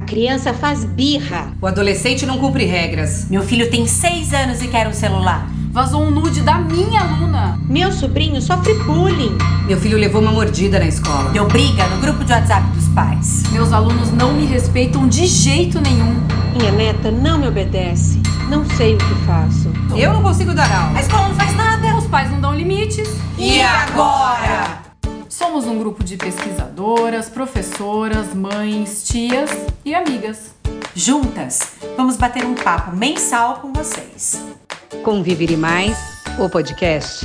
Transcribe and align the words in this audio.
A 0.00 0.04
criança 0.04 0.54
faz 0.54 0.84
birra. 0.84 1.52
O 1.60 1.66
adolescente 1.66 2.24
não 2.24 2.38
cumpre 2.38 2.64
regras. 2.64 3.26
Meu 3.28 3.42
filho 3.42 3.70
tem 3.70 3.86
seis 3.86 4.32
anos 4.32 4.62
e 4.62 4.68
quer 4.68 4.86
um 4.88 4.92
celular. 4.92 5.48
Vazou 5.70 6.02
um 6.02 6.10
nude 6.10 6.40
da 6.40 6.58
minha 6.58 7.00
aluna. 7.00 7.58
Meu 7.68 7.92
sobrinho 7.92 8.40
sofre 8.40 8.74
bullying. 8.84 9.36
Meu 9.66 9.78
filho 9.78 9.98
levou 9.98 10.22
uma 10.22 10.32
mordida 10.32 10.78
na 10.78 10.86
escola. 10.86 11.30
Deu 11.30 11.46
briga 11.46 11.86
no 11.88 12.00
grupo 12.00 12.24
de 12.24 12.32
WhatsApp 12.32 12.66
dos 12.70 12.88
pais. 12.88 13.42
Meus 13.52 13.72
alunos 13.72 14.10
não 14.12 14.32
me 14.32 14.46
respeitam 14.46 15.06
de 15.06 15.26
jeito 15.26 15.80
nenhum. 15.80 16.16
Minha 16.56 16.72
neta 16.72 17.10
não 17.10 17.38
me 17.38 17.46
obedece. 17.46 18.20
Não 18.48 18.64
sei 18.76 18.94
o 18.94 18.98
que 18.98 19.14
faço. 19.26 19.70
Eu 19.94 20.12
não 20.14 20.22
consigo 20.22 20.54
dar 20.54 20.72
aula. 20.72 20.98
A 20.98 21.00
escola 21.02 21.28
não 21.28 21.34
faz 21.34 21.54
nada. 21.54 21.96
Os 21.96 22.06
pais 22.06 22.30
não 22.30 22.40
dão 22.40 22.54
limites. 22.54 23.08
E 23.36 23.60
agora? 23.60 24.77
Somos 25.48 25.66
um 25.66 25.78
grupo 25.78 26.04
de 26.04 26.18
pesquisadoras, 26.18 27.30
professoras, 27.30 28.34
mães, 28.34 29.08
tias 29.08 29.48
e 29.82 29.94
amigas. 29.94 30.54
Juntas, 30.94 31.78
vamos 31.96 32.18
bater 32.18 32.44
um 32.44 32.54
papo 32.54 32.94
mensal 32.94 33.62
com 33.62 33.72
vocês. 33.72 34.34
Conviver 35.02 35.56
Mais, 35.56 35.96
o 36.38 36.50
podcast. 36.50 37.24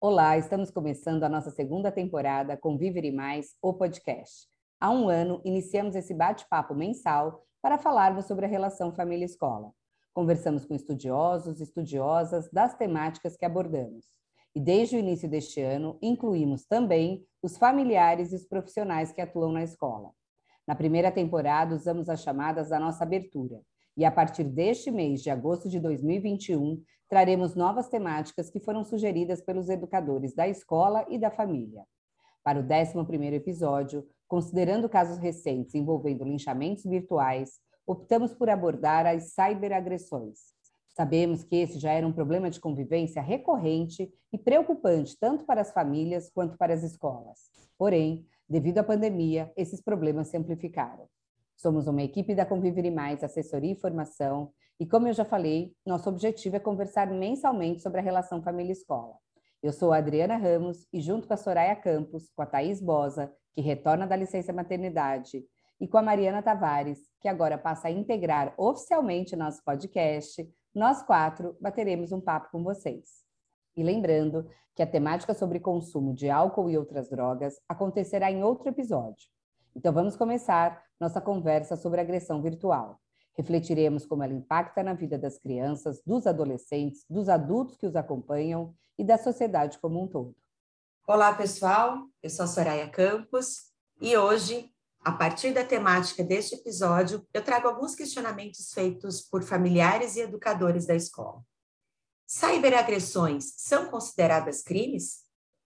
Olá, 0.00 0.38
estamos 0.38 0.70
começando 0.70 1.24
a 1.24 1.28
nossa 1.28 1.50
segunda 1.50 1.90
temporada 1.90 2.56
Conviver 2.56 3.04
e 3.04 3.10
Mais, 3.10 3.56
o 3.60 3.74
podcast. 3.74 4.46
Há 4.80 4.92
um 4.92 5.08
ano, 5.08 5.42
iniciamos 5.44 5.96
esse 5.96 6.14
bate-papo 6.14 6.72
mensal 6.72 7.42
para 7.60 7.78
falarmos 7.78 8.26
sobre 8.26 8.46
a 8.46 8.48
relação 8.48 8.94
família-escola. 8.94 9.72
Conversamos 10.14 10.64
com 10.64 10.76
estudiosos 10.76 11.58
e 11.58 11.64
estudiosas 11.64 12.48
das 12.52 12.76
temáticas 12.76 13.36
que 13.36 13.44
abordamos. 13.44 14.06
E 14.54 14.60
desde 14.60 14.96
o 14.96 14.98
início 14.98 15.28
deste 15.28 15.60
ano, 15.60 15.98
incluímos 16.02 16.64
também 16.64 17.24
os 17.42 17.56
familiares 17.56 18.32
e 18.32 18.36
os 18.36 18.44
profissionais 18.44 19.12
que 19.12 19.20
atuam 19.20 19.52
na 19.52 19.62
escola. 19.62 20.10
Na 20.66 20.74
primeira 20.74 21.10
temporada, 21.10 21.74
usamos 21.74 22.08
as 22.08 22.22
chamadas 22.22 22.68
da 22.68 22.78
nossa 22.78 23.04
abertura. 23.04 23.60
E 23.96 24.04
a 24.04 24.10
partir 24.10 24.44
deste 24.44 24.90
mês 24.90 25.22
de 25.22 25.30
agosto 25.30 25.68
de 25.68 25.80
2021, 25.80 26.82
traremos 27.08 27.54
novas 27.54 27.88
temáticas 27.88 28.50
que 28.50 28.60
foram 28.60 28.84
sugeridas 28.84 29.40
pelos 29.40 29.68
educadores 29.68 30.34
da 30.34 30.46
escola 30.46 31.06
e 31.08 31.18
da 31.18 31.30
família. 31.30 31.84
Para 32.44 32.60
o 32.60 32.62
11º 32.62 33.32
episódio, 33.32 34.06
considerando 34.26 34.88
casos 34.88 35.18
recentes 35.18 35.74
envolvendo 35.74 36.24
linchamentos 36.24 36.84
virtuais, 36.84 37.58
optamos 37.86 38.34
por 38.34 38.50
abordar 38.50 39.06
as 39.06 39.32
cyberagressões. 39.32 40.57
Sabemos 40.98 41.44
que 41.44 41.54
esse 41.54 41.78
já 41.78 41.92
era 41.92 42.04
um 42.04 42.12
problema 42.12 42.50
de 42.50 42.58
convivência 42.58 43.22
recorrente 43.22 44.12
e 44.32 44.36
preocupante 44.36 45.16
tanto 45.16 45.44
para 45.44 45.60
as 45.60 45.72
famílias 45.72 46.28
quanto 46.28 46.58
para 46.58 46.74
as 46.74 46.82
escolas. 46.82 47.38
Porém, 47.78 48.26
devido 48.48 48.78
à 48.78 48.82
pandemia, 48.82 49.52
esses 49.56 49.80
problemas 49.80 50.26
se 50.26 50.36
amplificaram. 50.36 51.06
Somos 51.56 51.86
uma 51.86 52.02
equipe 52.02 52.34
da 52.34 52.44
Conviver 52.44 52.90
Mais 52.90 53.22
Assessoria 53.22 53.74
e 53.74 53.80
Formação, 53.80 54.50
e 54.80 54.84
como 54.84 55.06
eu 55.06 55.12
já 55.12 55.24
falei, 55.24 55.72
nosso 55.86 56.08
objetivo 56.08 56.56
é 56.56 56.58
conversar 56.58 57.06
mensalmente 57.06 57.80
sobre 57.80 58.00
a 58.00 58.02
relação 58.02 58.42
família-escola. 58.42 59.14
Eu 59.62 59.72
sou 59.72 59.92
a 59.92 59.98
Adriana 59.98 60.36
Ramos 60.36 60.84
e 60.92 61.00
junto 61.00 61.28
com 61.28 61.34
a 61.34 61.36
Soraya 61.36 61.76
Campos, 61.76 62.28
com 62.34 62.42
a 62.42 62.46
Thaís 62.46 62.80
Bosa, 62.80 63.32
que 63.54 63.60
retorna 63.60 64.04
da 64.04 64.16
licença 64.16 64.52
maternidade, 64.52 65.44
e 65.80 65.86
com 65.86 65.96
a 65.96 66.02
Mariana 66.02 66.42
Tavares, 66.42 66.98
que 67.20 67.28
agora 67.28 67.56
passa 67.56 67.86
a 67.86 67.90
integrar 67.92 68.52
oficialmente 68.56 69.36
nosso 69.36 69.62
podcast, 69.64 70.44
nós 70.74 71.02
quatro 71.02 71.56
bateremos 71.60 72.12
um 72.12 72.20
papo 72.20 72.50
com 72.50 72.62
vocês. 72.62 73.24
E 73.76 73.82
lembrando 73.82 74.48
que 74.74 74.82
a 74.82 74.86
temática 74.86 75.34
sobre 75.34 75.58
consumo 75.58 76.14
de 76.14 76.30
álcool 76.30 76.70
e 76.70 76.78
outras 76.78 77.08
drogas 77.08 77.60
acontecerá 77.68 78.30
em 78.30 78.42
outro 78.42 78.68
episódio. 78.68 79.28
Então 79.74 79.92
vamos 79.92 80.16
começar 80.16 80.82
nossa 81.00 81.20
conversa 81.20 81.76
sobre 81.76 82.00
agressão 82.00 82.42
virtual. 82.42 83.00
Refletiremos 83.36 84.04
como 84.04 84.22
ela 84.24 84.32
impacta 84.32 84.82
na 84.82 84.94
vida 84.94 85.16
das 85.16 85.38
crianças, 85.38 86.02
dos 86.04 86.26
adolescentes, 86.26 87.04
dos 87.08 87.28
adultos 87.28 87.76
que 87.76 87.86
os 87.86 87.94
acompanham 87.94 88.74
e 88.98 89.04
da 89.04 89.16
sociedade 89.16 89.78
como 89.78 90.02
um 90.02 90.08
todo. 90.08 90.34
Olá, 91.06 91.32
pessoal. 91.32 91.98
Eu 92.22 92.30
sou 92.30 92.44
a 92.44 92.48
Soraya 92.48 92.88
Campos 92.88 93.72
e 94.00 94.16
hoje 94.16 94.70
a 95.08 95.12
partir 95.12 95.54
da 95.54 95.64
temática 95.64 96.22
deste 96.22 96.54
episódio, 96.54 97.26
eu 97.32 97.42
trago 97.42 97.66
alguns 97.66 97.94
questionamentos 97.94 98.74
feitos 98.74 99.22
por 99.22 99.42
familiares 99.42 100.16
e 100.16 100.20
educadores 100.20 100.86
da 100.86 100.94
escola. 100.94 101.42
Cyberagressões 102.26 103.54
são 103.56 103.86
consideradas 103.86 104.60
crimes? 104.60 105.20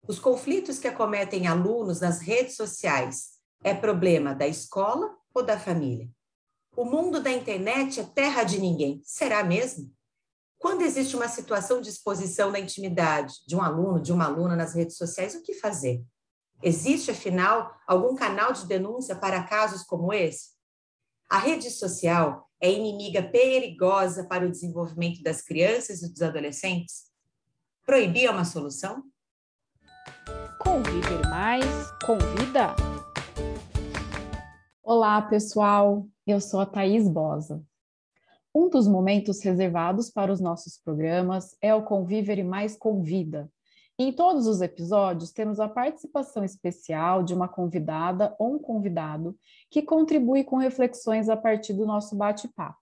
Os 0.06 0.18
conflitos 0.18 0.78
que 0.78 0.86
acometem 0.86 1.46
alunos 1.46 2.02
nas 2.02 2.20
redes 2.20 2.54
sociais 2.54 3.30
é 3.64 3.72
problema 3.72 4.34
da 4.34 4.46
escola 4.46 5.16
ou 5.32 5.42
da 5.42 5.58
família? 5.58 6.10
O 6.76 6.84
mundo 6.84 7.18
da 7.18 7.30
internet 7.32 7.98
é 7.98 8.04
terra 8.04 8.44
de 8.44 8.60
ninguém, 8.60 9.00
será 9.06 9.42
mesmo? 9.42 9.90
Quando 10.58 10.82
existe 10.82 11.16
uma 11.16 11.28
situação 11.28 11.80
de 11.80 11.88
exposição 11.88 12.52
da 12.52 12.60
intimidade 12.60 13.36
de 13.46 13.56
um 13.56 13.62
aluno, 13.62 14.02
de 14.02 14.12
uma 14.12 14.26
aluna 14.26 14.54
nas 14.54 14.74
redes 14.74 14.98
sociais, 14.98 15.34
o 15.34 15.42
que 15.42 15.54
fazer? 15.54 16.04
Existe, 16.62 17.10
afinal, 17.10 17.74
algum 17.86 18.14
canal 18.14 18.52
de 18.52 18.66
denúncia 18.66 19.16
para 19.16 19.42
casos 19.44 19.82
como 19.82 20.12
esse? 20.12 20.50
A 21.26 21.38
rede 21.38 21.70
social 21.70 22.50
é 22.60 22.70
inimiga 22.70 23.22
perigosa 23.22 24.26
para 24.26 24.46
o 24.46 24.50
desenvolvimento 24.50 25.22
das 25.22 25.40
crianças 25.40 26.02
e 26.02 26.12
dos 26.12 26.20
adolescentes? 26.20 27.04
Proibir 27.86 28.26
é 28.26 28.30
uma 28.30 28.44
solução? 28.44 29.02
Conviver 30.58 31.26
mais 31.30 31.64
convida. 32.04 32.76
Olá, 34.82 35.22
pessoal. 35.22 36.06
Eu 36.26 36.42
sou 36.42 36.60
a 36.60 36.66
Thaís 36.66 37.08
Bosa. 37.08 37.64
Um 38.54 38.68
dos 38.68 38.86
momentos 38.86 39.40
reservados 39.42 40.10
para 40.10 40.30
os 40.30 40.40
nossos 40.40 40.76
programas 40.76 41.56
é 41.62 41.74
o 41.74 41.84
Conviver 41.84 42.44
Mais 42.44 42.76
Convida, 42.76 43.50
em 44.02 44.12
todos 44.12 44.46
os 44.46 44.62
episódios, 44.62 45.30
temos 45.30 45.60
a 45.60 45.68
participação 45.68 46.42
especial 46.42 47.22
de 47.22 47.34
uma 47.34 47.46
convidada 47.46 48.34
ou 48.38 48.54
um 48.54 48.58
convidado 48.58 49.36
que 49.70 49.82
contribui 49.82 50.42
com 50.42 50.56
reflexões 50.56 51.28
a 51.28 51.36
partir 51.36 51.74
do 51.74 51.84
nosso 51.84 52.16
bate-papo, 52.16 52.78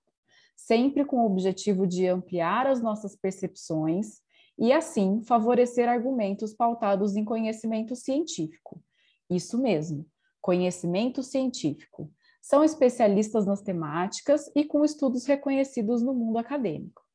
sempre 0.57 1.05
com 1.05 1.17
o 1.17 1.27
objetivo 1.27 1.89
de 1.89 2.07
ampliar 2.07 2.69
as 2.69 2.81
nossas 2.81 3.17
percepções 3.17 4.21
e, 4.57 4.73
assim, 4.73 5.21
favorecer 5.25 5.89
argumentos 5.89 6.55
pautados 6.55 7.17
em 7.17 7.25
conhecimento 7.25 7.97
científico. 7.97 8.81
Isso 9.29 9.59
mesmo, 9.61 10.07
conhecimento 10.41 11.25
científico. 11.25 12.13
São 12.41 12.63
especialistas 12.63 13.45
nas 13.45 13.61
temáticas 13.61 14.49
e 14.55 14.65
com 14.65 14.85
estudos 14.85 15.27
reconhecidos 15.27 16.01
no 16.01 16.15
mundo 16.15 16.39
acadêmico 16.39 17.08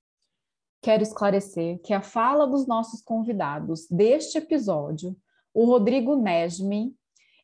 quero 0.83 1.01
esclarecer 1.01 1.79
que 1.79 1.93
a 1.93 2.01
fala 2.01 2.45
dos 2.45 2.67
nossos 2.67 3.01
convidados 3.01 3.87
deste 3.89 4.37
episódio, 4.37 5.15
o 5.53 5.63
Rodrigo 5.63 6.17
Nesmin 6.17 6.93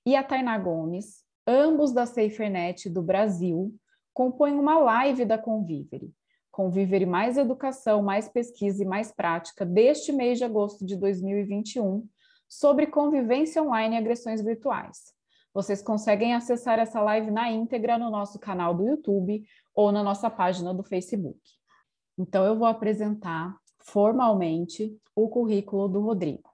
e 0.05 0.13
a 0.13 0.21
Tainá 0.21 0.57
Gomes, 0.57 1.23
ambos 1.47 1.93
da 1.93 2.05
SaferNet 2.05 2.89
do 2.89 3.01
Brasil, 3.01 3.73
compõem 4.13 4.55
uma 4.55 4.77
live 4.77 5.23
da 5.23 5.37
Convivere. 5.37 6.13
Convivere 6.51 7.05
Mais 7.05 7.37
Educação, 7.37 8.03
Mais 8.03 8.27
Pesquisa 8.27 8.83
e 8.83 8.85
Mais 8.85 9.09
Prática 9.09 9.65
deste 9.65 10.11
mês 10.11 10.37
de 10.37 10.43
agosto 10.43 10.85
de 10.85 10.97
2021 10.97 12.05
sobre 12.45 12.87
convivência 12.87 13.63
online 13.63 13.95
e 13.95 13.99
agressões 13.99 14.43
virtuais. 14.43 15.13
Vocês 15.53 15.81
conseguem 15.81 16.33
acessar 16.35 16.77
essa 16.77 16.99
live 16.99 17.31
na 17.31 17.49
íntegra 17.49 17.97
no 17.97 18.09
nosso 18.09 18.37
canal 18.37 18.73
do 18.73 18.85
YouTube 18.85 19.45
ou 19.73 19.93
na 19.93 20.03
nossa 20.03 20.29
página 20.29 20.73
do 20.73 20.83
Facebook. 20.83 21.39
Então, 22.19 22.43
eu 22.43 22.57
vou 22.57 22.67
apresentar 22.67 23.55
formalmente 23.79 24.93
o 25.15 25.29
currículo 25.29 25.87
do 25.87 26.01
Rodrigo. 26.01 26.49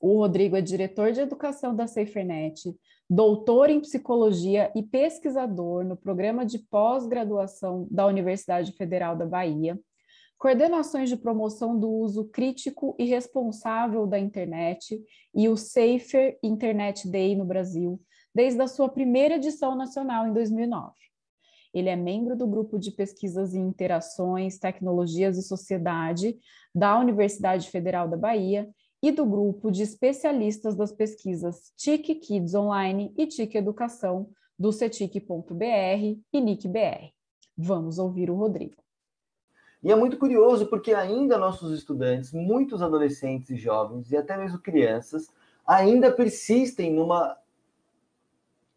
O 0.00 0.18
Rodrigo 0.18 0.56
é 0.56 0.60
diretor 0.60 1.10
de 1.10 1.20
educação 1.20 1.74
da 1.74 1.88
SaferNet, 1.88 2.72
doutor 3.08 3.68
em 3.68 3.80
psicologia 3.80 4.70
e 4.74 4.84
pesquisador 4.84 5.84
no 5.84 5.96
programa 5.96 6.46
de 6.46 6.60
pós-graduação 6.60 7.88
da 7.90 8.06
Universidade 8.06 8.70
Federal 8.72 9.16
da 9.16 9.26
Bahia, 9.26 9.76
coordenações 10.38 11.08
de 11.08 11.16
promoção 11.16 11.76
do 11.76 11.90
uso 11.90 12.26
crítico 12.26 12.94
e 12.96 13.04
responsável 13.04 14.06
da 14.06 14.18
internet 14.18 15.02
e 15.34 15.48
o 15.48 15.56
Safer 15.56 16.38
Internet 16.40 17.10
Day 17.10 17.34
no 17.34 17.44
Brasil, 17.44 18.00
desde 18.32 18.62
a 18.62 18.68
sua 18.68 18.88
primeira 18.88 19.34
edição 19.34 19.74
nacional 19.74 20.28
em 20.28 20.32
2009. 20.32 20.92
Ele 21.72 21.88
é 21.88 21.96
membro 21.96 22.36
do 22.36 22.46
grupo 22.46 22.78
de 22.78 22.90
pesquisas 22.90 23.54
em 23.54 23.60
interações, 23.60 24.58
tecnologias 24.58 25.38
e 25.38 25.42
sociedade 25.42 26.38
da 26.74 26.98
Universidade 26.98 27.70
Federal 27.70 28.08
da 28.08 28.16
Bahia 28.16 28.68
e 29.02 29.10
do 29.10 29.24
grupo 29.24 29.70
de 29.70 29.82
especialistas 29.82 30.74
das 30.74 30.92
pesquisas 30.92 31.72
TIC 31.76 32.16
Kids 32.16 32.54
Online 32.54 33.14
e 33.16 33.26
TIC 33.26 33.56
Educação 33.56 34.28
do 34.58 34.72
cetic.br 34.72 36.18
e 36.32 36.40
NICBR. 36.40 37.12
Vamos 37.56 37.98
ouvir 37.98 38.30
o 38.30 38.34
Rodrigo. 38.34 38.76
E 39.82 39.90
é 39.90 39.96
muito 39.96 40.18
curioso 40.18 40.66
porque 40.66 40.92
ainda 40.92 41.38
nossos 41.38 41.72
estudantes, 41.72 42.32
muitos 42.32 42.82
adolescentes 42.82 43.48
e 43.50 43.56
jovens 43.56 44.12
e 44.12 44.16
até 44.16 44.36
mesmo 44.36 44.58
crianças, 44.58 45.28
ainda 45.66 46.12
persistem 46.12 46.92
numa 46.92 47.38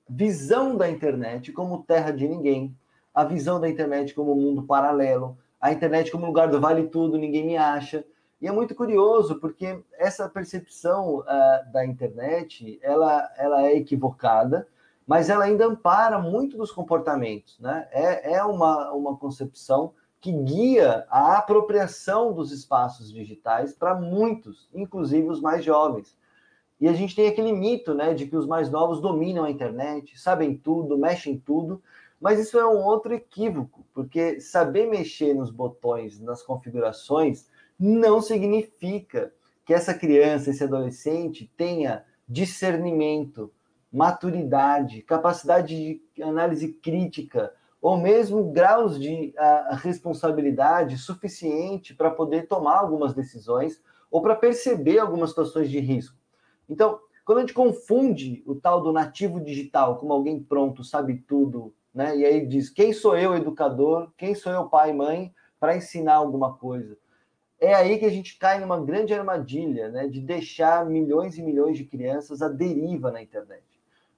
visão 0.07 0.77
da 0.77 0.89
internet 0.89 1.51
como 1.51 1.83
terra 1.83 2.11
de 2.11 2.27
ninguém, 2.27 2.73
a 3.13 3.23
visão 3.23 3.59
da 3.59 3.69
internet 3.69 4.13
como 4.13 4.35
mundo 4.35 4.63
paralelo, 4.63 5.37
a 5.61 5.71
internet 5.71 6.11
como 6.11 6.25
lugar 6.25 6.49
do 6.49 6.59
vale 6.59 6.87
tudo, 6.87 7.17
ninguém 7.17 7.45
me 7.45 7.57
acha. 7.57 8.03
E 8.41 8.47
é 8.47 8.51
muito 8.51 8.75
curioso 8.75 9.39
porque 9.39 9.79
essa 9.97 10.27
percepção 10.27 11.19
uh, 11.19 11.71
da 11.71 11.85
internet 11.85 12.79
ela, 12.81 13.31
ela 13.37 13.63
é 13.63 13.77
equivocada, 13.77 14.67
mas 15.07 15.29
ela 15.29 15.45
ainda 15.45 15.65
ampara 15.65 16.19
muito 16.19 16.57
dos 16.57 16.71
comportamentos. 16.71 17.57
Né? 17.59 17.87
É, 17.91 18.33
é 18.33 18.43
uma, 18.43 18.91
uma 18.91 19.15
concepção 19.15 19.93
que 20.19 20.31
guia 20.31 21.05
a 21.09 21.37
apropriação 21.37 22.33
dos 22.33 22.51
espaços 22.51 23.11
digitais 23.11 23.73
para 23.73 23.93
muitos, 23.93 24.69
inclusive 24.73 25.27
os 25.27 25.41
mais 25.41 25.63
jovens. 25.63 26.17
E 26.79 26.87
a 26.87 26.93
gente 26.93 27.15
tem 27.15 27.27
aquele 27.27 27.53
mito 27.53 27.93
né, 27.93 28.13
de 28.13 28.25
que 28.25 28.35
os 28.35 28.45
mais 28.45 28.69
novos 28.69 28.99
dominam 28.99 29.45
a 29.45 29.51
internet, 29.51 30.19
sabem 30.19 30.55
tudo, 30.55 30.97
mexem 30.97 31.37
tudo, 31.37 31.81
mas 32.23 32.39
isso 32.39 32.57
é 32.57 32.65
um 32.65 32.81
outro 32.81 33.13
equívoco, 33.13 33.85
porque 33.93 34.39
saber 34.39 34.87
mexer 34.87 35.33
nos 35.33 35.51
botões, 35.51 36.21
nas 36.21 36.41
configurações, 36.41 37.49
não 37.77 38.21
significa 38.21 39.33
que 39.65 39.73
essa 39.73 39.93
criança, 39.93 40.49
esse 40.49 40.63
adolescente 40.63 41.51
tenha 41.57 42.05
discernimento, 42.25 43.51
maturidade, 43.91 45.01
capacidade 45.01 46.01
de 46.15 46.23
análise 46.23 46.69
crítica, 46.71 47.53
ou 47.81 47.97
mesmo 47.97 48.53
graus 48.53 48.97
de 48.97 49.35
uh, 49.37 49.75
responsabilidade 49.75 50.97
suficiente 50.97 51.93
para 51.93 52.09
poder 52.09 52.47
tomar 52.47 52.77
algumas 52.77 53.13
decisões 53.13 53.83
ou 54.09 54.21
para 54.21 54.37
perceber 54.37 54.97
algumas 54.97 55.31
situações 55.31 55.69
de 55.69 55.81
risco. 55.81 56.15
Então, 56.69 57.01
quando 57.25 57.39
a 57.39 57.41
gente 57.41 57.53
confunde 57.53 58.41
o 58.45 58.55
tal 58.55 58.79
do 58.79 58.93
nativo 58.93 59.41
digital 59.41 59.97
como 59.97 60.13
alguém 60.13 60.41
pronto, 60.41 60.85
sabe 60.85 61.17
tudo, 61.27 61.73
né? 61.93 62.17
E 62.17 62.25
aí 62.25 62.45
diz: 62.45 62.69
quem 62.69 62.91
sou 62.91 63.17
eu, 63.17 63.35
educador? 63.35 64.11
Quem 64.17 64.33
sou 64.33 64.51
eu, 64.51 64.67
pai 64.67 64.89
e 64.89 64.93
mãe, 64.93 65.33
para 65.59 65.75
ensinar 65.75 66.15
alguma 66.15 66.53
coisa? 66.53 66.97
É 67.59 67.73
aí 67.73 67.97
que 67.97 68.05
a 68.05 68.09
gente 68.09 68.37
cai 68.37 68.59
numa 68.59 68.83
grande 68.83 69.13
armadilha, 69.13 69.89
né? 69.89 70.07
De 70.07 70.19
deixar 70.19 70.85
milhões 70.85 71.37
e 71.37 71.43
milhões 71.43 71.77
de 71.77 71.85
crianças 71.85 72.41
à 72.41 72.49
deriva 72.49 73.11
na 73.11 73.21
internet. 73.21 73.63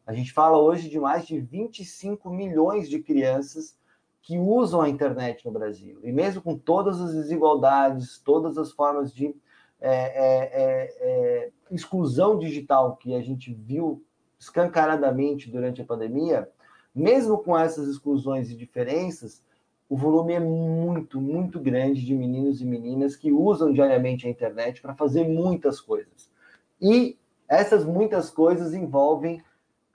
A 0.06 0.14
gente 0.14 0.32
fala 0.32 0.58
hoje 0.58 0.90
de 0.90 1.00
mais 1.00 1.26
de 1.26 1.40
25 1.40 2.30
milhões 2.30 2.88
de 2.88 3.00
crianças 3.00 3.78
que 4.22 4.38
usam 4.38 4.82
a 4.82 4.90
internet 4.90 5.46
no 5.46 5.52
Brasil. 5.52 6.00
E 6.04 6.12
mesmo 6.12 6.42
com 6.42 6.58
todas 6.58 7.00
as 7.00 7.14
desigualdades, 7.14 8.20
todas 8.20 8.58
as 8.58 8.72
formas 8.72 9.14
de 9.14 9.36
é, 9.80 9.92
é, 9.92 10.52
é, 10.54 10.98
é 11.00 11.52
exclusão 11.72 12.38
digital 12.40 12.96
que 12.96 13.14
a 13.16 13.22
gente 13.22 13.54
viu 13.54 14.04
escancaradamente 14.40 15.50
durante 15.50 15.82
a 15.82 15.86
pandemia, 15.86 16.50
mesmo 16.96 17.38
com 17.40 17.58
essas 17.58 17.88
exclusões 17.88 18.50
e 18.50 18.56
diferenças, 18.56 19.44
o 19.90 19.98
volume 19.98 20.34
é 20.34 20.40
muito, 20.40 21.22
muito 21.22 21.60
grande 21.60 22.04
de 22.04 22.16
meninos 22.16 22.62
e 22.62 22.66
meninas 22.66 23.16
que 23.16 23.32
usam 23.32 23.72
diariamente 23.72 24.26
a 24.26 24.30
internet 24.30 24.82
para 24.82 24.96
fazer 24.96 25.28
muitas 25.28 25.80
coisas. 25.80 26.30
E 26.82 27.18
essas 27.48 27.86
muitas 27.86 28.30
coisas 28.30 28.74
envolvem 28.74 29.44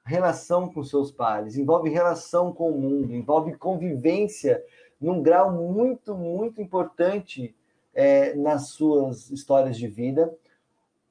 relação 0.05 0.69
com 0.69 0.83
seus 0.83 1.11
pares, 1.11 1.57
envolve 1.57 1.91
relação 1.91 2.53
com 2.53 2.71
o 2.71 2.81
mundo, 2.81 3.15
envolve 3.15 3.57
convivência 3.57 4.63
num 5.01 5.23
grau 5.23 5.53
muito, 5.53 6.15
muito 6.15 6.61
importante 6.61 7.55
é, 7.95 8.35
nas 8.35 8.69
suas 8.69 9.31
histórias 9.31 9.77
de 9.77 9.89
vida. 9.89 10.33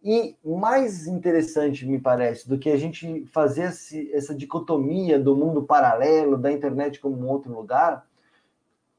E 0.02 0.38
mais 0.44 1.08
interessante, 1.08 1.86
me 1.86 2.00
parece, 2.00 2.48
do 2.48 2.58
que 2.58 2.70
a 2.70 2.78
gente 2.78 3.26
fazer 3.34 3.64
esse, 3.64 4.10
essa 4.14 4.34
dicotomia 4.34 5.20
do 5.20 5.36
mundo 5.36 5.64
paralelo, 5.64 6.38
da 6.38 6.52
internet 6.52 7.00
como 7.00 7.18
um 7.18 7.28
outro 7.28 7.54
lugar, 7.54 8.08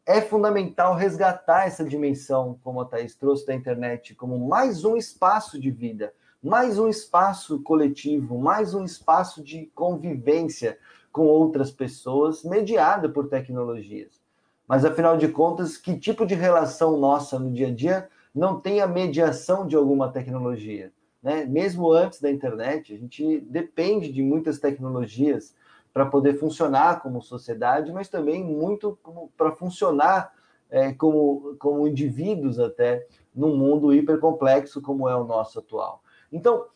é 0.04 0.20
fundamental 0.20 0.94
resgatar 0.94 1.66
essa 1.66 1.84
dimensão, 1.84 2.58
como 2.62 2.80
a 2.80 2.84
Thaís 2.84 3.14
trouxe, 3.14 3.46
da 3.46 3.54
internet 3.54 4.14
como 4.14 4.38
mais 4.38 4.84
um 4.84 4.96
espaço 4.96 5.58
de 5.58 5.70
vida, 5.70 6.12
mais 6.42 6.78
um 6.78 6.88
espaço 6.88 7.62
coletivo, 7.62 8.38
mais 8.38 8.74
um 8.74 8.84
espaço 8.84 9.42
de 9.42 9.70
convivência 9.74 10.78
com 11.10 11.22
outras 11.22 11.70
pessoas, 11.70 12.44
mediada 12.44 13.08
por 13.08 13.28
tecnologias. 13.28 14.20
Mas, 14.68 14.84
afinal 14.84 15.16
de 15.16 15.28
contas, 15.28 15.76
que 15.76 15.98
tipo 15.98 16.26
de 16.26 16.34
relação 16.34 16.96
nossa 16.96 17.38
no 17.38 17.50
dia 17.50 17.68
a 17.68 17.74
dia 17.74 18.08
não 18.34 18.60
tem 18.60 18.80
a 18.80 18.86
mediação 18.86 19.66
de 19.66 19.76
alguma 19.76 20.10
tecnologia. 20.10 20.92
Né? 21.22 21.44
Mesmo 21.44 21.92
antes 21.92 22.20
da 22.20 22.30
internet, 22.30 22.94
a 22.94 22.96
gente 22.96 23.40
depende 23.40 24.10
de 24.12 24.22
muitas 24.22 24.58
tecnologias 24.58 25.54
para 25.92 26.06
poder 26.06 26.34
funcionar 26.34 27.02
como 27.02 27.20
sociedade, 27.20 27.92
mas 27.92 28.08
também 28.08 28.44
muito 28.44 28.98
para 29.36 29.52
funcionar 29.52 30.32
é, 30.70 30.92
como, 30.92 31.56
como 31.58 31.86
indivíduos 31.86 32.58
até 32.58 33.06
num 33.34 33.56
mundo 33.56 33.92
hipercomplexo 33.92 34.80
como 34.80 35.08
é 35.08 35.16
o 35.16 35.24
nosso 35.24 35.58
atual. 35.58 36.02
Então, 36.32 36.66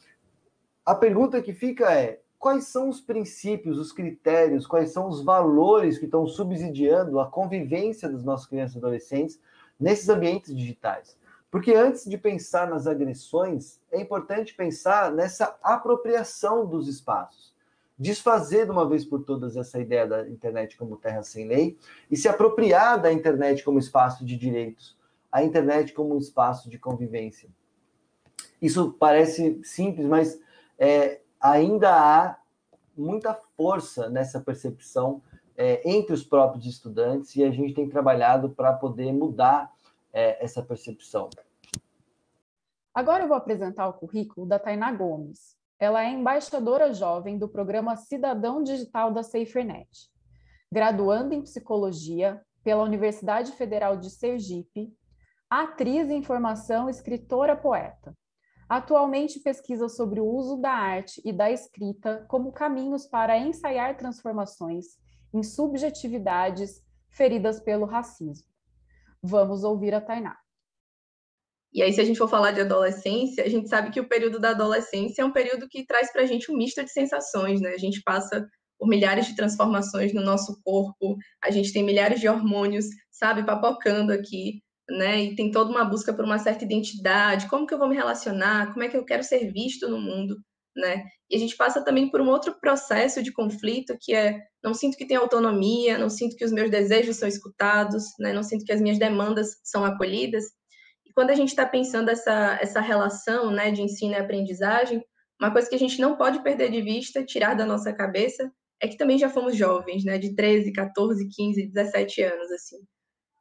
a 0.85 0.95
pergunta 0.95 1.41
que 1.41 1.53
fica 1.53 1.93
é: 1.93 2.21
quais 2.39 2.67
são 2.67 2.89
os 2.89 3.01
princípios, 3.01 3.79
os 3.79 3.93
critérios, 3.93 4.67
quais 4.67 4.91
são 4.91 5.09
os 5.09 5.23
valores 5.23 5.97
que 5.97 6.07
estão 6.07 6.27
subsidiando 6.27 7.21
a 7.21 7.31
convivência 7.31 8.09
das 8.09 8.25
nossas 8.25 8.47
crianças 8.47 8.75
e 8.75 8.79
adolescentes 8.79 9.41
nesses 9.79 10.09
ambientes 10.09 10.55
digitais? 10.55 11.17
Porque 11.55 11.73
antes 11.73 12.05
de 12.05 12.19
pensar 12.19 12.69
nas 12.69 12.89
agressões, 12.89 13.81
é 13.93 14.01
importante 14.01 14.53
pensar 14.53 15.13
nessa 15.13 15.57
apropriação 15.63 16.67
dos 16.67 16.89
espaços. 16.89 17.55
Desfazer 17.97 18.65
de 18.65 18.73
uma 18.73 18.89
vez 18.89 19.05
por 19.05 19.23
todas 19.23 19.57
essa 19.57 19.79
ideia 19.79 20.05
da 20.05 20.29
internet 20.29 20.77
como 20.77 20.97
terra 20.97 21.23
sem 21.23 21.47
lei 21.47 21.79
e 22.11 22.17
se 22.17 22.27
apropriar 22.27 23.01
da 23.01 23.13
internet 23.13 23.63
como 23.63 23.79
espaço 23.79 24.25
de 24.25 24.37
direitos, 24.37 24.99
a 25.31 25.45
internet 25.45 25.93
como 25.93 26.17
um 26.17 26.19
espaço 26.19 26.69
de 26.69 26.77
convivência. 26.77 27.49
Isso 28.61 28.91
parece 28.99 29.61
simples, 29.63 30.09
mas 30.09 30.41
é, 30.77 31.21
ainda 31.41 31.95
há 31.95 32.37
muita 32.97 33.33
força 33.57 34.11
nessa 34.11 34.41
percepção 34.41 35.23
é, 35.57 35.89
entre 35.89 36.15
os 36.15 36.25
próprios 36.25 36.67
estudantes 36.67 37.37
e 37.37 37.45
a 37.45 37.51
gente 37.53 37.75
tem 37.75 37.89
trabalhado 37.89 38.51
para 38.51 38.73
poder 38.73 39.13
mudar 39.13 39.73
é, 40.15 40.43
essa 40.43 40.63
percepção. 40.63 41.29
Agora 42.95 43.25
eu 43.25 43.29
vou 43.29 43.37
apresentar 43.37 43.89
o 43.89 43.95
currículo 43.95 44.47
da 44.47 44.59
Tainá 44.59 44.93
Gomes. 44.93 45.57
Ela 45.81 46.05
é 46.05 46.11
embaixadora 46.11 46.95
jovem 46.95 47.37
do 47.37 47.49
programa 47.49 47.97
Cidadão 47.97 48.63
Digital 48.63 49.13
da 49.13 49.25
SaferNet. 49.25 50.09
Graduando 50.71 51.35
em 51.35 51.43
Psicologia 51.43 52.41
pela 52.63 52.85
Universidade 52.85 53.53
Federal 53.53 53.97
de 53.97 54.09
Sergipe, 54.09 54.97
atriz 55.51 56.09
em 56.09 56.23
formação, 56.23 56.89
escritora, 56.89 57.57
poeta. 57.57 58.17
Atualmente 58.69 59.41
pesquisa 59.41 59.89
sobre 59.89 60.21
o 60.21 60.27
uso 60.27 60.57
da 60.57 60.71
arte 60.71 61.21
e 61.25 61.33
da 61.33 61.51
escrita 61.51 62.25
como 62.29 62.53
caminhos 62.53 63.07
para 63.07 63.37
ensaiar 63.37 63.97
transformações 63.97 64.97
em 65.35 65.43
subjetividades 65.43 66.83
feridas 67.11 67.61
pelo 67.61 67.85
racismo. 67.85 68.54
Vamos 69.27 69.65
ouvir 69.65 69.95
a 69.95 70.03
Tainá. 70.03 70.37
E 71.73 71.83
aí, 71.83 71.91
se 71.95 72.01
a 72.01 72.05
gente 72.05 72.19
for 72.19 72.29
falar 72.29 72.53
de 72.53 72.61
adolescência, 72.61 73.43
a 73.43 73.49
gente 73.49 73.71
sabe 73.71 73.91
que 73.91 73.99
o 73.99 74.07
período 74.07 74.39
da 74.39 74.51
adolescência 74.51 75.23
é 75.23 75.25
um 75.25 75.33
período 75.33 75.67
que 75.67 75.87
traz 75.87 76.13
para 76.13 76.23
a 76.23 76.27
gente 76.27 76.53
um 76.53 76.57
misto 76.57 76.85
de 76.85 76.93
sensações, 76.93 77.59
né? 77.59 77.71
A 77.71 77.79
gente 77.79 78.03
passa 78.05 78.47
por 78.79 78.87
milhares 78.87 79.27
de 79.27 79.35
transformações 79.35 80.13
no 80.13 80.21
nosso 80.21 80.61
corpo, 80.63 81.17
a 81.43 81.51
gente 81.51 81.73
tem 81.73 81.83
milhares 81.83 82.21
de 82.21 82.29
hormônios, 82.29 82.85
sabe, 83.11 83.47
papocando 83.47 84.13
aqui, 84.13 84.63
né? 84.91 85.23
E 85.23 85.35
tem 85.35 85.51
toda 85.51 85.71
uma 85.71 85.87
busca 85.87 86.13
por 86.13 86.27
uma 86.27 86.39
certa 86.39 86.63
identidade, 86.63 87.49
como 87.49 87.67
que 87.67 87.73
eu 87.73 87.79
vou 87.79 87.89
me 87.89 87.97
relacionar, 87.97 88.75
como 88.75 88.85
é 88.85 88.89
que 88.89 88.97
eu 88.97 89.07
quero 89.07 89.25
ser 89.25 89.51
visto 89.51 89.89
no 89.89 89.99
mundo, 89.99 90.37
né? 90.77 91.05
E 91.31 91.37
a 91.37 91.39
gente 91.39 91.57
passa 91.57 91.85
também 91.85 92.11
por 92.11 92.21
um 92.21 92.29
outro 92.29 92.59
processo 92.61 93.23
de 93.23 93.33
conflito 93.33 93.97
que 94.01 94.15
é 94.15 94.41
não 94.63 94.75
sinto 94.75 94.97
que 94.97 95.07
tenho 95.07 95.21
autonomia, 95.21 95.99
não 95.99 96.09
sinto 96.09 96.37
que 96.37 96.45
os 96.45 96.53
meus 96.53 96.71
desejos 96.71 97.17
são 97.17 97.29
escutados, 97.29 98.05
né? 98.19 98.33
Não 98.33 98.43
sinto 98.43 98.65
que 98.65 98.73
as 98.73 98.81
minhas 98.81 98.99
demandas 98.99 99.57
são 99.63 99.85
acolhidas 99.85 100.45
quando 101.15 101.31
a 101.31 101.35
gente 101.35 101.51
está 101.51 101.65
pensando 101.65 102.11
essa, 102.11 102.59
essa 102.61 102.81
relação 102.81 103.51
né, 103.51 103.71
de 103.71 103.81
ensino 103.81 104.13
e 104.13 104.17
aprendizagem, 104.17 105.03
uma 105.41 105.53
coisa 105.53 105.69
que 105.69 105.77
a 105.77 105.79
gente 105.79 106.01
não 106.01 106.17
pode 106.17 106.43
perder 106.43 106.71
de 106.71 106.83
vista, 106.83 107.25
tirar 107.25 107.55
da 107.55 107.65
nossa 107.65 107.93
cabeça, 107.93 108.51
é 108.81 108.89
que 108.89 108.97
também 108.97 109.17
já 109.17 109.31
fomos 109.31 109.57
jovens, 109.57 110.05
né, 110.05 110.19
de 110.19 110.35
13, 110.35 110.73
14, 110.73 111.29
15, 111.35 111.67
17 111.69 112.23
anos, 112.23 112.51
assim. 112.51 112.77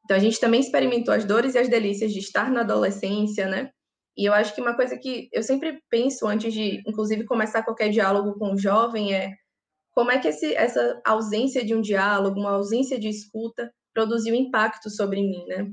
Então, 0.05 0.15
a 0.15 0.19
gente 0.19 0.39
também 0.39 0.59
experimentou 0.59 1.13
as 1.13 1.25
dores 1.25 1.55
e 1.55 1.57
as 1.57 1.69
delícias 1.69 2.11
de 2.11 2.19
estar 2.19 2.51
na 2.51 2.61
adolescência, 2.61 3.47
né? 3.47 3.71
E 4.17 4.25
eu 4.25 4.33
acho 4.33 4.53
que 4.53 4.61
uma 4.61 4.75
coisa 4.75 4.97
que 4.97 5.29
eu 5.31 5.41
sempre 5.41 5.81
penso 5.89 6.27
antes 6.27 6.53
de, 6.53 6.81
inclusive, 6.87 7.25
começar 7.25 7.63
qualquer 7.63 7.89
diálogo 7.89 8.37
com 8.37 8.53
um 8.53 8.57
jovem 8.57 9.13
é 9.13 9.31
como 9.91 10.11
é 10.11 10.19
que 10.19 10.27
esse, 10.27 10.53
essa 10.55 11.01
ausência 11.05 11.63
de 11.65 11.75
um 11.75 11.81
diálogo, 11.81 12.39
uma 12.39 12.51
ausência 12.51 12.99
de 12.99 13.09
escuta, 13.09 13.71
produziu 13.93 14.33
impacto 14.33 14.89
sobre 14.89 15.21
mim, 15.21 15.45
né? 15.45 15.71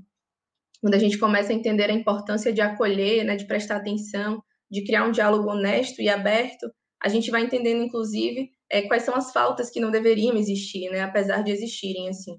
quando 0.80 0.94
a 0.94 0.98
gente 0.98 1.18
começa 1.18 1.52
a 1.52 1.54
entender 1.54 1.90
a 1.90 1.92
importância 1.92 2.52
de 2.52 2.60
acolher, 2.60 3.24
né, 3.24 3.36
de 3.36 3.46
prestar 3.46 3.76
atenção, 3.76 4.42
de 4.70 4.82
criar 4.84 5.04
um 5.06 5.12
diálogo 5.12 5.50
honesto 5.50 6.00
e 6.00 6.08
aberto, 6.08 6.70
a 7.02 7.08
gente 7.08 7.30
vai 7.30 7.42
entendendo, 7.42 7.82
inclusive, 7.82 8.50
é, 8.70 8.82
quais 8.82 9.02
são 9.02 9.14
as 9.14 9.32
faltas 9.32 9.70
que 9.70 9.80
não 9.80 9.90
deveriam 9.90 10.36
existir, 10.36 10.90
né, 10.90 11.02
apesar 11.02 11.42
de 11.42 11.50
existirem, 11.50 12.08
assim. 12.08 12.36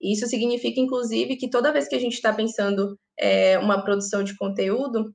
Isso 0.00 0.26
significa, 0.26 0.80
inclusive, 0.80 1.36
que 1.36 1.48
toda 1.48 1.72
vez 1.72 1.88
que 1.88 1.94
a 1.94 1.98
gente 1.98 2.14
está 2.14 2.32
pensando 2.32 2.98
é, 3.18 3.58
uma 3.58 3.82
produção 3.82 4.22
de 4.22 4.36
conteúdo, 4.36 5.14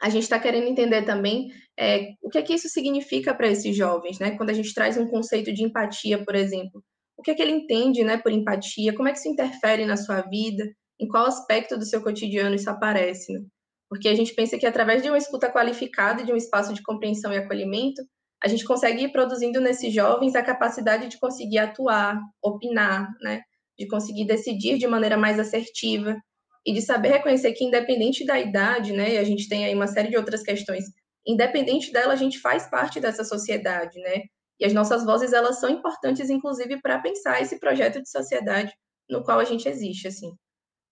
a 0.00 0.08
gente 0.10 0.24
está 0.24 0.38
querendo 0.38 0.66
entender 0.66 1.02
também 1.02 1.48
é, 1.78 2.12
o 2.22 2.28
que 2.28 2.38
é 2.38 2.42
que 2.42 2.54
isso 2.54 2.68
significa 2.68 3.34
para 3.34 3.48
esses 3.48 3.76
jovens, 3.76 4.18
né? 4.18 4.36
Quando 4.36 4.50
a 4.50 4.54
gente 4.54 4.74
traz 4.74 4.96
um 4.96 5.06
conceito 5.06 5.52
de 5.52 5.64
empatia, 5.64 6.24
por 6.24 6.34
exemplo, 6.34 6.82
o 7.16 7.22
que 7.22 7.30
é 7.30 7.34
que 7.34 7.42
ele 7.42 7.52
entende, 7.52 8.02
né, 8.04 8.16
por 8.16 8.32
empatia? 8.32 8.94
Como 8.94 9.08
é 9.08 9.12
que 9.12 9.18
isso 9.18 9.28
interfere 9.28 9.86
na 9.86 9.96
sua 9.96 10.22
vida? 10.22 10.64
Em 10.98 11.08
qual 11.08 11.26
aspecto 11.26 11.78
do 11.78 11.84
seu 11.84 12.02
cotidiano 12.02 12.54
isso 12.54 12.70
aparece? 12.70 13.32
Né? 13.32 13.40
Porque 13.88 14.08
a 14.08 14.14
gente 14.14 14.34
pensa 14.34 14.58
que 14.58 14.66
através 14.66 15.02
de 15.02 15.08
uma 15.08 15.18
escuta 15.18 15.50
qualificada 15.50 16.24
de 16.24 16.32
um 16.32 16.36
espaço 16.36 16.74
de 16.74 16.82
compreensão 16.82 17.32
e 17.32 17.36
acolhimento, 17.36 18.02
a 18.42 18.48
gente 18.48 18.64
consegue 18.64 19.04
ir 19.04 19.12
produzindo 19.12 19.60
nesses 19.60 19.92
jovens 19.92 20.34
a 20.34 20.42
capacidade 20.42 21.08
de 21.08 21.18
conseguir 21.18 21.58
atuar, 21.58 22.20
opinar, 22.42 23.08
né? 23.20 23.42
De 23.78 23.86
conseguir 23.86 24.26
decidir 24.26 24.78
de 24.78 24.86
maneira 24.86 25.16
mais 25.16 25.38
assertiva, 25.38 26.16
e 26.66 26.72
de 26.72 26.80
saber 26.80 27.08
reconhecer 27.08 27.52
que, 27.52 27.64
independente 27.64 28.24
da 28.24 28.38
idade, 28.38 28.92
né, 28.92 29.18
a 29.18 29.24
gente 29.24 29.48
tem 29.48 29.64
aí 29.66 29.74
uma 29.74 29.86
série 29.86 30.08
de 30.08 30.16
outras 30.16 30.42
questões, 30.42 30.84
independente 31.26 31.92
dela, 31.92 32.12
a 32.12 32.16
gente 32.16 32.38
faz 32.38 32.68
parte 32.68 33.00
dessa 33.00 33.24
sociedade, 33.24 33.98
né? 34.00 34.22
E 34.60 34.64
as 34.64 34.72
nossas 34.72 35.04
vozes, 35.04 35.32
elas 35.32 35.58
são 35.58 35.68
importantes, 35.68 36.30
inclusive, 36.30 36.80
para 36.80 36.98
pensar 37.00 37.42
esse 37.42 37.58
projeto 37.58 38.00
de 38.00 38.08
sociedade 38.08 38.72
no 39.08 39.22
qual 39.22 39.40
a 39.40 39.44
gente 39.44 39.68
existe, 39.68 40.08
assim. 40.08 40.32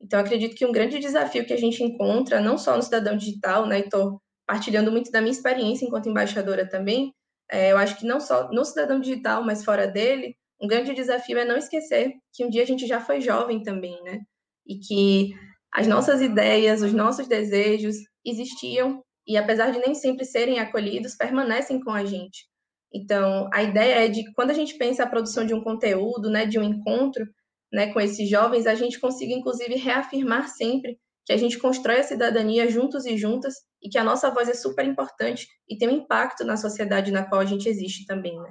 Então, 0.00 0.18
acredito 0.18 0.56
que 0.56 0.66
um 0.66 0.72
grande 0.72 0.98
desafio 0.98 1.46
que 1.46 1.52
a 1.52 1.58
gente 1.58 1.82
encontra, 1.82 2.40
não 2.40 2.58
só 2.58 2.76
no 2.76 2.82
cidadão 2.82 3.16
digital, 3.16 3.66
né, 3.66 3.78
e 3.78 3.82
estou 3.82 4.20
partilhando 4.46 4.90
muito 4.90 5.10
da 5.10 5.20
minha 5.20 5.32
experiência 5.32 5.86
enquanto 5.86 6.08
embaixadora 6.08 6.68
também, 6.68 7.14
é, 7.50 7.70
eu 7.72 7.78
acho 7.78 7.96
que 7.96 8.06
não 8.06 8.18
só 8.18 8.50
no 8.50 8.64
cidadão 8.64 9.00
digital, 9.00 9.44
mas 9.44 9.64
fora 9.64 9.86
dele, 9.86 10.36
um 10.60 10.66
grande 10.66 10.94
desafio 10.94 11.38
é 11.38 11.44
não 11.44 11.56
esquecer 11.56 12.14
que 12.32 12.44
um 12.44 12.50
dia 12.50 12.62
a 12.62 12.66
gente 12.66 12.86
já 12.86 13.00
foi 13.00 13.20
jovem 13.20 13.62
também, 13.62 14.02
né? 14.02 14.20
E 14.66 14.78
que 14.78 15.30
as 15.72 15.86
nossas 15.86 16.20
ideias, 16.20 16.82
os 16.82 16.92
nossos 16.92 17.26
desejos 17.26 17.96
existiam 18.24 19.02
e, 19.26 19.36
apesar 19.36 19.70
de 19.70 19.78
nem 19.78 19.94
sempre 19.94 20.24
serem 20.24 20.58
acolhidos, 20.58 21.16
permanecem 21.16 21.80
com 21.80 21.90
a 21.90 22.04
gente. 22.04 22.46
Então, 22.92 23.48
a 23.52 23.62
ideia 23.62 24.04
é 24.04 24.08
de 24.08 24.30
quando 24.34 24.50
a 24.50 24.54
gente 24.54 24.76
pensa 24.76 25.02
a 25.02 25.08
produção 25.08 25.46
de 25.46 25.54
um 25.54 25.62
conteúdo, 25.62 26.28
né, 26.28 26.44
de 26.44 26.58
um 26.58 26.62
encontro, 26.62 27.26
né, 27.72 27.92
com 27.92 28.00
esses 28.00 28.28
jovens, 28.28 28.66
a 28.66 28.74
gente 28.74 29.00
consiga 29.00 29.32
inclusive 29.32 29.76
reafirmar 29.76 30.48
sempre 30.48 30.98
que 31.24 31.32
a 31.32 31.36
gente 31.36 31.58
constrói 31.58 32.00
a 32.00 32.02
cidadania 32.02 32.68
juntos 32.68 33.06
e 33.06 33.16
juntas 33.16 33.54
e 33.80 33.88
que 33.88 33.96
a 33.96 34.04
nossa 34.04 34.30
voz 34.30 34.48
é 34.48 34.54
super 34.54 34.84
importante 34.84 35.46
e 35.68 35.78
tem 35.78 35.88
um 35.88 35.92
impacto 35.92 36.44
na 36.44 36.56
sociedade 36.56 37.10
na 37.12 37.24
qual 37.24 37.40
a 37.40 37.46
gente 37.46 37.68
existe 37.68 38.04
também, 38.06 38.36
né? 38.36 38.50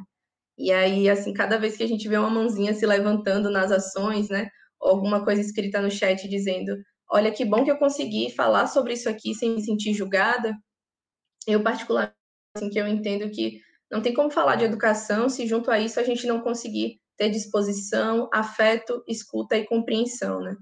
E 0.57 0.71
aí, 0.71 1.09
assim, 1.09 1.33
cada 1.33 1.57
vez 1.57 1.77
que 1.77 1.83
a 1.83 1.87
gente 1.87 2.07
vê 2.07 2.17
uma 2.17 2.29
mãozinha 2.29 2.73
se 2.73 2.85
levantando 2.85 3.49
nas 3.51 3.71
ações, 3.71 4.29
né, 4.29 4.49
alguma 4.79 5.23
coisa 5.23 5.41
escrita 5.41 5.81
no 5.81 5.91
chat 5.91 6.27
dizendo 6.27 6.75
olha 7.11 7.31
que 7.31 7.43
bom 7.43 7.63
que 7.63 7.71
eu 7.71 7.77
consegui 7.77 8.31
falar 8.31 8.67
sobre 8.67 8.93
isso 8.93 9.09
aqui 9.09 9.33
sem 9.33 9.55
me 9.55 9.61
sentir 9.61 9.93
julgada. 9.93 10.55
Eu 11.45 11.61
particularmente 11.61 12.15
assim, 12.55 12.69
que 12.69 12.79
eu 12.79 12.87
entendo 12.87 13.29
que 13.31 13.59
não 13.89 14.01
tem 14.01 14.13
como 14.13 14.31
falar 14.31 14.55
de 14.55 14.65
educação 14.65 15.29
se 15.29 15.45
junto 15.47 15.69
a 15.69 15.79
isso 15.79 15.99
a 15.99 16.03
gente 16.03 16.25
não 16.25 16.41
conseguir 16.41 16.99
ter 17.17 17.29
disposição, 17.29 18.29
afeto, 18.33 19.03
escuta 19.07 19.57
e 19.57 19.65
compreensão, 19.65 20.39
né? 20.39 20.55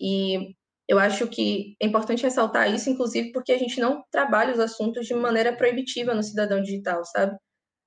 E 0.00 0.54
eu 0.88 0.98
acho 0.98 1.26
que 1.26 1.76
é 1.82 1.86
importante 1.86 2.22
ressaltar 2.22 2.72
isso, 2.72 2.88
inclusive 2.88 3.32
porque 3.32 3.52
a 3.52 3.58
gente 3.58 3.80
não 3.80 4.02
trabalha 4.10 4.52
os 4.54 4.60
assuntos 4.60 5.06
de 5.06 5.14
maneira 5.14 5.54
proibitiva 5.54 6.14
no 6.14 6.22
cidadão 6.22 6.62
digital, 6.62 7.04
sabe? 7.04 7.36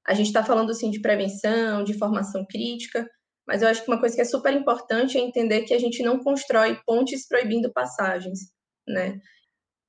A 0.06 0.14
gente 0.14 0.28
está 0.28 0.44
falando 0.44 0.72
assim 0.72 0.92
de 0.92 1.02
prevenção, 1.02 1.84
de 1.84 1.98
formação 1.98 2.46
crítica, 2.48 3.10
mas 3.48 3.62
eu 3.62 3.68
acho 3.68 3.84
que 3.84 3.92
uma 3.92 4.00
coisa 4.00 4.16
que 4.16 4.22
é 4.22 4.26
super 4.26 4.54
importante 4.54 5.18
é 5.18 5.22
entender 5.22 5.64
que 5.64 5.74
a 5.74 5.80
gente 5.80 6.04
não 6.04 6.20
constrói 6.20 6.80
pontes 6.86 7.28
proibindo 7.28 7.72
passagens, 7.74 8.40
né? 8.88 9.20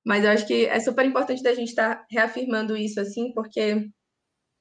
Mas 0.04 0.24
eu 0.24 0.30
acho 0.30 0.46
que 0.46 0.66
é 0.66 0.80
super 0.80 1.04
importante 1.04 1.42
da 1.42 1.54
gente 1.54 1.68
estar 1.68 1.96
tá 1.96 2.06
reafirmando 2.10 2.76
isso 2.76 3.00
assim, 3.00 3.32
porque 3.32 3.86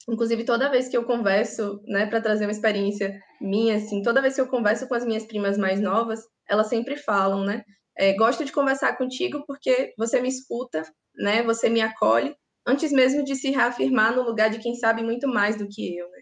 inclusive 0.09 0.43
toda 0.43 0.69
vez 0.69 0.87
que 0.87 0.97
eu 0.97 1.05
converso, 1.05 1.81
né, 1.85 2.05
para 2.05 2.21
trazer 2.21 2.45
uma 2.45 2.51
experiência 2.51 3.19
minha 3.39 3.77
assim, 3.77 4.01
toda 4.01 4.21
vez 4.21 4.35
que 4.35 4.41
eu 4.41 4.47
converso 4.47 4.87
com 4.87 4.95
as 4.95 5.05
minhas 5.05 5.25
primas 5.25 5.57
mais 5.57 5.79
novas, 5.79 6.21
elas 6.47 6.67
sempre 6.67 6.95
falam, 6.97 7.43
né? 7.43 7.63
É, 7.97 8.13
gosto 8.13 8.45
de 8.45 8.51
conversar 8.51 8.97
contigo 8.97 9.43
porque 9.47 9.93
você 9.97 10.21
me 10.21 10.29
escuta, 10.29 10.83
né? 11.15 11.43
Você 11.43 11.69
me 11.69 11.81
acolhe 11.81 12.35
antes 12.65 12.91
mesmo 12.91 13.23
de 13.23 13.35
se 13.35 13.49
reafirmar 13.51 14.15
no 14.15 14.23
lugar 14.23 14.49
de 14.49 14.59
quem 14.59 14.75
sabe 14.75 15.03
muito 15.03 15.27
mais 15.27 15.57
do 15.57 15.67
que 15.67 15.97
eu, 15.97 16.09
né? 16.09 16.21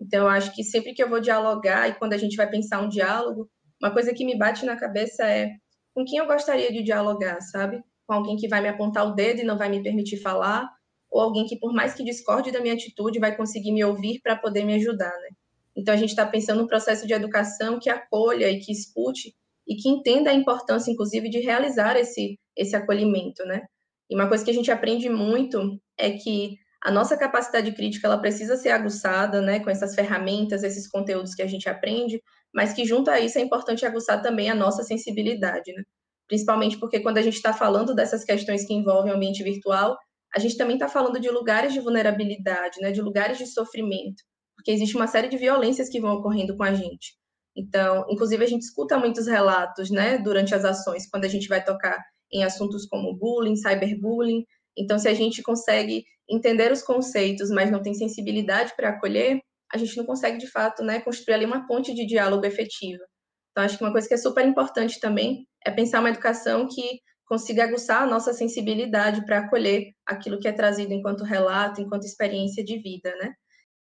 Então, 0.00 0.24
eu 0.24 0.28
acho 0.28 0.54
que 0.54 0.62
sempre 0.62 0.92
que 0.94 1.02
eu 1.02 1.08
vou 1.08 1.20
dialogar 1.20 1.88
e 1.88 1.94
quando 1.94 2.12
a 2.12 2.18
gente 2.18 2.36
vai 2.36 2.48
pensar 2.48 2.80
um 2.82 2.88
diálogo, 2.88 3.48
uma 3.80 3.90
coisa 3.90 4.12
que 4.12 4.24
me 4.24 4.36
bate 4.36 4.64
na 4.64 4.76
cabeça 4.76 5.26
é 5.26 5.50
com 5.94 6.04
quem 6.04 6.18
eu 6.18 6.26
gostaria 6.26 6.70
de 6.72 6.82
dialogar, 6.82 7.40
sabe? 7.40 7.82
Com 8.06 8.14
alguém 8.14 8.36
que 8.36 8.48
vai 8.48 8.60
me 8.60 8.68
apontar 8.68 9.06
o 9.06 9.14
dedo 9.14 9.40
e 9.40 9.44
não 9.44 9.56
vai 9.56 9.68
me 9.68 9.82
permitir 9.82 10.18
falar, 10.18 10.68
ou 11.10 11.20
alguém 11.20 11.46
que, 11.46 11.58
por 11.58 11.72
mais 11.72 11.94
que 11.94 12.04
discorde 12.04 12.50
da 12.50 12.60
minha 12.60 12.74
atitude, 12.74 13.18
vai 13.18 13.34
conseguir 13.34 13.72
me 13.72 13.82
ouvir 13.84 14.20
para 14.22 14.36
poder 14.36 14.64
me 14.64 14.74
ajudar, 14.74 15.12
né? 15.12 15.28
Então, 15.74 15.94
a 15.94 15.96
gente 15.96 16.10
está 16.10 16.26
pensando 16.26 16.60
num 16.60 16.66
processo 16.66 17.06
de 17.06 17.14
educação 17.14 17.78
que 17.78 17.90
acolha 17.90 18.50
e 18.50 18.60
que 18.60 18.72
escute 18.72 19.34
e 19.66 19.74
que 19.76 19.88
entenda 19.88 20.30
a 20.30 20.34
importância, 20.34 20.90
inclusive, 20.90 21.28
de 21.28 21.40
realizar 21.40 21.96
esse, 21.96 22.38
esse 22.56 22.76
acolhimento, 22.76 23.44
né? 23.44 23.62
E 24.08 24.14
uma 24.14 24.28
coisa 24.28 24.44
que 24.44 24.50
a 24.50 24.54
gente 24.54 24.70
aprende 24.70 25.08
muito 25.08 25.80
é 25.98 26.10
que 26.10 26.56
a 26.82 26.90
nossa 26.90 27.16
capacidade 27.16 27.72
crítica 27.72 28.06
ela 28.06 28.18
precisa 28.18 28.56
ser 28.56 28.70
aguçada, 28.70 29.40
né, 29.40 29.60
com 29.60 29.70
essas 29.70 29.94
ferramentas, 29.94 30.62
esses 30.62 30.88
conteúdos 30.88 31.34
que 31.34 31.42
a 31.42 31.46
gente 31.46 31.68
aprende, 31.68 32.22
mas 32.54 32.72
que 32.72 32.84
junto 32.84 33.10
a 33.10 33.20
isso 33.20 33.38
é 33.38 33.42
importante 33.42 33.84
aguçar 33.84 34.22
também 34.22 34.50
a 34.50 34.54
nossa 34.54 34.82
sensibilidade, 34.82 35.72
né? 35.72 35.82
Principalmente 36.28 36.78
porque 36.78 37.00
quando 37.00 37.18
a 37.18 37.22
gente 37.22 37.36
está 37.36 37.52
falando 37.52 37.94
dessas 37.94 38.24
questões 38.24 38.66
que 38.66 38.74
envolvem 38.74 39.12
o 39.12 39.16
ambiente 39.16 39.42
virtual, 39.42 39.96
a 40.34 40.40
gente 40.40 40.56
também 40.56 40.76
está 40.76 40.88
falando 40.88 41.20
de 41.20 41.30
lugares 41.30 41.72
de 41.72 41.80
vulnerabilidade, 41.80 42.80
né, 42.80 42.92
de 42.92 43.00
lugares 43.00 43.38
de 43.38 43.46
sofrimento, 43.46 44.22
porque 44.56 44.70
existe 44.70 44.96
uma 44.96 45.06
série 45.06 45.28
de 45.28 45.36
violências 45.36 45.88
que 45.88 46.00
vão 46.00 46.14
ocorrendo 46.14 46.56
com 46.56 46.64
a 46.64 46.74
gente. 46.74 47.14
Então, 47.56 48.04
inclusive 48.10 48.44
a 48.44 48.48
gente 48.48 48.62
escuta 48.62 48.98
muitos 48.98 49.26
relatos, 49.26 49.90
né, 49.90 50.18
durante 50.18 50.54
as 50.54 50.64
ações, 50.64 51.08
quando 51.08 51.24
a 51.24 51.28
gente 51.28 51.48
vai 51.48 51.64
tocar 51.64 51.98
em 52.32 52.44
assuntos 52.44 52.86
como 52.86 53.16
bullying, 53.16 53.56
cyberbullying, 53.56 54.44
então, 54.76 54.98
se 54.98 55.08
a 55.08 55.14
gente 55.14 55.42
consegue 55.42 56.04
entender 56.28 56.72
os 56.72 56.82
conceitos, 56.82 57.50
mas 57.50 57.70
não 57.70 57.82
tem 57.82 57.94
sensibilidade 57.94 58.74
para 58.76 58.90
acolher, 58.90 59.40
a 59.72 59.78
gente 59.78 59.96
não 59.96 60.04
consegue, 60.04 60.38
de 60.38 60.46
fato, 60.46 60.82
né, 60.82 61.00
construir 61.00 61.34
ali 61.34 61.44
uma 61.44 61.66
ponte 61.66 61.94
de 61.94 62.06
diálogo 62.06 62.44
efetiva. 62.44 63.04
Então, 63.50 63.64
acho 63.64 63.78
que 63.78 63.84
uma 63.84 63.92
coisa 63.92 64.06
que 64.06 64.14
é 64.14 64.18
super 64.18 64.44
importante 64.44 65.00
também 65.00 65.46
é 65.64 65.70
pensar 65.70 66.00
uma 66.00 66.10
educação 66.10 66.68
que 66.68 67.00
consiga 67.26 67.64
aguçar 67.64 68.02
a 68.02 68.06
nossa 68.06 68.32
sensibilidade 68.32 69.24
para 69.24 69.40
acolher 69.40 69.92
aquilo 70.06 70.38
que 70.38 70.46
é 70.46 70.52
trazido 70.52 70.92
enquanto 70.92 71.24
relato, 71.24 71.80
enquanto 71.80 72.04
experiência 72.04 72.64
de 72.64 72.78
vida, 72.78 73.14
né? 73.16 73.34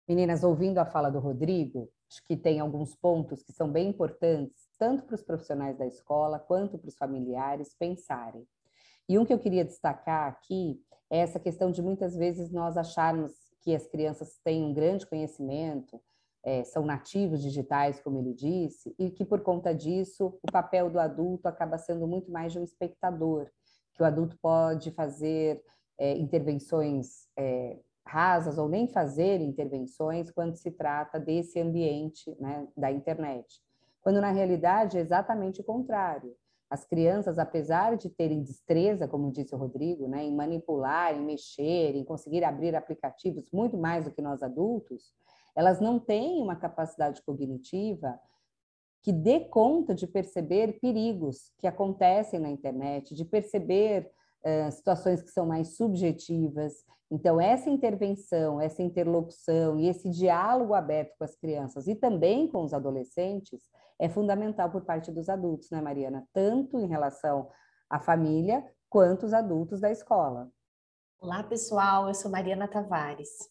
Meninas, 0.09 0.43
ouvindo 0.43 0.79
a 0.79 0.87
fala 0.87 1.11
do 1.11 1.19
Rodrigo, 1.19 1.91
acho 2.11 2.23
que 2.25 2.37
tem 2.37 2.61
alguns 2.61 2.97
pontos 2.97 3.43
que 3.43 3.53
são 3.53 3.71
bem 3.71 3.89
importantes, 3.89 4.69
tanto 4.79 5.05
para 5.05 5.15
os 5.15 5.23
profissionais 5.23 5.77
da 5.77 5.87
escola 5.87 6.39
quanto 6.39 6.79
para 6.79 6.89
os 6.89 6.97
familiares 6.97 7.75
pensarem. 7.79 8.47
E 9.07 9.19
um 9.19 9.27
que 9.27 9.33
eu 9.33 9.39
queria 9.39 9.65
destacar 9.65 10.29
aqui 10.29 10.81
essa 11.11 11.39
questão 11.39 11.71
de 11.71 11.83
muitas 11.83 12.15
vezes 12.15 12.51
nós 12.51 12.77
acharmos 12.77 13.33
que 13.61 13.75
as 13.75 13.87
crianças 13.87 14.39
têm 14.45 14.63
um 14.63 14.73
grande 14.73 15.07
conhecimento, 15.07 16.01
é, 16.45 16.65
são 16.65 16.85
nativos 16.85 17.43
digitais, 17.43 18.01
como 18.01 18.19
ele 18.19 18.33
disse, 18.33 18.95
e 18.99 19.11
que 19.11 19.25
por 19.25 19.41
conta 19.41 19.75
disso 19.75 20.39
o 20.43 20.53
papel 20.53 20.91
do 20.91 20.99
adulto 20.99 21.49
acaba 21.49 21.77
sendo 21.77 22.07
muito 22.07 22.31
mais 22.31 22.53
de 22.53 22.59
um 22.59 22.65
espectador, 22.65 23.51
que 23.95 24.03
o 24.03 24.07
adulto 24.07 24.39
pode 24.41 24.91
fazer 24.93 25.63
é, 25.99 26.17
intervenções 26.17 27.29
é, 27.37 27.79
rasas 28.07 28.57
ou 28.57 28.69
nem 28.69 28.89
fazer 28.89 29.41
intervenções 29.41 30.31
quando 30.31 30.57
se 30.57 30.71
trata 30.71 31.21
desse 31.21 31.61
ambiente 31.61 32.35
né, 32.41 32.67
da 32.77 32.91
internet. 32.91 33.61
Quando 34.01 34.21
na 34.21 34.31
realidade 34.31 34.97
é 34.97 35.01
exatamente 35.01 35.61
o 35.61 35.65
contrário. 35.65 36.35
As 36.71 36.85
crianças, 36.85 37.39
apesar 37.39 37.97
de 37.97 38.11
terem 38.11 38.43
destreza, 38.43 39.09
como 39.09 39.33
disse 39.33 39.55
o 39.55 39.59
Rodrigo, 39.59 40.07
né, 40.07 40.25
em 40.25 40.35
manipular, 40.35 41.15
em 41.15 41.25
mexer, 41.25 41.95
em 41.97 42.05
conseguir 42.05 42.45
abrir 42.45 42.75
aplicativos 42.75 43.51
muito 43.51 43.77
mais 43.79 44.05
do 44.05 44.11
que 44.11 44.21
nós 44.21 44.43
adultos, 44.43 45.13
elas 45.57 45.81
não 45.81 45.99
têm 45.99 46.43
uma 46.43 46.57
capacidade 46.57 47.23
cognitiva 47.23 48.19
que 49.03 49.13
dê 49.13 49.41
conta 49.41 49.95
de 49.95 50.07
perceber 50.07 50.79
perigos 50.81 51.53
que 51.59 51.67
acontecem 51.67 52.39
na 52.39 52.51
internet, 52.51 53.15
de 53.15 53.25
perceber 53.25 54.11
situações 54.71 55.23
que 55.23 55.31
são 55.31 55.47
mais 55.47 55.77
subjetivas. 55.77 56.73
Então, 57.11 57.41
essa 57.41 57.71
intervenção, 57.71 58.61
essa 58.61 58.83
interlocução 58.83 59.79
e 59.79 59.89
esse 59.89 60.11
diálogo 60.11 60.75
aberto 60.75 61.17
com 61.19 61.25
as 61.25 61.35
crianças 61.35 61.87
e 61.87 61.95
também 61.95 62.47
com 62.47 62.63
os 62.63 62.75
adolescentes 62.75 63.63
é 63.99 64.09
fundamental 64.09 64.71
por 64.71 64.85
parte 64.85 65.11
dos 65.11 65.29
adultos, 65.29 65.71
né, 65.71 65.81
Mariana? 65.81 66.27
Tanto 66.33 66.79
em 66.79 66.87
relação 66.87 67.49
à 67.89 67.99
família 67.99 68.65
quanto 68.89 69.27
os 69.27 69.33
adultos 69.33 69.81
da 69.81 69.91
escola. 69.91 70.51
Olá, 71.21 71.43
pessoal. 71.43 72.07
Eu 72.09 72.15
sou 72.15 72.31
Mariana 72.31 72.69
Tavares. 72.69 73.51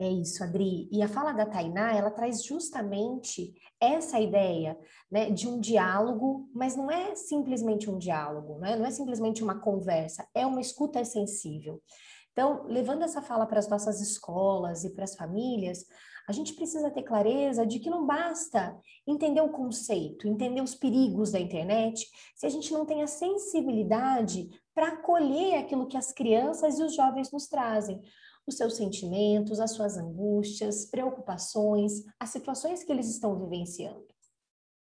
É 0.00 0.08
isso, 0.08 0.44
Adri. 0.44 0.88
E 0.92 1.02
a 1.02 1.08
fala 1.08 1.32
da 1.32 1.44
Tainá, 1.44 1.92
ela 1.92 2.10
traz 2.10 2.44
justamente 2.44 3.52
essa 3.80 4.20
ideia 4.20 4.78
né, 5.10 5.28
de 5.28 5.48
um 5.48 5.58
diálogo, 5.58 6.48
mas 6.54 6.76
não 6.76 6.88
é 6.88 7.16
simplesmente 7.16 7.90
um 7.90 7.98
diálogo, 7.98 8.58
né? 8.58 8.76
não 8.76 8.86
é 8.86 8.92
simplesmente 8.92 9.42
uma 9.42 9.58
conversa, 9.58 10.28
é 10.32 10.46
uma 10.46 10.60
escuta 10.60 11.04
sensível. 11.04 11.82
Então, 12.30 12.64
levando 12.68 13.02
essa 13.02 13.20
fala 13.20 13.44
para 13.44 13.58
as 13.58 13.68
nossas 13.68 14.00
escolas 14.00 14.84
e 14.84 14.94
para 14.94 15.02
as 15.02 15.16
famílias, 15.16 15.84
a 16.28 16.32
gente 16.32 16.52
precisa 16.52 16.90
ter 16.90 17.02
clareza 17.02 17.66
de 17.66 17.80
que 17.80 17.90
não 17.90 18.06
basta 18.06 18.78
entender 19.04 19.40
o 19.40 19.48
conceito, 19.48 20.28
entender 20.28 20.60
os 20.60 20.76
perigos 20.76 21.32
da 21.32 21.40
internet, 21.40 22.06
se 22.36 22.46
a 22.46 22.48
gente 22.48 22.72
não 22.72 22.86
tem 22.86 23.02
a 23.02 23.08
sensibilidade 23.08 24.48
para 24.72 24.88
acolher 24.88 25.56
aquilo 25.56 25.88
que 25.88 25.96
as 25.96 26.12
crianças 26.12 26.78
e 26.78 26.84
os 26.84 26.94
jovens 26.94 27.32
nos 27.32 27.48
trazem 27.48 28.00
os 28.48 28.56
seus 28.56 28.76
sentimentos, 28.76 29.60
as 29.60 29.72
suas 29.72 29.96
angústias, 29.96 30.86
preocupações, 30.86 32.04
as 32.18 32.30
situações 32.30 32.82
que 32.82 32.90
eles 32.92 33.08
estão 33.08 33.38
vivenciando. 33.38 34.06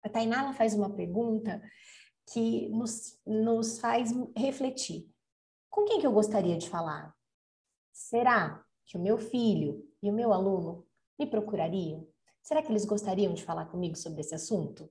A 0.03 0.09
Tainá 0.09 0.53
faz 0.53 0.75
uma 0.75 0.91
pergunta 0.91 1.61
que 2.33 2.69
nos, 2.69 3.21
nos 3.27 3.79
faz 3.79 4.11
refletir. 4.37 5.09
Com 5.71 5.85
quem 5.85 6.01
que 6.01 6.07
eu 6.07 6.13
gostaria 6.13 6.57
de 6.57 6.69
falar? 6.69 7.15
Será 7.93 8.65
que 8.85 8.97
o 8.97 9.01
meu 9.01 9.19
filho 9.19 9.89
e 10.03 10.11
o 10.11 10.13
meu 10.13 10.33
aluno 10.33 10.87
me 11.19 11.27
procurariam? 11.27 12.07
Será 12.43 12.63
que 12.63 12.71
eles 12.71 12.85
gostariam 12.85 13.35
de 13.35 13.45
falar 13.45 13.67
comigo 13.67 13.97
sobre 13.97 14.21
esse 14.21 14.35
assunto? 14.35 14.89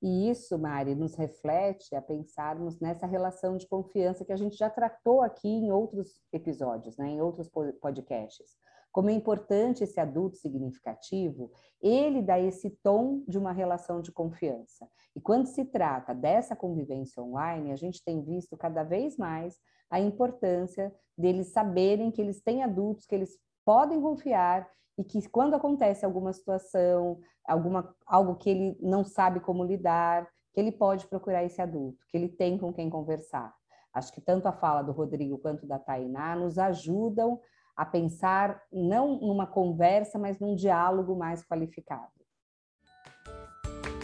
E 0.00 0.30
isso, 0.30 0.56
Mari, 0.58 0.94
nos 0.94 1.14
reflete 1.14 1.94
a 1.94 2.00
pensarmos 2.00 2.78
nessa 2.78 3.06
relação 3.06 3.56
de 3.56 3.66
confiança 3.66 4.24
que 4.24 4.32
a 4.32 4.36
gente 4.36 4.56
já 4.56 4.70
tratou 4.70 5.22
aqui 5.22 5.48
em 5.48 5.72
outros 5.72 6.22
episódios, 6.32 6.96
né, 6.96 7.08
em 7.08 7.20
outros 7.20 7.50
podcasts. 7.80 8.56
Como 8.92 9.10
é 9.10 9.12
importante 9.12 9.84
esse 9.84 10.00
adulto 10.00 10.36
significativo, 10.36 11.50
ele 11.80 12.22
dá 12.22 12.38
esse 12.38 12.70
tom 12.82 13.22
de 13.28 13.38
uma 13.38 13.52
relação 13.52 14.00
de 14.00 14.10
confiança. 14.10 14.88
E 15.14 15.20
quando 15.20 15.46
se 15.46 15.64
trata 15.64 16.14
dessa 16.14 16.56
convivência 16.56 17.22
online, 17.22 17.72
a 17.72 17.76
gente 17.76 18.02
tem 18.02 18.22
visto 18.22 18.56
cada 18.56 18.82
vez 18.82 19.16
mais 19.16 19.58
a 19.90 20.00
importância 20.00 20.94
deles 21.16 21.48
saberem 21.48 22.10
que 22.10 22.20
eles 22.20 22.40
têm 22.40 22.62
adultos 22.62 23.06
que 23.06 23.14
eles 23.14 23.38
podem 23.64 24.00
confiar 24.00 24.68
e 24.98 25.04
que 25.04 25.26
quando 25.28 25.54
acontece 25.54 26.04
alguma 26.04 26.32
situação, 26.32 27.20
alguma, 27.46 27.94
algo 28.04 28.34
que 28.34 28.50
ele 28.50 28.76
não 28.80 29.04
sabe 29.04 29.38
como 29.38 29.64
lidar, 29.64 30.26
que 30.52 30.58
ele 30.60 30.72
pode 30.72 31.06
procurar 31.06 31.44
esse 31.44 31.62
adulto, 31.62 32.04
que 32.10 32.16
ele 32.16 32.28
tem 32.28 32.58
com 32.58 32.72
quem 32.72 32.90
conversar. 32.90 33.54
Acho 33.94 34.12
que 34.12 34.20
tanto 34.20 34.48
a 34.48 34.52
fala 34.52 34.82
do 34.82 34.90
Rodrigo 34.90 35.38
quanto 35.38 35.66
da 35.66 35.78
Tainá 35.78 36.34
nos 36.34 36.58
ajudam 36.58 37.40
a 37.76 37.86
pensar 37.86 38.60
não 38.72 39.20
numa 39.20 39.46
conversa, 39.46 40.18
mas 40.18 40.40
num 40.40 40.56
diálogo 40.56 41.16
mais 41.16 41.44
qualificado. 41.44 42.10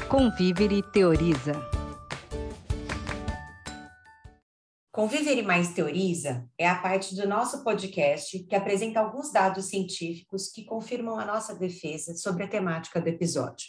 Conviver 0.09 0.71
e 0.71 0.81
teoriza. 0.81 1.74
Conviver 4.95 5.37
e 5.37 5.43
Mais 5.43 5.75
Teoriza 5.75 6.49
é 6.57 6.69
a 6.69 6.77
parte 6.77 7.17
do 7.17 7.27
nosso 7.27 7.65
podcast 7.65 8.39
que 8.45 8.55
apresenta 8.55 9.01
alguns 9.01 9.33
dados 9.33 9.65
científicos 9.65 10.53
que 10.53 10.65
confirmam 10.65 11.19
a 11.19 11.25
nossa 11.25 11.53
defesa 11.53 12.15
sobre 12.15 12.45
a 12.45 12.47
temática 12.47 13.01
do 13.01 13.09
episódio. 13.09 13.67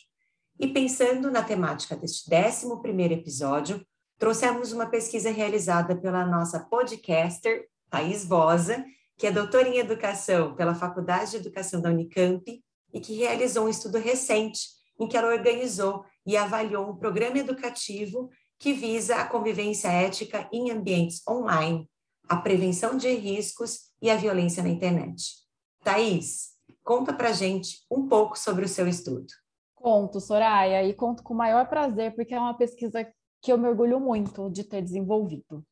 E 0.59 0.67
pensando 0.67 1.31
na 1.31 1.41
temática 1.41 1.95
deste 1.95 2.29
11 2.31 3.11
episódio, 3.11 3.83
trouxemos 4.19 4.71
uma 4.71 4.85
pesquisa 4.85 5.31
realizada 5.31 5.95
pela 5.95 6.23
nossa 6.27 6.59
podcaster, 6.59 7.65
Thais 7.89 8.23
Vosa, 8.23 8.85
que 9.17 9.25
é 9.25 9.31
doutora 9.31 9.67
em 9.67 9.79
educação 9.79 10.53
pela 10.53 10.75
Faculdade 10.75 11.31
de 11.31 11.37
Educação 11.37 11.81
da 11.81 11.89
Unicamp 11.89 12.63
e 12.93 12.99
que 12.99 13.15
realizou 13.15 13.65
um 13.65 13.69
estudo 13.69 13.97
recente 13.97 14.59
em 14.99 15.07
que 15.07 15.17
ela 15.17 15.33
organizou 15.33 16.05
e 16.23 16.37
avaliou 16.37 16.87
um 16.87 16.95
programa 16.95 17.39
educativo 17.39 18.29
que 18.59 18.73
visa 18.73 19.17
a 19.17 19.27
convivência 19.27 19.89
ética 19.89 20.49
em 20.51 20.71
ambientes 20.71 21.21
online, 21.27 21.89
a 22.27 22.37
prevenção 22.37 22.97
de 22.97 23.13
riscos 23.13 23.91
e 24.01 24.09
a 24.09 24.15
violência 24.15 24.63
na 24.63 24.69
internet. 24.69 25.45
Thaís, 25.83 26.55
conta 26.83 27.13
pra 27.13 27.31
gente 27.31 27.85
um 27.91 28.07
pouco 28.07 28.37
sobre 28.37 28.65
o 28.65 28.69
seu 28.69 28.87
estudo. 28.87 29.27
Conto, 29.75 30.19
Soraya, 30.19 30.83
e 30.83 30.93
conto 30.93 31.21
com 31.21 31.33
o 31.33 31.37
maior 31.37 31.67
prazer, 31.67 32.15
porque 32.15 32.33
é 32.33 32.39
uma 32.39 32.57
pesquisa 32.57 33.07
que 33.41 33.51
eu 33.51 33.57
me 33.57 33.67
orgulho 33.67 33.99
muito 33.99 34.49
de 34.49 34.63
ter 34.63 34.81
desenvolvido. 34.81 35.63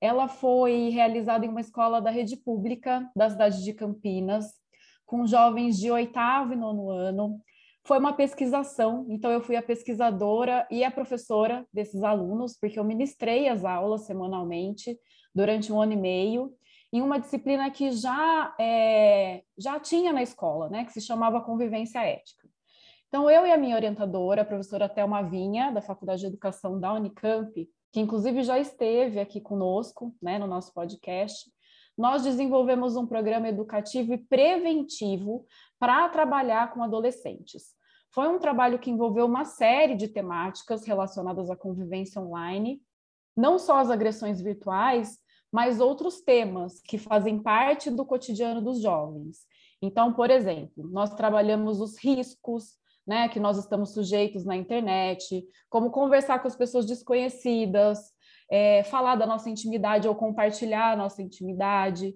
Ela 0.00 0.28
foi 0.28 0.90
realizada 0.90 1.44
em 1.44 1.48
uma 1.48 1.60
escola 1.60 2.00
da 2.00 2.10
rede 2.10 2.36
pública 2.36 3.10
da 3.16 3.28
cidade 3.28 3.64
de 3.64 3.72
Campinas, 3.72 4.46
com 5.04 5.26
jovens 5.26 5.76
de 5.78 5.90
oitavo 5.90 6.52
e 6.52 6.56
nono 6.56 6.90
ano, 6.90 7.40
foi 7.88 7.98
uma 7.98 8.12
pesquisação, 8.12 9.06
então 9.08 9.30
eu 9.30 9.40
fui 9.40 9.56
a 9.56 9.62
pesquisadora 9.62 10.68
e 10.70 10.84
a 10.84 10.90
professora 10.90 11.66
desses 11.72 12.02
alunos, 12.02 12.54
porque 12.60 12.78
eu 12.78 12.84
ministrei 12.84 13.48
as 13.48 13.64
aulas 13.64 14.04
semanalmente 14.04 14.94
durante 15.34 15.72
um 15.72 15.80
ano 15.80 15.94
e 15.94 15.96
meio, 15.96 16.52
em 16.92 17.00
uma 17.00 17.18
disciplina 17.18 17.70
que 17.70 17.90
já, 17.90 18.54
é, 18.60 19.42
já 19.56 19.80
tinha 19.80 20.12
na 20.12 20.22
escola, 20.22 20.68
né, 20.68 20.84
que 20.84 20.92
se 20.92 21.00
chamava 21.00 21.40
Convivência 21.40 22.00
Ética. 22.00 22.46
Então, 23.08 23.30
eu 23.30 23.46
e 23.46 23.52
a 23.52 23.56
minha 23.56 23.74
orientadora, 23.74 24.42
a 24.42 24.44
professora 24.44 24.86
Thelma 24.86 25.22
Vinha, 25.22 25.70
da 25.70 25.80
Faculdade 25.80 26.20
de 26.20 26.26
Educação 26.26 26.78
da 26.78 26.92
Unicamp, 26.92 27.54
que 27.90 28.00
inclusive 28.00 28.42
já 28.42 28.58
esteve 28.58 29.18
aqui 29.18 29.40
conosco, 29.40 30.14
né, 30.20 30.38
no 30.38 30.46
nosso 30.46 30.74
podcast, 30.74 31.50
nós 31.96 32.22
desenvolvemos 32.22 32.96
um 32.96 33.06
programa 33.06 33.48
educativo 33.48 34.12
e 34.12 34.18
preventivo 34.18 35.46
para 35.78 36.06
trabalhar 36.10 36.70
com 36.74 36.82
adolescentes. 36.82 37.77
Foi 38.14 38.28
um 38.28 38.38
trabalho 38.38 38.78
que 38.78 38.90
envolveu 38.90 39.26
uma 39.26 39.44
série 39.44 39.94
de 39.94 40.08
temáticas 40.08 40.86
relacionadas 40.86 41.50
à 41.50 41.56
convivência 41.56 42.20
online, 42.20 42.80
não 43.36 43.58
só 43.58 43.78
as 43.78 43.90
agressões 43.90 44.40
virtuais, 44.40 45.18
mas 45.52 45.80
outros 45.80 46.20
temas 46.20 46.80
que 46.80 46.98
fazem 46.98 47.38
parte 47.38 47.90
do 47.90 48.04
cotidiano 48.04 48.60
dos 48.60 48.80
jovens. 48.80 49.46
Então, 49.80 50.12
por 50.12 50.30
exemplo, 50.30 50.88
nós 50.90 51.14
trabalhamos 51.14 51.80
os 51.80 51.98
riscos, 52.02 52.76
né, 53.06 53.28
que 53.28 53.40
nós 53.40 53.56
estamos 53.56 53.94
sujeitos 53.94 54.44
na 54.44 54.54
internet, 54.56 55.42
como 55.70 55.90
conversar 55.90 56.40
com 56.40 56.48
as 56.48 56.56
pessoas 56.56 56.84
desconhecidas, 56.84 57.98
é, 58.50 58.82
falar 58.84 59.16
da 59.16 59.26
nossa 59.26 59.48
intimidade 59.48 60.06
ou 60.06 60.14
compartilhar 60.14 60.92
a 60.92 60.96
nossa 60.96 61.22
intimidade, 61.22 62.14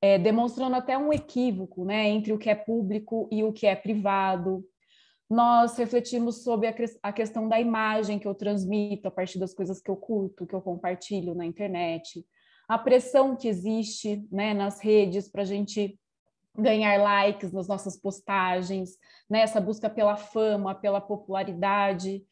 é, 0.00 0.18
demonstrando 0.18 0.76
até 0.76 0.96
um 0.96 1.12
equívoco 1.12 1.84
né, 1.84 2.08
entre 2.08 2.32
o 2.32 2.38
que 2.38 2.48
é 2.48 2.54
público 2.54 3.28
e 3.30 3.44
o 3.44 3.52
que 3.52 3.66
é 3.66 3.76
privado. 3.76 4.64
Nós 5.30 5.76
refletimos 5.76 6.42
sobre 6.42 6.66
a, 6.66 6.74
a 7.04 7.12
questão 7.12 7.48
da 7.48 7.60
imagem 7.60 8.18
que 8.18 8.26
eu 8.26 8.34
transmito 8.34 9.06
a 9.06 9.12
partir 9.12 9.38
das 9.38 9.54
coisas 9.54 9.80
que 9.80 9.88
eu 9.88 9.94
curto, 9.94 10.44
que 10.44 10.54
eu 10.54 10.60
compartilho 10.60 11.36
na 11.36 11.46
internet, 11.46 12.26
a 12.68 12.76
pressão 12.76 13.36
que 13.36 13.46
existe 13.46 14.26
né, 14.30 14.52
nas 14.52 14.80
redes 14.80 15.28
para 15.28 15.42
a 15.42 15.44
gente 15.44 15.98
ganhar 16.56 17.00
likes 17.00 17.52
nas 17.52 17.68
nossas 17.68 17.96
postagens, 17.96 18.98
né, 19.28 19.44
busca 19.60 19.88
pela 19.88 20.16
fama, 20.16 20.74
pela 20.74 21.00
popularidade, 21.00 22.24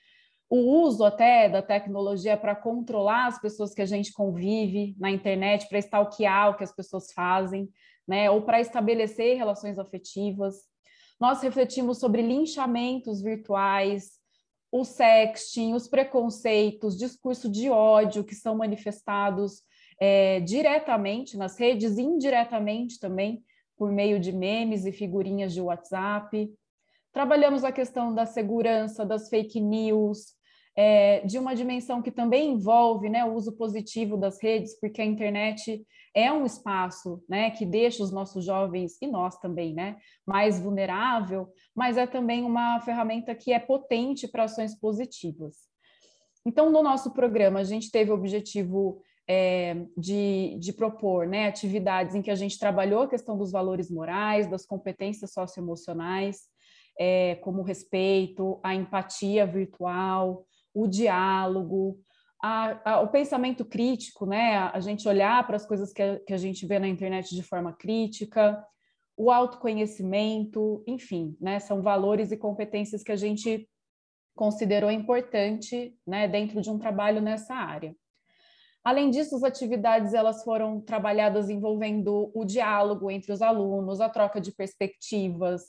o 0.51 0.57
uso 0.57 1.05
até 1.05 1.49
da 1.49 1.63
tecnologia 1.63 2.37
para 2.37 2.57
controlar 2.57 3.27
as 3.27 3.41
pessoas 3.41 3.75
que 3.75 3.83
a 3.83 3.87
gente 3.87 4.13
convive 4.13 4.97
na 4.99 5.11
internet, 5.11 5.69
para 5.69 5.79
stalkear 5.79 6.51
o 6.51 6.57
que 6.57 6.65
as 6.65 6.75
pessoas 6.75 7.13
fazem, 7.13 7.69
né, 8.07 8.31
ou 8.31 8.43
para 8.43 8.61
estabelecer 8.61 9.37
relações 9.37 9.79
afetivas. 9.79 10.68
Nós 11.21 11.43
refletimos 11.43 11.99
sobre 11.99 12.23
linchamentos 12.23 13.21
virtuais, 13.21 14.19
o 14.71 14.85
sexting, 14.85 15.75
os 15.75 15.89
preconceitos, 15.89 16.97
discurso 16.97 17.49
de 17.49 17.71
ódio 17.71 18.25
que 18.25 18.35
são 18.35 18.57
manifestados 18.57 19.63
é, 20.01 20.41
diretamente 20.41 21.37
nas 21.37 21.59
redes, 21.59 21.99
indiretamente 21.99 23.01
também, 23.01 23.43
por 23.77 23.91
meio 23.91 24.21
de 24.21 24.33
memes 24.33 24.85
e 24.85 24.93
figurinhas 24.93 25.53
de 25.53 25.61
WhatsApp. 25.61 26.51
Trabalhamos 27.13 27.65
a 27.65 27.73
questão 27.73 28.15
da 28.15 28.27
segurança, 28.27 29.05
das 29.05 29.29
fake 29.29 29.61
news, 29.61 30.35
é, 30.77 31.21
de 31.27 31.39
uma 31.39 31.55
dimensão 31.55 32.01
que 32.01 32.11
também 32.11 32.53
envolve 32.53 33.09
né, 33.09 33.25
o 33.25 33.35
uso 33.35 33.57
positivo 33.57 34.17
das 34.17 34.41
redes, 34.41 34.79
porque 34.79 35.03
a 35.03 35.05
internet 35.05 35.85
é 36.19 36.33
um 36.33 36.45
espaço 36.45 37.23
né, 37.29 37.51
que 37.51 37.65
deixa 37.65 38.03
os 38.03 38.11
nossos 38.11 38.45
jovens, 38.45 38.99
e 39.01 39.07
nós 39.07 39.39
também, 39.39 39.73
né, 39.73 39.97
mais 40.27 40.61
vulnerável, 40.61 41.49
mas 41.75 41.97
é 41.97 42.07
também 42.07 42.45
uma 42.45 42.81
ferramenta 42.81 43.35
que 43.35 43.53
é 43.53 43.59
potente 43.59 44.27
para 44.27 44.45
ações 44.45 44.75
positivas. 44.75 45.57
Então, 46.45 46.71
no 46.71 46.83
nosso 46.83 47.13
programa, 47.13 47.61
a 47.61 47.65
gente 47.65 47.91
teve 47.91 48.11
o 48.11 48.15
objetivo 48.15 49.01
é, 49.29 49.77
de, 49.97 50.57
de, 50.59 50.73
propor 50.73 51.27
né, 51.27 51.47
atividades 51.47 52.15
em 52.15 52.23
que 52.23 52.31
a 52.31 52.35
gente 52.35 52.59
trabalhou 52.59 53.03
a 53.03 53.09
questão 53.09 53.37
dos 53.37 53.53
valores 53.53 53.91
morais, 53.91 54.51
das 54.51 54.65
competências 54.65 55.33
socioemocionais, 55.33 56.41
é, 56.99 57.37
como 57.37 57.61
o 57.61 57.65
respeito, 57.65 58.59
a 58.63 58.75
empatia 58.75 59.47
virtual, 59.47 60.45
o 60.75 60.87
diálogo, 60.87 61.99
a, 62.43 62.93
a, 62.93 63.01
o 63.01 63.09
pensamento 63.09 63.65
crítico, 63.65 64.27
né? 64.27 64.57
A 64.57 64.81
gente 64.81 65.09
olhar 65.09 65.47
para 65.47 65.57
as 65.57 65.67
coisas 65.67 65.93
que 65.93 66.03
a, 66.03 66.21
que 66.21 66.33
a 66.33 66.37
gente 66.37 66.67
vê 66.67 66.79
na 66.79 66.89
internet 66.89 67.35
de 67.35 67.43
forma 67.43 67.73
crítica, 67.73 68.65
o 69.17 69.33
autoconhecimento, 69.33 70.85
enfim, 70.87 71.37
né, 71.41 71.59
são 71.59 71.83
valores 71.83 72.31
e 72.31 72.37
competências 72.37 73.03
que 73.03 73.11
a 73.11 73.17
gente 73.17 73.69
considerou 74.37 74.93
importante 74.93 75.93
né, 76.07 76.29
dentro 76.29 76.61
de 76.61 76.71
um 76.71 76.79
trabalho 76.79 77.21
nessa 77.21 77.53
área. 77.53 77.97
Além 78.85 79.11
disso, 79.11 79.35
as 79.35 79.43
atividades 79.43 80.15
elas 80.15 80.45
foram 80.45 80.81
trabalhadas 80.81 81.51
envolvendo 81.51 82.31
o 82.33 82.45
diálogo 82.45 83.11
entre 83.11 83.33
os 83.33 83.43
alunos, 83.43 84.01
a 84.01 84.09
troca 84.09 84.41
de 84.41 84.53
perspectivas, 84.53 85.63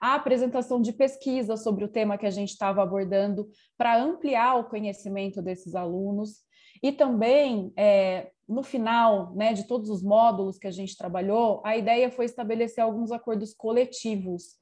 a 0.00 0.14
apresentação 0.14 0.80
de 0.80 0.92
pesquisa 0.92 1.56
sobre 1.56 1.84
o 1.84 1.88
tema 1.88 2.18
que 2.18 2.26
a 2.26 2.30
gente 2.30 2.50
estava 2.50 2.82
abordando 2.82 3.48
para 3.76 3.96
ampliar 3.96 4.56
o 4.56 4.68
conhecimento 4.68 5.40
desses 5.40 5.74
alunos 5.74 6.44
e 6.82 6.92
também 6.92 7.72
é, 7.76 8.30
no 8.48 8.62
final 8.62 9.34
né, 9.34 9.52
de 9.52 9.66
todos 9.66 9.88
os 9.88 10.02
módulos 10.02 10.58
que 10.58 10.66
a 10.66 10.70
gente 10.70 10.96
trabalhou, 10.96 11.62
a 11.64 11.76
ideia 11.76 12.10
foi 12.10 12.26
estabelecer 12.26 12.82
alguns 12.82 13.10
acordos 13.10 13.54
coletivos 13.54 14.56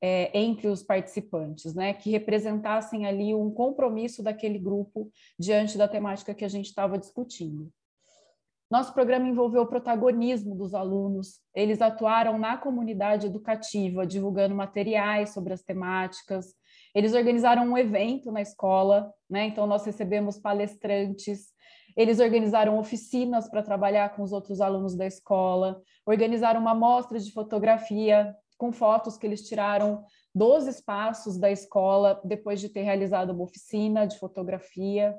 é, 0.00 0.30
entre 0.38 0.68
os 0.68 0.82
participantes, 0.82 1.74
né, 1.74 1.92
que 1.92 2.10
representassem 2.10 3.06
ali 3.06 3.34
um 3.34 3.50
compromisso 3.50 4.22
daquele 4.22 4.58
grupo 4.58 5.10
diante 5.38 5.76
da 5.76 5.88
temática 5.88 6.34
que 6.34 6.44
a 6.44 6.48
gente 6.48 6.66
estava 6.66 6.98
discutindo. 6.98 7.70
Nosso 8.68 8.92
programa 8.92 9.28
envolveu 9.28 9.62
o 9.62 9.68
protagonismo 9.68 10.56
dos 10.56 10.74
alunos, 10.74 11.40
eles 11.54 11.80
atuaram 11.80 12.36
na 12.36 12.56
comunidade 12.56 13.26
educativa, 13.26 14.04
divulgando 14.04 14.56
materiais 14.56 15.32
sobre 15.32 15.52
as 15.52 15.62
temáticas, 15.62 16.52
eles 16.92 17.14
organizaram 17.14 17.64
um 17.64 17.78
evento 17.78 18.32
na 18.32 18.42
escola, 18.42 19.12
né, 19.30 19.44
então 19.46 19.66
nós 19.66 19.84
recebemos 19.84 20.38
palestrantes, 20.38 21.52
eles 21.96 22.18
organizaram 22.18 22.78
oficinas 22.78 23.48
para 23.48 23.62
trabalhar 23.62 24.16
com 24.16 24.22
os 24.22 24.32
outros 24.32 24.60
alunos 24.60 24.96
da 24.96 25.06
escola, 25.06 25.80
organizaram 26.04 26.60
uma 26.60 26.74
mostra 26.74 27.20
de 27.20 27.30
fotografia 27.32 28.34
com 28.58 28.72
fotos 28.72 29.16
que 29.16 29.26
eles 29.26 29.46
tiraram 29.46 30.02
dos 30.34 30.66
espaços 30.66 31.38
da 31.38 31.50
escola 31.50 32.20
depois 32.24 32.60
de 32.60 32.68
ter 32.68 32.82
realizado 32.82 33.30
uma 33.30 33.44
oficina 33.44 34.06
de 34.06 34.18
fotografia. 34.18 35.14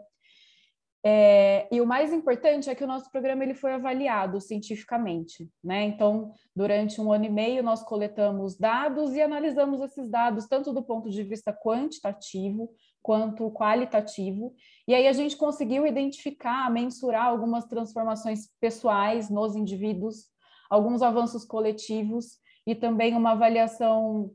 É, 1.05 1.67
e 1.71 1.79
o 1.79 1.86
mais 1.86 2.12
importante 2.12 2.69
é 2.69 2.75
que 2.75 2.83
o 2.83 2.88
nosso 2.88 3.10
programa 3.12 3.43
ele 3.43 3.53
foi 3.53 3.71
avaliado 3.73 4.41
cientificamente, 4.41 5.49
né? 5.63 5.83
Então, 5.83 6.31
durante 6.55 6.99
um 6.99 7.12
ano 7.12 7.25
e 7.25 7.29
meio, 7.29 7.63
nós 7.63 7.83
coletamos 7.83 8.57
dados 8.57 9.13
e 9.13 9.21
analisamos 9.21 9.79
esses 9.81 10.10
dados, 10.10 10.47
tanto 10.47 10.73
do 10.73 10.83
ponto 10.83 11.10
de 11.10 11.23
vista 11.23 11.53
quantitativo 11.53 12.69
quanto 13.01 13.49
qualitativo, 13.51 14.53
e 14.86 14.93
aí 14.93 15.07
a 15.07 15.13
gente 15.13 15.38
conseguiu 15.38 15.88
identificar, 15.88 16.69
mensurar 16.69 17.27
algumas 17.27 17.63
transformações 17.65 18.49
pessoais 18.60 19.29
nos 19.29 19.55
indivíduos, 19.55 20.25
alguns 20.69 21.01
avanços 21.01 21.45
coletivos 21.45 22.38
e 22.65 22.75
também 22.75 23.15
uma 23.15 23.31
avaliação 23.31 24.31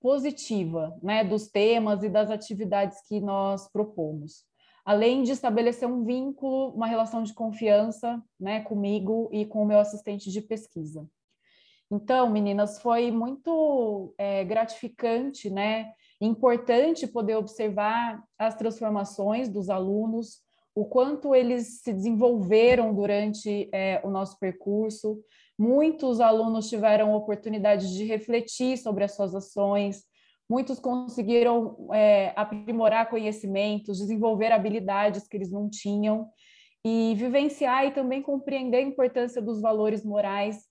positiva 0.00 0.96
né, 1.00 1.22
dos 1.22 1.46
temas 1.48 2.02
e 2.02 2.08
das 2.08 2.28
atividades 2.28 2.98
que 3.06 3.20
nós 3.20 3.70
propomos. 3.70 4.44
Além 4.88 5.22
de 5.22 5.32
estabelecer 5.32 5.86
um 5.86 6.02
vínculo, 6.02 6.70
uma 6.70 6.86
relação 6.86 7.22
de 7.22 7.34
confiança 7.34 8.22
né, 8.40 8.60
comigo 8.60 9.28
e 9.30 9.44
com 9.44 9.62
o 9.62 9.66
meu 9.66 9.78
assistente 9.78 10.30
de 10.30 10.40
pesquisa. 10.40 11.06
Então, 11.90 12.30
meninas, 12.30 12.80
foi 12.80 13.10
muito 13.10 14.14
é, 14.16 14.42
gratificante, 14.44 15.50
né, 15.50 15.92
importante 16.18 17.06
poder 17.06 17.36
observar 17.36 18.24
as 18.38 18.54
transformações 18.54 19.50
dos 19.50 19.68
alunos, 19.68 20.40
o 20.74 20.86
quanto 20.86 21.34
eles 21.34 21.82
se 21.82 21.92
desenvolveram 21.92 22.94
durante 22.94 23.68
é, 23.70 24.00
o 24.02 24.08
nosso 24.08 24.38
percurso, 24.38 25.22
Muitos 25.58 26.20
alunos 26.20 26.68
tiveram 26.68 27.16
oportunidade 27.16 27.92
de 27.92 28.04
refletir 28.04 28.78
sobre 28.78 29.02
as 29.02 29.16
suas 29.16 29.34
ações, 29.34 30.04
muitos 30.48 30.78
conseguiram 30.78 31.88
é, 31.92 32.32
aprimorar 32.36 33.10
conhecimentos, 33.10 33.98
desenvolver 33.98 34.52
habilidades 34.52 35.28
que 35.28 35.36
eles 35.36 35.50
não 35.50 35.68
tinham 35.68 36.28
e 36.84 37.14
vivenciar 37.16 37.86
e 37.86 37.90
também 37.90 38.22
compreender 38.22 38.78
a 38.78 38.82
importância 38.82 39.42
dos 39.42 39.60
valores 39.60 40.04
morais 40.04 40.66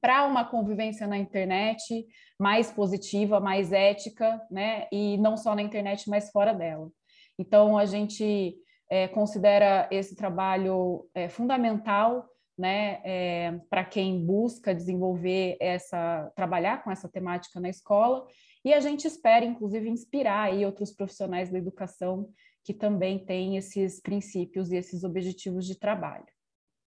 para 0.00 0.24
uma 0.24 0.44
convivência 0.44 1.06
na 1.06 1.18
internet 1.18 2.06
mais 2.38 2.70
positiva, 2.70 3.40
mais 3.40 3.72
ética, 3.72 4.40
né? 4.50 4.86
E 4.90 5.16
não 5.18 5.36
só 5.36 5.54
na 5.54 5.62
internet, 5.62 6.08
mas 6.08 6.30
fora 6.30 6.52
dela. 6.52 6.90
Então, 7.38 7.76
a 7.78 7.84
gente 7.84 8.56
é, 8.90 9.08
considera 9.08 9.88
esse 9.90 10.14
trabalho 10.14 11.08
é, 11.14 11.28
fundamental 11.28 12.28
né, 12.58 13.00
é, 13.04 13.60
para 13.70 13.84
quem 13.84 14.24
busca 14.24 14.74
desenvolver 14.74 15.56
essa, 15.60 16.30
trabalhar 16.36 16.84
com 16.84 16.90
essa 16.90 17.08
temática 17.08 17.58
na 17.58 17.68
escola, 17.68 18.26
e 18.64 18.72
a 18.72 18.80
gente 18.80 19.06
espera, 19.06 19.44
inclusive, 19.44 19.88
inspirar 19.88 20.44
aí 20.44 20.64
outros 20.64 20.92
profissionais 20.92 21.50
da 21.50 21.58
educação 21.58 22.30
que 22.64 22.72
também 22.72 23.18
têm 23.24 23.56
esses 23.56 24.00
princípios 24.00 24.70
e 24.70 24.76
esses 24.76 25.02
objetivos 25.02 25.66
de 25.66 25.78
trabalho. 25.78 26.26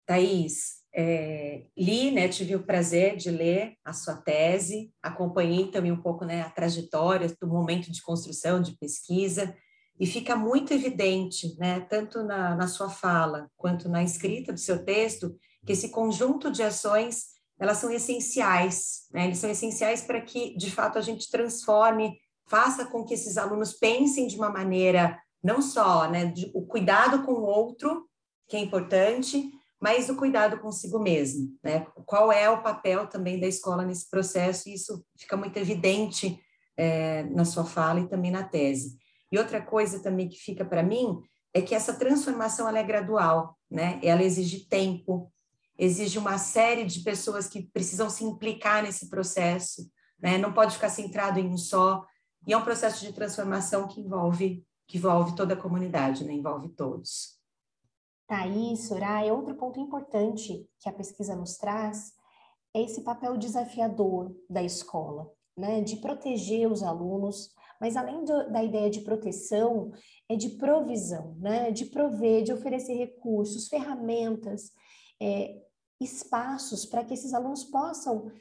Thaís, 0.05 0.83
é, 0.93 1.65
li, 1.75 2.11
né, 2.11 2.27
tive 2.27 2.55
o 2.55 2.63
prazer 2.63 3.17
de 3.17 3.31
ler 3.31 3.75
a 3.83 3.91
sua 3.91 4.15
tese, 4.15 4.93
acompanhei 5.01 5.71
também 5.71 5.91
um 5.91 6.01
pouco 6.01 6.23
né, 6.23 6.41
a 6.41 6.49
trajetória 6.49 7.27
do 7.41 7.47
momento 7.47 7.91
de 7.91 8.01
construção, 8.01 8.61
de 8.61 8.77
pesquisa, 8.77 9.55
e 9.99 10.05
fica 10.05 10.35
muito 10.35 10.73
evidente, 10.73 11.57
né, 11.57 11.79
tanto 11.79 12.21
na, 12.23 12.55
na 12.55 12.67
sua 12.67 12.89
fala 12.89 13.49
quanto 13.57 13.89
na 13.89 14.03
escrita 14.03 14.53
do 14.53 14.59
seu 14.59 14.85
texto, 14.85 15.35
que 15.65 15.71
esse 15.71 15.89
conjunto 15.89 16.51
de 16.51 16.61
ações 16.61 17.34
elas 17.59 17.77
são 17.77 17.91
essenciais, 17.91 19.07
né? 19.11 19.25
Eles 19.25 19.39
são 19.39 19.49
essenciais 19.49 20.01
para 20.01 20.21
que, 20.21 20.55
de 20.57 20.69
fato, 20.69 20.97
a 20.97 21.01
gente 21.01 21.29
transforme, 21.29 22.17
faça 22.47 22.85
com 22.85 23.03
que 23.03 23.13
esses 23.13 23.37
alunos 23.37 23.73
pensem 23.73 24.27
de 24.27 24.35
uma 24.35 24.49
maneira 24.49 25.19
não 25.43 25.61
só, 25.61 26.09
né, 26.09 26.25
de, 26.25 26.49
o 26.55 26.65
cuidado 26.65 27.23
com 27.23 27.33
o 27.33 27.43
outro, 27.45 28.09
que 28.47 28.57
é 28.57 28.59
importante, 28.59 29.51
mas 29.79 30.09
o 30.09 30.15
cuidado 30.15 30.59
consigo 30.59 30.97
mesmo, 30.97 31.55
né? 31.63 31.85
Qual 32.05 32.31
é 32.31 32.49
o 32.49 32.63
papel 32.63 33.07
também 33.07 33.39
da 33.39 33.47
escola 33.47 33.85
nesse 33.85 34.09
processo? 34.09 34.69
Isso 34.69 35.05
fica 35.17 35.37
muito 35.37 35.57
evidente 35.57 36.39
é, 36.75 37.23
na 37.23 37.45
sua 37.45 37.63
fala 37.63 37.99
e 37.99 38.07
também 38.07 38.31
na 38.31 38.43
tese. 38.43 38.97
E 39.31 39.37
outra 39.37 39.61
coisa 39.61 40.01
também 40.01 40.27
que 40.27 40.37
fica 40.37 40.65
para 40.65 40.81
mim 40.81 41.19
é 41.53 41.61
que 41.61 41.75
essa 41.75 41.93
transformação 41.93 42.67
ela 42.67 42.79
é 42.79 42.83
gradual, 42.83 43.55
né? 43.69 43.99
Ela 44.01 44.23
exige 44.23 44.67
tempo, 44.67 45.31
exige 45.77 46.17
uma 46.17 46.37
série 46.37 46.85
de 46.85 47.01
pessoas 47.01 47.47
que 47.47 47.63
precisam 47.63 48.09
se 48.09 48.23
implicar 48.23 48.83
nesse 48.83 49.09
processo, 49.09 49.89
né? 50.19 50.37
Não 50.37 50.53
pode 50.53 50.75
ficar 50.75 50.89
centrado 50.89 51.39
em 51.39 51.47
um 51.47 51.57
só. 51.57 52.05
E 52.47 52.53
é 52.53 52.57
um 52.57 52.63
processo 52.63 53.05
de 53.05 53.13
transformação 53.13 53.87
que 53.87 53.99
envolve 53.99 54.65
que 54.87 54.99
envolve 54.99 55.35
toda 55.35 55.55
a 55.55 55.57
comunidade, 55.57 56.23
né? 56.23 56.33
Envolve 56.33 56.69
todos. 56.69 57.39
Thaís, 58.27 58.87
Soraya, 58.87 59.33
outro 59.33 59.55
ponto 59.55 59.79
importante 59.79 60.67
que 60.79 60.87
a 60.87 60.93
pesquisa 60.93 61.35
nos 61.35 61.57
traz 61.57 62.13
é 62.73 62.81
esse 62.83 63.01
papel 63.01 63.35
desafiador 63.35 64.35
da 64.47 64.61
escola, 64.61 65.31
né? 65.57 65.81
De 65.81 65.97
proteger 65.97 66.71
os 66.71 66.83
alunos, 66.83 67.49
mas 67.81 67.97
além 67.97 68.23
do, 68.23 68.51
da 68.51 68.63
ideia 68.63 68.89
de 68.89 69.01
proteção, 69.01 69.91
é 70.29 70.35
de 70.35 70.49
provisão, 70.49 71.35
né? 71.39 71.71
De 71.71 71.85
prover, 71.85 72.43
de 72.43 72.53
oferecer 72.53 72.93
recursos, 72.93 73.67
ferramentas 73.67 74.71
é, 75.21 75.61
espaços 75.99 76.85
para 76.85 77.03
que 77.03 77.13
esses 77.13 77.33
alunos 77.33 77.63
possam 77.63 78.31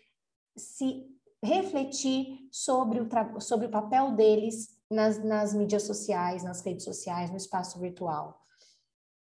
se 0.56 1.06
refletir 1.42 2.48
sobre 2.50 3.00
o, 3.00 3.40
sobre 3.40 3.66
o 3.66 3.70
papel 3.70 4.12
deles 4.12 4.68
nas, 4.90 5.22
nas 5.22 5.54
mídias 5.54 5.82
sociais, 5.82 6.42
nas 6.42 6.60
redes 6.62 6.84
sociais, 6.84 7.30
no 7.30 7.36
espaço 7.36 7.78
virtual. 7.78 8.40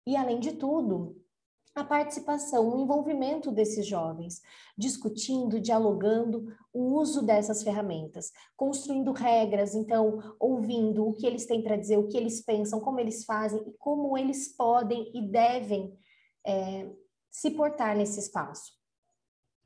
E, 0.07 0.17
além 0.17 0.41
de 0.41 0.53
tudo, 0.53 1.17
a 1.75 1.85
participação, 1.85 2.69
o 2.69 2.83
envolvimento 2.83 3.51
desses 3.53 3.87
jovens, 3.87 4.43
discutindo, 4.77 5.61
dialogando 5.61 6.53
o 6.73 6.99
uso 6.99 7.23
dessas 7.23 7.63
ferramentas, 7.63 8.33
construindo 8.57 9.13
regras, 9.13 9.75
então, 9.75 10.35
ouvindo 10.39 11.07
o 11.07 11.15
que 11.15 11.27
eles 11.27 11.47
têm 11.47 11.63
para 11.63 11.77
dizer, 11.77 11.97
o 11.97 12.09
que 12.09 12.17
eles 12.17 12.43
pensam, 12.43 12.81
como 12.81 12.99
eles 12.99 13.25
fazem 13.25 13.63
e 13.67 13.73
como 13.79 14.19
eles 14.19 14.49
podem 14.57 15.11
e 15.15 15.23
devem 15.23 15.97
é, 16.45 16.91
se 17.31 17.51
portar 17.51 17.97
nesse 17.97 18.19
espaço. 18.19 18.73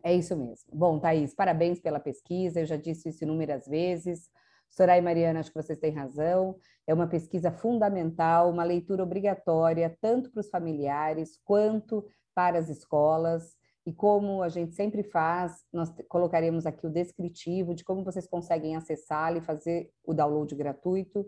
É 0.05 0.12
isso 0.14 0.37
mesmo. 0.37 0.66
Bom, 0.72 0.98
Thaís, 0.98 1.35
parabéns 1.35 1.81
pela 1.81 1.98
pesquisa, 1.98 2.61
eu 2.61 2.66
já 2.66 2.77
disse 2.77 3.09
isso 3.09 3.24
inúmeras 3.24 3.66
vezes. 3.66 4.29
Soraya 4.68 4.98
e 4.98 5.03
Mariana, 5.03 5.40
acho 5.40 5.50
que 5.50 5.62
vocês 5.62 5.79
têm 5.79 5.92
razão. 5.92 6.59
É 6.87 6.92
uma 6.92 7.07
pesquisa 7.07 7.50
fundamental, 7.50 8.50
uma 8.50 8.64
leitura 8.64 9.03
obrigatória, 9.03 9.96
tanto 10.00 10.31
para 10.31 10.40
os 10.40 10.50
familiares 10.50 11.38
quanto 11.44 12.05
para 12.35 12.59
as 12.59 12.68
escolas. 12.68 13.57
E 13.87 13.92
como 13.92 14.42
a 14.42 14.48
gente 14.48 14.74
sempre 14.74 15.03
faz, 15.03 15.62
nós 15.72 15.90
colocaremos 16.09 16.66
aqui 16.66 16.87
o 16.87 16.90
descritivo 16.90 17.74
de 17.74 17.85
como 17.85 18.05
vocês 18.05 18.27
conseguem 18.27 18.77
acessá-la 18.77 19.38
e 19.38 19.42
fazer 19.42 19.90
o 20.05 20.12
download 20.12 20.55
gratuito 20.55 21.27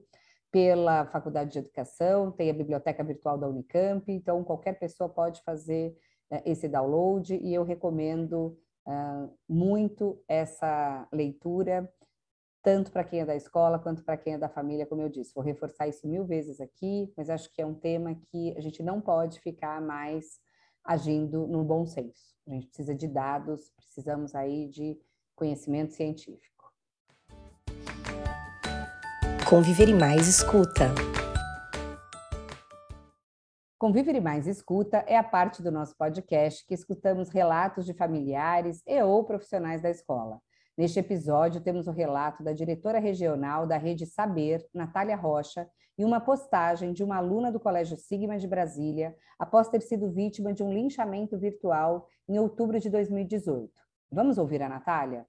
pela 0.50 1.04
Faculdade 1.06 1.52
de 1.52 1.58
Educação, 1.58 2.32
tem 2.32 2.48
a 2.48 2.54
biblioteca 2.54 3.04
virtual 3.04 3.36
da 3.36 3.48
Unicamp, 3.48 4.10
então 4.10 4.42
qualquer 4.42 4.78
pessoa 4.78 5.08
pode 5.08 5.42
fazer 5.42 5.94
esse 6.44 6.68
download 6.68 7.34
e 7.34 7.54
eu 7.54 7.62
recomendo 7.62 8.58
uh, 8.86 9.32
muito 9.48 10.22
essa 10.28 11.06
leitura, 11.12 11.90
tanto 12.62 12.90
para 12.90 13.04
quem 13.04 13.20
é 13.20 13.24
da 13.24 13.36
escola 13.36 13.78
quanto 13.78 14.02
para 14.02 14.16
quem 14.16 14.34
é 14.34 14.38
da 14.38 14.48
família, 14.48 14.86
como 14.86 15.02
eu 15.02 15.08
disse. 15.08 15.34
Vou 15.34 15.44
reforçar 15.44 15.86
isso 15.86 16.06
mil 16.06 16.24
vezes 16.24 16.60
aqui, 16.60 17.12
mas 17.16 17.30
acho 17.30 17.52
que 17.52 17.62
é 17.62 17.66
um 17.66 17.74
tema 17.74 18.14
que 18.14 18.56
a 18.56 18.60
gente 18.60 18.82
não 18.82 19.00
pode 19.00 19.40
ficar 19.40 19.80
mais 19.80 20.40
agindo 20.84 21.46
no 21.46 21.64
bom 21.64 21.86
senso. 21.86 22.34
A 22.46 22.50
gente 22.50 22.66
precisa 22.66 22.94
de 22.94 23.08
dados, 23.08 23.70
precisamos 23.76 24.34
aí 24.34 24.68
de 24.68 24.98
conhecimento 25.34 25.92
científico. 25.92 26.72
Conviver 29.48 29.88
e 29.88 29.94
Mais 29.94 30.26
escuta. 30.26 30.92
Conviver 33.78 34.18
Mais 34.22 34.46
Escuta 34.46 35.04
é 35.06 35.18
a 35.18 35.22
parte 35.22 35.62
do 35.62 35.70
nosso 35.70 35.94
podcast 35.98 36.66
que 36.66 36.72
escutamos 36.72 37.28
relatos 37.28 37.84
de 37.84 37.92
familiares 37.92 38.82
e 38.86 39.02
ou 39.02 39.22
profissionais 39.22 39.82
da 39.82 39.90
escola. 39.90 40.40
Neste 40.78 40.98
episódio, 40.98 41.60
temos 41.60 41.86
o 41.86 41.92
relato 41.92 42.42
da 42.42 42.54
diretora 42.54 42.98
regional 42.98 43.66
da 43.66 43.76
Rede 43.76 44.06
Saber, 44.06 44.66
Natália 44.72 45.14
Rocha, 45.14 45.68
e 45.98 46.06
uma 46.06 46.20
postagem 46.20 46.94
de 46.94 47.04
uma 47.04 47.16
aluna 47.16 47.52
do 47.52 47.60
Colégio 47.60 47.98
Sigma 47.98 48.38
de 48.38 48.48
Brasília, 48.48 49.14
após 49.38 49.68
ter 49.68 49.82
sido 49.82 50.10
vítima 50.10 50.54
de 50.54 50.62
um 50.62 50.72
linchamento 50.72 51.38
virtual 51.38 52.08
em 52.26 52.38
outubro 52.38 52.80
de 52.80 52.88
2018. 52.88 53.70
Vamos 54.10 54.38
ouvir 54.38 54.62
a 54.62 54.70
Natália? 54.70 55.26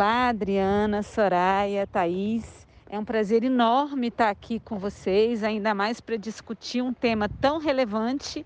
Olá, 0.00 0.30
Adriana, 0.30 1.00
Soraya, 1.04 1.86
Thaís. 1.86 2.66
É 2.92 2.98
um 2.98 3.06
prazer 3.06 3.42
enorme 3.42 4.08
estar 4.08 4.28
aqui 4.28 4.60
com 4.60 4.78
vocês, 4.78 5.42
ainda 5.42 5.74
mais 5.74 5.98
para 5.98 6.18
discutir 6.18 6.82
um 6.82 6.92
tema 6.92 7.26
tão 7.26 7.56
relevante 7.56 8.44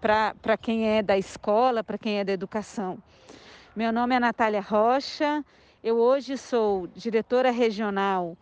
para 0.00 0.56
quem 0.56 0.88
é 0.88 1.02
da 1.02 1.18
escola, 1.18 1.82
para 1.82 1.98
quem 1.98 2.20
é 2.20 2.22
da 2.22 2.32
educação. 2.32 3.02
Meu 3.74 3.92
nome 3.92 4.14
é 4.14 4.20
Natália 4.20 4.60
Rocha, 4.60 5.44
eu 5.82 5.96
hoje 5.96 6.38
sou 6.38 6.86
diretora 6.86 7.50
regional 7.50 8.38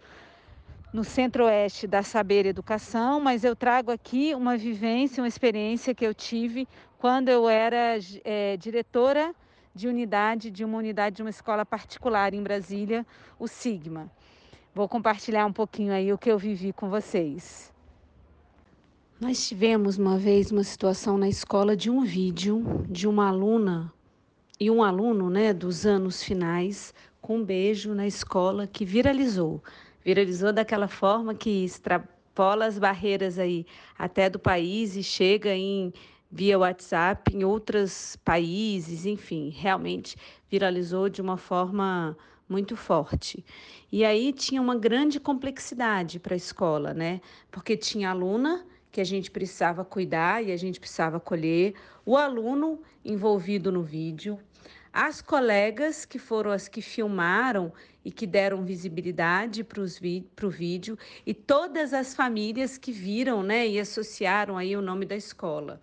no 0.93 1.03
Centro-Oeste 1.03 1.87
da 1.87 2.03
Saber 2.03 2.45
Educação, 2.45 3.19
mas 3.19 3.43
eu 3.43 3.57
trago 3.57 3.91
aqui 3.91 4.35
uma 4.35 4.59
vivência, 4.59 5.23
uma 5.23 5.29
experiência 5.29 5.95
que 5.95 6.07
eu 6.07 6.13
tive 6.13 6.69
quando 6.99 7.31
eu 7.31 7.49
era 7.49 7.99
é, 8.27 8.59
diretora 8.59 9.35
de 9.75 9.89
unidade 9.89 10.51
de 10.51 10.67
uma 10.67 10.77
unidade 10.77 11.17
de 11.17 11.23
uma 11.23 11.31
escola 11.31 11.65
particular 11.65 12.35
em 12.35 12.43
Brasília, 12.43 13.07
o 13.39 13.49
Sigma. 13.49 14.11
Vou 14.77 14.87
compartilhar 14.87 15.47
um 15.47 15.53
pouquinho 15.55 15.91
aí 15.91 16.13
o 16.13 16.19
que 16.19 16.31
eu 16.31 16.37
vivi 16.37 16.71
com 16.71 16.91
vocês. 16.91 17.73
Nós 19.19 19.49
tivemos 19.49 19.97
uma 19.97 20.19
vez 20.19 20.53
uma 20.53 20.63
situação 20.63 21.17
na 21.17 21.27
escola 21.27 21.75
de 21.75 21.91
um 21.91 22.05
vídeo 22.05 22.63
de 22.87 23.09
uma 23.09 23.29
aluna 23.29 23.91
e 24.61 24.71
um 24.71 24.83
aluno, 24.83 25.31
né, 25.31 25.55
dos 25.55 25.87
anos 25.87 26.23
finais, 26.23 26.93
com 27.23 27.39
um 27.39 27.43
beijo 27.43 27.95
na 27.95 28.07
escola 28.07 28.67
que 28.67 28.85
viralizou. 28.85 29.65
Viralizou 30.05 30.53
daquela 30.53 30.89
forma 30.89 31.35
que 31.35 31.65
extrapola 31.65 32.67
as 32.67 32.79
barreiras 32.79 33.39
aí 33.39 33.65
até 33.99 34.29
do 34.29 34.39
país 34.39 34.95
e 34.95 35.03
chega 35.03 35.55
em 35.55 35.91
via 36.31 36.59
WhatsApp 36.59 37.35
em 37.35 37.45
outros 37.45 38.19
países, 38.23 39.07
enfim, 39.07 39.49
realmente 39.57 40.19
viralizou 40.51 41.09
de 41.09 41.23
uma 41.23 41.39
forma 41.39 42.15
muito 42.49 42.77
forte. 42.77 43.45
E 43.91 44.05
aí 44.05 44.33
tinha 44.33 44.61
uma 44.61 44.77
grande 44.77 45.19
complexidade 45.19 46.19
para 46.19 46.35
a 46.35 46.37
escola, 46.37 46.95
né? 46.95 47.21
Porque 47.51 47.77
tinha 47.77 48.11
aluna 48.11 48.65
que 48.91 49.01
a 49.01 49.05
gente 49.05 49.31
precisava 49.31 49.85
cuidar 49.85 50.43
e 50.43 50.53
a 50.53 50.57
gente 50.57 50.81
precisava 50.81 51.19
acolher, 51.19 51.75
o 52.05 52.17
aluno 52.17 52.81
envolvido 53.05 53.71
no 53.71 53.83
vídeo, 53.83 54.39
as 54.93 55.21
colegas 55.21 56.07
que 56.07 56.19
foram 56.19 56.51
as 56.51 56.69
que 56.69 56.81
filmaram 56.81 57.71
e 58.03 58.11
que 58.11 58.27
deram 58.27 58.65
visibilidade 58.65 59.63
para 59.63 59.83
o 59.83 60.51
vídeo 60.51 60.99
e 61.27 61.35
todas 61.35 61.93
as 61.93 62.15
famílias 62.15 62.79
que 62.79 62.91
viram 62.91 63.43
né, 63.43 63.69
e 63.69 63.79
associaram 63.79 64.57
aí 64.57 64.75
o 64.75 64.81
nome 64.81 65.05
da 65.05 65.15
escola. 65.15 65.79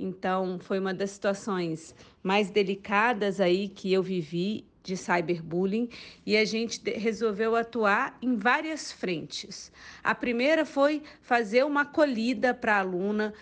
Então, 0.00 0.58
foi 0.58 0.78
uma 0.78 0.94
das 0.94 1.10
situações 1.10 1.94
mais 2.22 2.50
delicadas 2.50 3.40
aí 3.40 3.68
que 3.68 3.92
eu 3.92 4.02
vivi 4.02 4.64
de 4.88 4.96
cyberbullying 4.96 5.88
e 6.24 6.36
a 6.36 6.44
gente 6.44 6.80
resolveu 6.90 7.54
atuar 7.54 8.16
em 8.22 8.36
várias 8.36 8.90
frentes. 8.90 9.70
A 10.02 10.14
primeira 10.14 10.64
foi 10.64 11.02
fazer 11.20 11.64
uma 11.64 11.82
acolhida 11.82 12.54
para 12.54 12.76
a 12.76 12.78
aluna, 12.78 13.34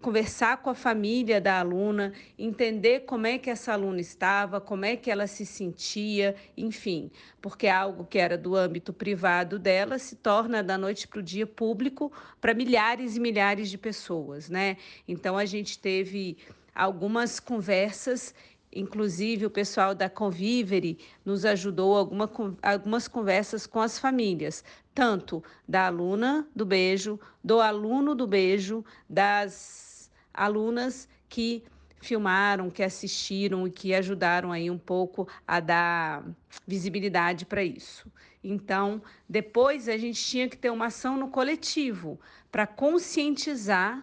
conversar 0.00 0.58
com 0.58 0.70
a 0.70 0.74
família 0.74 1.40
da 1.40 1.58
aluna, 1.58 2.12
entender 2.38 3.00
como 3.00 3.26
é 3.26 3.36
que 3.36 3.50
essa 3.50 3.72
aluna 3.72 4.00
estava, 4.00 4.60
como 4.60 4.84
é 4.84 4.96
que 4.96 5.10
ela 5.10 5.26
se 5.26 5.44
sentia, 5.44 6.34
enfim, 6.56 7.10
porque 7.42 7.66
algo 7.66 8.06
que 8.06 8.18
era 8.18 8.38
do 8.38 8.56
âmbito 8.56 8.92
privado 8.92 9.58
dela 9.58 9.98
se 9.98 10.16
torna 10.16 10.62
da 10.62 10.78
noite 10.78 11.06
para 11.06 11.18
o 11.18 11.22
dia 11.22 11.46
público 11.46 12.10
para 12.40 12.54
milhares 12.54 13.16
e 13.16 13.20
milhares 13.20 13.68
de 13.68 13.76
pessoas, 13.76 14.48
né? 14.48 14.78
Então 15.06 15.36
a 15.36 15.44
gente 15.44 15.78
teve 15.78 16.38
algumas 16.74 17.38
conversas 17.38 18.34
Inclusive, 18.72 19.46
o 19.46 19.50
pessoal 19.50 19.94
da 19.94 20.08
Convivere 20.08 20.98
nos 21.24 21.44
ajudou 21.44 21.96
alguma, 21.96 22.30
algumas 22.62 23.08
conversas 23.08 23.66
com 23.66 23.80
as 23.80 23.98
famílias, 23.98 24.64
tanto 24.94 25.42
da 25.66 25.86
aluna 25.86 26.48
do 26.54 26.64
beijo, 26.64 27.18
do 27.42 27.60
aluno 27.60 28.14
do 28.14 28.28
beijo, 28.28 28.84
das 29.08 30.10
alunas 30.32 31.08
que 31.28 31.64
filmaram, 32.00 32.70
que 32.70 32.82
assistiram 32.82 33.66
e 33.66 33.70
que 33.70 33.92
ajudaram 33.92 34.52
aí 34.52 34.70
um 34.70 34.78
pouco 34.78 35.28
a 35.46 35.60
dar 35.60 36.24
visibilidade 36.66 37.44
para 37.44 37.62
isso. 37.62 38.10
Então, 38.42 39.02
depois 39.28 39.88
a 39.88 39.98
gente 39.98 40.22
tinha 40.22 40.48
que 40.48 40.56
ter 40.56 40.70
uma 40.70 40.86
ação 40.86 41.16
no 41.16 41.28
coletivo 41.28 42.18
para 42.50 42.66
conscientizar 42.66 44.02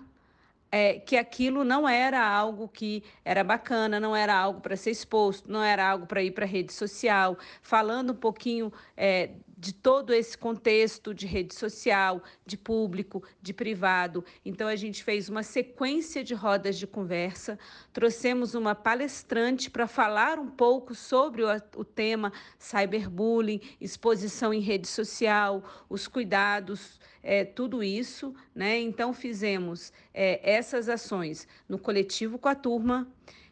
é, 0.71 0.99
que 0.99 1.15
aquilo 1.17 1.63
não 1.63 1.87
era 1.87 2.25
algo 2.25 2.67
que 2.67 3.03
era 3.23 3.43
bacana, 3.43 3.99
não 3.99 4.15
era 4.15 4.35
algo 4.35 4.61
para 4.61 4.75
ser 4.75 4.91
exposto, 4.91 5.51
não 5.51 5.63
era 5.63 5.87
algo 5.89 6.05
para 6.05 6.21
ir 6.21 6.31
para 6.31 6.45
a 6.45 6.47
rede 6.47 6.73
social, 6.73 7.37
falando 7.61 8.11
um 8.11 8.15
pouquinho 8.15 8.71
é, 8.95 9.31
de 9.57 9.73
todo 9.73 10.13
esse 10.13 10.37
contexto 10.37 11.13
de 11.13 11.25
rede 11.25 11.55
social, 11.55 12.21
de 12.45 12.55
público, 12.55 13.23
de 13.41 13.53
privado. 13.53 14.23
Então, 14.45 14.67
a 14.67 14.75
gente 14.75 15.03
fez 15.03 15.29
uma 15.29 15.41
sequência 15.41 16.23
de 16.23 16.35
rodas 16.35 16.77
de 16.77 16.85
conversa, 16.85 17.57
trouxemos 17.91 18.53
uma 18.53 18.75
palestrante 18.75 19.71
para 19.71 19.87
falar 19.87 20.37
um 20.37 20.49
pouco 20.49 20.93
sobre 20.93 21.41
o, 21.41 21.47
o 21.75 21.83
tema 21.83 22.31
cyberbullying, 22.59 23.59
exposição 23.81 24.53
em 24.53 24.61
rede 24.61 24.87
social, 24.87 25.63
os 25.89 26.07
cuidados 26.07 26.99
é, 27.23 27.43
tudo 27.43 27.83
isso, 27.83 28.33
né? 28.55 28.79
Então 28.79 29.11
fizemos 29.11 29.91
é, 30.13 30.39
essas 30.49 30.87
ações 30.87 31.45
no 31.67 31.77
coletivo 31.77 32.39
com 32.39 32.47
a 32.47 32.55
turma, 32.55 33.05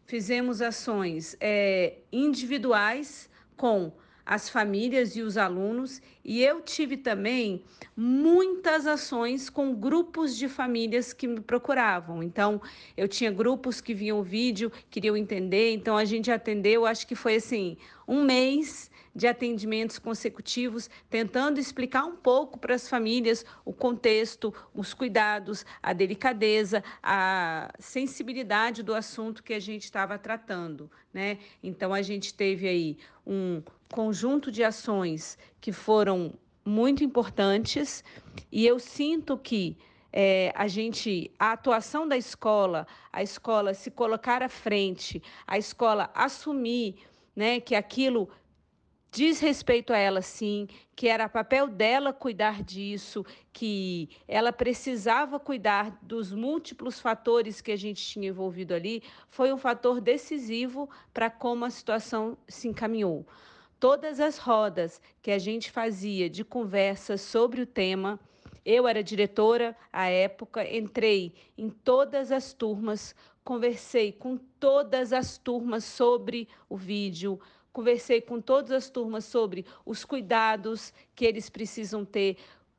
fizemos 0.06 0.62
ações 0.62 1.36
é, 1.42 1.98
individuais 2.10 3.30
com 3.58 3.92
as 4.26 4.50
famílias 4.50 5.16
e 5.16 5.22
os 5.22 5.38
alunos, 5.38 6.02
e 6.24 6.42
eu 6.42 6.62
tive 6.62 6.98
também 6.98 7.64
muitas 7.96 8.88
ações 8.88 9.50
com 9.50 9.74
grupos 9.76 10.36
de 10.36 10.50
famílias 10.50 11.14
que 11.14 11.28
me 11.28 11.40
procuravam. 11.40 12.24
Então, 12.24 12.60
eu 12.98 13.08
tinha 13.08 13.32
grupos 13.32 13.80
que 13.80 13.94
viam 13.94 14.20
o 14.20 14.24
vídeo, 14.24 14.72
queriam 14.90 15.16
entender, 15.16 15.74
então 15.74 15.96
a 15.96 16.06
gente 16.06 16.32
atendeu, 16.32 16.86
acho 16.86 17.06
que 17.06 17.16
foi 17.16 17.36
assim, 17.36 17.78
um 18.08 18.24
mês 18.24 18.90
de 19.16 19.28
atendimentos 19.28 19.98
consecutivos, 19.98 20.90
tentando 21.10 21.60
explicar 21.60 22.04
um 22.04 22.16
pouco 22.16 22.60
para 22.60 22.76
as 22.76 22.90
famílias 22.90 23.46
o 23.64 23.72
contexto, 23.72 24.54
os 24.74 24.94
cuidados, 24.94 25.66
a 25.82 25.94
delicadeza, 25.94 26.84
a 27.02 27.72
sensibilidade 27.80 28.84
do 28.84 28.94
assunto 28.94 29.42
que 29.42 29.54
a 29.54 29.60
gente 29.60 29.86
estava 29.86 30.18
tratando. 30.20 30.92
Né? 31.14 31.40
Então, 31.64 31.94
a 31.94 32.02
gente 32.02 32.34
teve 32.34 32.68
aí 32.68 32.98
um 33.26 33.64
conjunto 33.90 34.52
de 34.52 34.64
ações 34.64 35.38
que 35.62 35.72
foram 35.72 36.34
muito 36.66 37.04
importantes 37.04 38.04
e 38.52 38.66
eu 38.66 38.80
sinto 38.80 39.38
que 39.38 39.78
é, 40.12 40.52
a 40.56 40.68
gente, 40.68 41.32
a 41.38 41.52
atuação 41.52 42.08
da 42.08 42.18
escola, 42.18 42.88
a 43.12 43.22
escola 43.22 43.74
se 43.74 43.92
colocar 43.92 44.42
à 44.42 44.50
frente, 44.50 45.22
a 45.46 45.58
escola 45.58 46.10
assumir 46.14 46.96
né, 47.36 47.60
que 47.60 47.76
aquilo 47.76 48.30
diz 49.16 49.40
respeito 49.40 49.94
a 49.94 49.98
ela 49.98 50.22
sim, 50.22 50.68
que 50.94 51.08
era 51.08 51.30
papel 51.30 51.70
dela 51.70 52.12
cuidar 52.12 52.62
disso, 52.62 53.26
que 53.54 54.10
ela 54.28 54.52
precisava 54.52 55.40
cuidar 55.40 55.98
dos 56.02 56.34
múltiplos 56.34 57.00
fatores 57.00 57.62
que 57.62 57.72
a 57.72 57.78
gente 57.78 58.06
tinha 58.06 58.28
envolvido 58.28 58.74
ali, 58.74 59.02
foi 59.30 59.54
um 59.54 59.58
fator 59.58 60.02
decisivo 60.02 60.90
para 61.14 61.30
como 61.30 61.64
a 61.64 61.70
situação 61.70 62.38
se 62.46 62.68
encaminhou. 62.68 63.26
Todas 63.80 64.20
as 64.20 64.38
rodas 64.38 65.02
que 65.22 65.32
a 65.32 65.40
gente 65.40 65.72
fazia 65.72 66.30
de 66.30 66.44
conversa 66.44 67.16
sobre 67.16 67.62
o 67.62 67.66
tema, 67.66 68.20
eu 68.66 68.86
era 68.86 69.02
diretora 69.02 69.78
à 69.94 70.08
época, 70.08 70.70
entrei 70.70 71.34
em 71.58 71.70
todas 71.70 72.34
as 72.34 72.52
turmas 72.52 73.16
conversei 73.46 74.12
com 74.12 74.38
todas 74.60 75.14
as 75.14 75.38
turmas 75.38 75.84
sobre 75.84 76.50
o 76.68 76.76
vídeo, 76.76 77.40
conversei 77.76 78.22
com 78.22 78.40
todas 78.40 78.72
as 78.72 78.90
turmas 78.90 79.26
sobre 79.26 79.66
os 79.86 80.06
cuidados 80.06 80.94
que 81.14 81.26
eles 81.26 81.50
precisam 81.50 82.06
ter, 82.06 82.38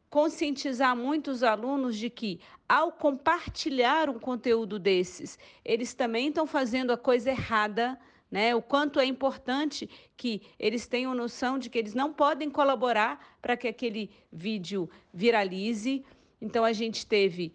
conscientizar 0.09 0.97
muito 0.97 1.31
os 1.31 1.43
alunos 1.43 1.99
de 1.99 2.09
que, 2.09 2.41
ao 2.67 2.91
compartilhar 2.91 4.09
um 4.09 4.19
conteúdo 4.19 4.79
desses, 4.79 5.39
eles 5.63 5.93
também 5.93 6.29
estão 6.29 6.47
fazendo 6.47 6.93
a 6.93 6.97
coisa 6.97 7.31
errada. 7.31 8.01
Né, 8.29 8.57
o 8.57 8.61
quanto 8.61 8.99
é 8.99 9.05
importante 9.05 9.89
que 10.17 10.43
eles 10.59 10.85
tenham 10.89 11.15
noção 11.15 11.61
de 11.61 11.71
que 11.71 11.79
eles 11.79 11.95
não 11.95 12.13
podem 12.13 12.51
colaborar 12.51 13.39
para 13.41 13.57
que 13.57 13.69
aquele 13.69 14.11
vídeo 14.33 14.91
viralize. 15.15 16.05
Então, 16.41 16.65
a 16.65 16.73
gente 16.73 17.07
teve 17.07 17.55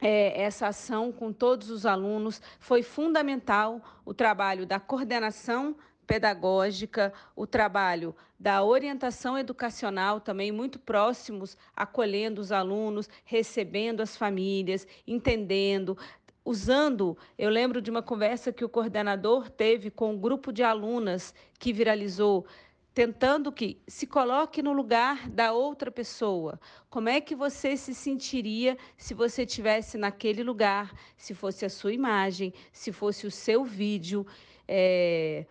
é, 0.00 0.40
essa 0.40 0.68
ação 0.68 1.12
com 1.12 1.30
todos 1.30 1.68
os 1.70 1.84
alunos. 1.84 2.40
Foi 2.58 2.82
fundamental 2.82 3.82
o 4.02 4.14
trabalho 4.14 4.64
da 4.64 4.80
coordenação 4.80 5.76
pedagógica, 6.10 7.12
o 7.36 7.46
trabalho 7.46 8.16
da 8.36 8.64
orientação 8.64 9.38
educacional 9.38 10.20
também 10.20 10.50
muito 10.50 10.76
próximos, 10.76 11.56
acolhendo 11.76 12.40
os 12.40 12.50
alunos, 12.50 13.08
recebendo 13.24 14.00
as 14.00 14.16
famílias, 14.16 14.88
entendendo, 15.06 15.96
usando, 16.44 17.16
eu 17.38 17.48
lembro 17.48 17.80
de 17.80 17.92
uma 17.92 18.02
conversa 18.02 18.52
que 18.52 18.64
o 18.64 18.68
coordenador 18.68 19.48
teve 19.48 19.88
com 19.88 20.14
um 20.14 20.18
grupo 20.18 20.52
de 20.52 20.64
alunas 20.64 21.32
que 21.60 21.72
viralizou, 21.72 22.44
tentando 22.92 23.52
que 23.52 23.80
se 23.86 24.04
coloque 24.04 24.60
no 24.64 24.72
lugar 24.72 25.30
da 25.30 25.52
outra 25.52 25.92
pessoa. 25.92 26.58
Como 26.88 27.08
é 27.08 27.20
que 27.20 27.36
você 27.36 27.76
se 27.76 27.94
sentiria 27.94 28.76
se 28.98 29.14
você 29.14 29.46
tivesse 29.46 29.96
naquele 29.96 30.42
lugar, 30.42 30.92
se 31.16 31.34
fosse 31.34 31.64
a 31.64 31.70
sua 31.70 31.92
imagem, 31.92 32.52
se 32.72 32.90
fosse 32.90 33.28
o 33.28 33.30
seu 33.30 33.64
vídeo? 33.64 34.26
É 34.66 35.46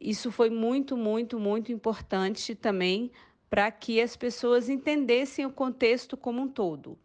isso 0.00 0.30
foi 0.30 0.50
muito, 0.50 0.96
muito, 0.96 1.38
muito 1.38 1.72
importante 1.72 2.54
também 2.54 3.10
para 3.48 3.70
que 3.70 4.00
as 4.00 4.16
pessoas 4.16 4.68
entendessem 4.68 5.46
o 5.46 5.50
contexto 5.50 6.16
como 6.16 6.42
um 6.42 6.48
todo. 6.48 6.98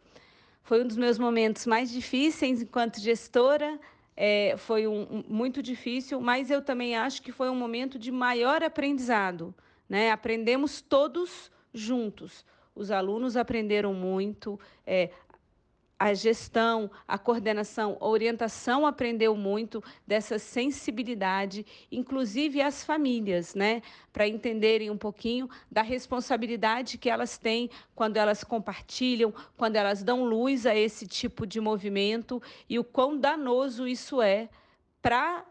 Foi 0.63 0.83
um 0.83 0.87
dos 0.87 0.97
meus 0.97 1.17
momentos 1.17 1.65
mais 1.65 1.91
difíceis 1.91 2.61
enquanto 2.61 2.99
gestora, 2.99 3.79
é, 4.21 4.55
foi 4.57 4.85
um, 4.85 5.03
um, 5.03 5.23
muito 5.29 5.63
difícil, 5.63 6.19
mas 6.19 6.51
eu 6.51 6.61
também 6.61 6.95
acho 6.95 7.21
que 7.21 7.31
foi 7.31 7.49
um 7.49 7.55
momento 7.55 7.97
de 7.97 8.11
maior 8.11 8.61
aprendizado. 8.61 9.55
Né? 9.87 10.11
Aprendemos 10.11 10.81
todos 10.81 11.49
juntos. 11.73 12.45
Os 12.75 12.91
alunos 12.91 13.37
aprenderam 13.37 13.93
muito, 13.93 14.59
é, 14.85 15.09
a 15.99 16.13
gestão, 16.13 16.89
a 17.05 17.17
coordenação, 17.17 17.97
a 17.99 18.07
orientação 18.07 18.87
aprendeu 18.87 19.35
muito 19.35 19.83
dessa 20.07 20.39
sensibilidade, 20.39 21.65
inclusive 21.91 22.61
as 22.61 22.85
famílias, 22.85 23.53
né, 23.53 23.81
para 24.13 24.25
entenderem 24.25 24.89
um 24.89 24.97
pouquinho 24.97 25.49
da 25.69 25.81
responsabilidade 25.81 26.97
que 26.97 27.09
elas 27.09 27.37
têm 27.37 27.69
quando 27.93 28.15
elas 28.15 28.45
compartilham, 28.45 29.33
quando 29.57 29.75
elas 29.75 30.01
dão 30.01 30.23
luz 30.23 30.65
a 30.65 30.73
esse 30.73 31.05
tipo 31.05 31.45
de 31.45 31.59
movimento 31.59 32.41
e 32.69 32.79
o 32.79 32.83
quão 32.83 33.19
danoso 33.19 33.85
isso 33.85 34.21
é 34.21 34.47
para 35.01 35.45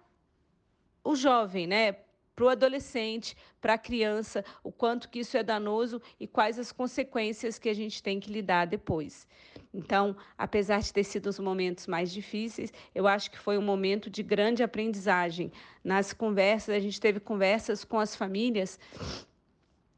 o 1.05 1.15
jovem, 1.15 1.67
né, 1.67 1.93
para 2.35 2.45
o 2.45 2.49
adolescente, 2.49 3.37
para 3.61 3.75
a 3.75 3.79
criança, 3.79 4.45
o 4.63 4.73
quanto 4.73 5.09
que 5.11 5.19
isso 5.19 5.37
é 5.37 5.43
danoso 5.43 6.01
e 6.19 6.27
quais 6.27 6.59
as 6.59 6.73
consequências 6.73 7.59
que 7.59 7.69
a 7.69 7.75
gente 7.75 8.03
tem 8.03 8.19
que 8.19 8.33
lidar 8.33 8.67
depois. 8.67 9.27
Então, 9.73 10.17
apesar 10.37 10.81
de 10.81 10.93
ter 10.93 11.05
sido 11.05 11.27
os 11.27 11.39
momentos 11.39 11.87
mais 11.87 12.13
difíceis, 12.13 12.73
eu 12.95 13.07
acho 13.07 13.31
que 13.31 13.39
foi 13.39 13.59
um 13.59 13.63
momento 13.63 14.09
de 14.09 14.23
grande 14.23 14.63
aprendizagem. 14.63 15.53
Nas 15.85 16.13
conversas, 16.13 16.75
a 16.75 16.79
gente 16.81 17.01
teve 17.01 17.21
conversas 17.21 17.85
com 17.85 17.99
as 17.99 18.17
famílias 18.17 18.79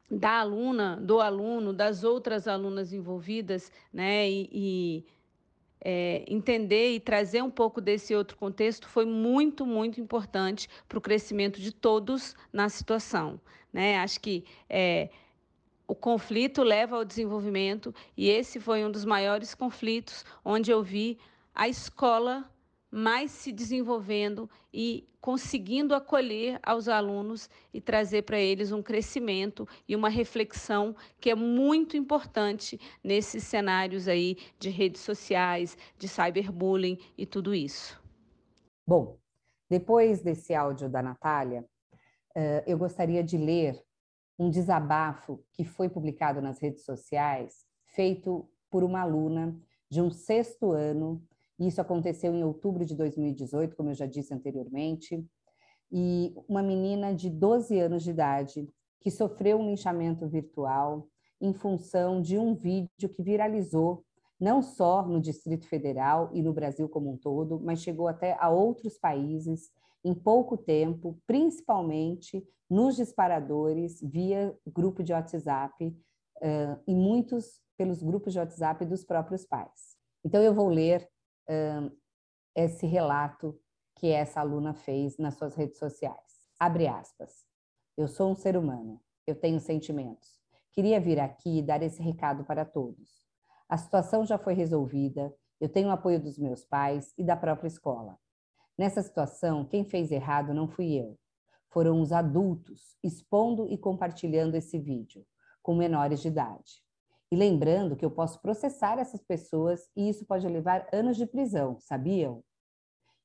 da 0.09 0.39
aluna, 0.39 0.97
do 0.97 1.21
aluno, 1.21 1.71
das 1.71 2.03
outras 2.03 2.47
alunas 2.47 2.91
envolvidas, 2.91 3.71
né? 3.93 4.29
E, 4.29 4.49
e 4.51 5.05
é, 5.83 6.23
entender 6.27 6.93
e 6.93 6.99
trazer 6.99 7.41
um 7.41 7.49
pouco 7.49 7.81
desse 7.81 8.13
outro 8.13 8.37
contexto 8.37 8.87
foi 8.87 9.05
muito, 9.05 9.65
muito 9.65 9.99
importante 9.99 10.69
para 10.87 10.97
o 10.97 11.01
crescimento 11.01 11.59
de 11.59 11.71
todos 11.71 12.35
na 12.53 12.69
situação. 12.69 13.39
Né? 13.73 13.97
Acho 13.97 14.19
que 14.19 14.45
é, 14.69 15.09
o 15.91 15.95
conflito 15.95 16.63
leva 16.63 16.95
ao 16.95 17.03
desenvolvimento 17.03 17.93
e 18.15 18.29
esse 18.29 18.61
foi 18.61 18.85
um 18.85 18.89
dos 18.89 19.03
maiores 19.03 19.53
conflitos 19.53 20.23
onde 20.43 20.71
eu 20.71 20.81
vi 20.81 21.19
a 21.53 21.67
escola 21.67 22.49
mais 22.89 23.29
se 23.29 23.51
desenvolvendo 23.51 24.49
e 24.73 25.05
conseguindo 25.19 25.93
acolher 25.93 26.57
aos 26.63 26.87
alunos 26.87 27.49
e 27.73 27.81
trazer 27.81 28.21
para 28.21 28.39
eles 28.39 28.71
um 28.71 28.81
crescimento 28.81 29.67
e 29.85 29.93
uma 29.93 30.07
reflexão 30.07 30.95
que 31.19 31.29
é 31.29 31.35
muito 31.35 31.97
importante 31.97 32.79
nesses 33.03 33.43
cenários 33.43 34.07
aí 34.07 34.37
de 34.57 34.69
redes 34.69 35.01
sociais, 35.01 35.77
de 35.97 36.07
cyberbullying 36.07 36.97
e 37.17 37.25
tudo 37.25 37.53
isso. 37.53 38.01
Bom, 38.87 39.17
depois 39.69 40.21
desse 40.21 40.53
áudio 40.53 40.87
da 40.87 41.01
Natália, 41.01 41.65
eu 42.65 42.77
gostaria 42.77 43.21
de 43.21 43.37
ler 43.37 43.83
um 44.41 44.49
desabafo 44.49 45.43
que 45.53 45.63
foi 45.63 45.87
publicado 45.87 46.41
nas 46.41 46.59
redes 46.59 46.83
sociais, 46.83 47.65
feito 47.85 48.49
por 48.69 48.83
uma 48.83 49.01
aluna 49.01 49.55
de 49.89 50.01
um 50.01 50.09
sexto 50.09 50.71
ano 50.71 51.21
isso 51.67 51.79
aconteceu 51.79 52.33
em 52.33 52.43
outubro 52.43 52.83
de 52.85 52.95
2018, 52.95 53.75
como 53.75 53.89
eu 53.89 53.93
já 53.93 54.05
disse 54.05 54.33
anteriormente. 54.33 55.23
E 55.91 56.33
uma 56.47 56.63
menina 56.63 57.13
de 57.13 57.29
12 57.29 57.79
anos 57.79 58.03
de 58.03 58.09
idade 58.09 58.67
que 58.99 59.11
sofreu 59.11 59.59
um 59.59 59.67
linchamento 59.67 60.27
virtual 60.27 61.07
em 61.39 61.53
função 61.53 62.21
de 62.21 62.37
um 62.37 62.53
vídeo 62.55 63.09
que 63.13 63.21
viralizou 63.21 64.03
não 64.39 64.61
só 64.61 65.05
no 65.05 65.21
Distrito 65.21 65.67
Federal 65.67 66.31
e 66.33 66.41
no 66.41 66.51
Brasil 66.51 66.89
como 66.89 67.11
um 67.11 67.17
todo, 67.17 67.59
mas 67.59 67.81
chegou 67.81 68.07
até 68.07 68.35
a 68.39 68.49
outros 68.49 68.97
países 68.97 69.69
em 70.03 70.13
pouco 70.13 70.57
tempo, 70.57 71.19
principalmente 71.27 72.45
nos 72.69 72.95
disparadores 72.95 74.01
via 74.01 74.55
grupo 74.65 75.03
de 75.03 75.13
WhatsApp 75.13 75.85
uh, 75.87 76.83
e 76.87 76.95
muitos 76.95 77.61
pelos 77.77 78.01
grupos 78.01 78.33
de 78.33 78.39
WhatsApp 78.39 78.85
dos 78.85 79.03
próprios 79.03 79.45
pais. 79.45 79.97
Então 80.23 80.41
eu 80.41 80.53
vou 80.53 80.69
ler 80.69 81.09
esse 82.55 82.85
relato 82.85 83.59
que 83.95 84.07
essa 84.07 84.39
aluna 84.39 84.73
fez 84.73 85.17
nas 85.17 85.35
suas 85.35 85.55
redes 85.55 85.77
sociais. 85.77 86.47
Abre 86.59 86.87
aspas. 86.87 87.45
Eu 87.97 88.07
sou 88.07 88.31
um 88.31 88.35
ser 88.35 88.55
humano, 88.55 89.01
eu 89.27 89.35
tenho 89.35 89.59
sentimentos. 89.59 90.39
Queria 90.71 90.99
vir 90.99 91.19
aqui 91.19 91.59
e 91.59 91.61
dar 91.61 91.81
esse 91.83 92.01
recado 92.01 92.43
para 92.43 92.65
todos. 92.65 93.27
A 93.67 93.77
situação 93.77 94.25
já 94.25 94.37
foi 94.37 94.53
resolvida, 94.53 95.33
eu 95.59 95.69
tenho 95.69 95.89
o 95.89 95.91
apoio 95.91 96.19
dos 96.19 96.37
meus 96.37 96.65
pais 96.65 97.13
e 97.17 97.23
da 97.23 97.35
própria 97.35 97.67
escola. 97.67 98.17
Nessa 98.81 99.03
situação, 99.03 99.63
quem 99.63 99.85
fez 99.85 100.11
errado 100.11 100.55
não 100.55 100.67
fui 100.67 100.95
eu. 100.95 101.15
Foram 101.69 102.01
os 102.01 102.11
adultos 102.11 102.97
expondo 103.03 103.67
e 103.69 103.77
compartilhando 103.77 104.55
esse 104.55 104.79
vídeo, 104.79 105.23
com 105.61 105.75
menores 105.75 106.19
de 106.19 106.29
idade. 106.29 106.83
E 107.31 107.35
lembrando 107.35 107.95
que 107.95 108.03
eu 108.03 108.09
posso 108.09 108.41
processar 108.41 108.97
essas 108.97 109.21
pessoas 109.21 109.87
e 109.95 110.09
isso 110.09 110.25
pode 110.25 110.47
levar 110.47 110.87
anos 110.91 111.15
de 111.15 111.27
prisão, 111.27 111.77
sabiam? 111.79 112.43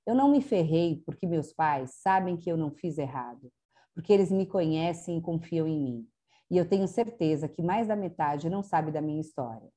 Eu 0.04 0.14
não 0.14 0.30
me 0.30 0.42
ferrei 0.42 1.02
porque 1.06 1.26
meus 1.26 1.54
pais 1.54 1.92
sabem 2.02 2.36
que 2.36 2.52
eu 2.52 2.58
não 2.58 2.70
fiz 2.70 2.98
errado, 2.98 3.50
porque 3.94 4.12
eles 4.12 4.30
me 4.30 4.44
conhecem 4.44 5.16
e 5.16 5.22
confiam 5.22 5.66
em 5.66 5.80
mim. 5.80 6.08
E 6.50 6.58
eu 6.58 6.68
tenho 6.68 6.86
certeza 6.86 7.48
que 7.48 7.62
mais 7.62 7.88
da 7.88 7.96
metade 7.96 8.50
não 8.50 8.62
sabe 8.62 8.92
da 8.92 9.00
minha 9.00 9.22
história. 9.22 9.70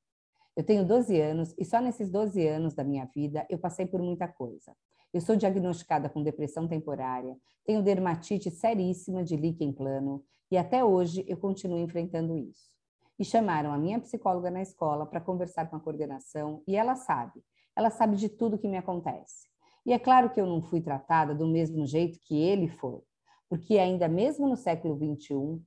Eu 0.54 0.62
tenho 0.62 0.86
12 0.86 1.18
anos 1.18 1.54
e 1.56 1.64
só 1.64 1.80
nesses 1.80 2.10
12 2.10 2.46
anos 2.46 2.74
da 2.74 2.84
minha 2.84 3.06
vida 3.06 3.46
eu 3.48 3.58
passei 3.58 3.86
por 3.86 4.02
muita 4.02 4.28
coisa. 4.28 4.76
Eu 5.12 5.20
sou 5.20 5.34
diagnosticada 5.34 6.08
com 6.08 6.22
depressão 6.22 6.68
temporária, 6.68 7.36
tenho 7.64 7.82
dermatite 7.82 8.50
seríssima 8.50 9.24
de 9.24 9.36
líquen 9.36 9.72
plano 9.72 10.24
e 10.50 10.56
até 10.56 10.84
hoje 10.84 11.24
eu 11.26 11.36
continuo 11.36 11.78
enfrentando 11.78 12.36
isso 12.36 12.70
e 13.18 13.24
chamaram 13.24 13.70
a 13.70 13.76
minha 13.76 14.00
psicóloga 14.00 14.50
na 14.50 14.62
escola 14.62 15.04
para 15.04 15.20
conversar 15.20 15.68
com 15.68 15.76
a 15.76 15.80
coordenação 15.80 16.62
e 16.66 16.74
ela 16.74 16.96
sabe, 16.96 17.44
ela 17.76 17.90
sabe 17.90 18.16
de 18.16 18.30
tudo 18.30 18.56
que 18.56 18.66
me 18.66 18.78
acontece. 18.78 19.46
E 19.84 19.92
é 19.92 19.98
claro 19.98 20.30
que 20.30 20.40
eu 20.40 20.46
não 20.46 20.62
fui 20.62 20.80
tratada 20.80 21.34
do 21.34 21.46
mesmo 21.46 21.84
jeito 21.86 22.18
que 22.22 22.40
ele 22.40 22.68
foi, 22.68 23.02
porque 23.48 23.78
ainda 23.78 24.08
mesmo 24.08 24.48
no 24.48 24.56
século 24.56 24.96
21, 24.96 25.62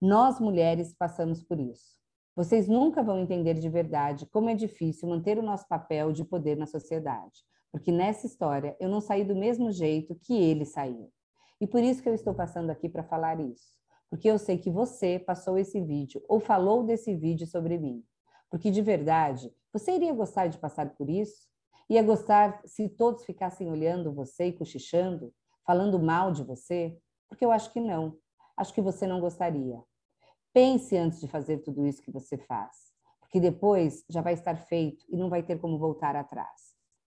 nós 0.00 0.38
mulheres 0.38 0.94
passamos 0.94 1.42
por 1.42 1.58
isso. 1.58 1.94
Vocês 2.36 2.68
nunca 2.68 3.02
vão 3.02 3.20
entender 3.20 3.54
de 3.54 3.68
verdade 3.68 4.26
como 4.26 4.50
é 4.50 4.54
difícil 4.54 5.08
manter 5.08 5.38
o 5.38 5.42
nosso 5.42 5.66
papel 5.66 6.12
de 6.12 6.24
poder 6.24 6.56
na 6.56 6.66
sociedade, 6.66 7.44
porque 7.74 7.90
nessa 7.90 8.24
história 8.24 8.76
eu 8.78 8.88
não 8.88 9.00
saí 9.00 9.24
do 9.24 9.34
mesmo 9.34 9.72
jeito 9.72 10.14
que 10.14 10.32
ele 10.32 10.64
saiu. 10.64 11.10
E 11.60 11.66
por 11.66 11.82
isso 11.82 12.00
que 12.00 12.08
eu 12.08 12.14
estou 12.14 12.32
passando 12.32 12.70
aqui 12.70 12.88
para 12.88 13.02
falar 13.02 13.40
isso 13.40 13.74
porque 14.14 14.30
eu 14.30 14.38
sei 14.38 14.56
que 14.56 14.70
você 14.70 15.18
passou 15.18 15.58
esse 15.58 15.80
vídeo 15.80 16.22
ou 16.28 16.38
falou 16.38 16.84
desse 16.84 17.16
vídeo 17.16 17.48
sobre 17.48 17.76
mim. 17.76 18.00
Porque 18.48 18.70
de 18.70 18.80
verdade, 18.80 19.52
você 19.72 19.90
iria 19.90 20.14
gostar 20.14 20.46
de 20.46 20.56
passar 20.56 20.94
por 20.94 21.10
isso? 21.10 21.48
Ia 21.90 22.00
gostar 22.00 22.60
se 22.64 22.88
todos 22.88 23.24
ficassem 23.24 23.68
olhando 23.68 24.14
você 24.14 24.46
e 24.46 24.52
cochichando, 24.52 25.34
falando 25.66 25.98
mal 25.98 26.30
de 26.30 26.44
você? 26.44 26.96
Porque 27.28 27.44
eu 27.44 27.50
acho 27.50 27.72
que 27.72 27.80
não. 27.80 28.16
Acho 28.56 28.72
que 28.72 28.80
você 28.80 29.04
não 29.04 29.18
gostaria. 29.18 29.82
Pense 30.52 30.96
antes 30.96 31.20
de 31.20 31.26
fazer 31.26 31.58
tudo 31.58 31.84
isso 31.84 32.00
que 32.00 32.12
você 32.12 32.38
faz, 32.38 32.94
porque 33.18 33.40
depois 33.40 34.04
já 34.08 34.20
vai 34.20 34.34
estar 34.34 34.56
feito 34.56 35.04
e 35.08 35.16
não 35.16 35.28
vai 35.28 35.42
ter 35.42 35.58
como 35.58 35.76
voltar 35.76 36.14
atrás. 36.14 36.63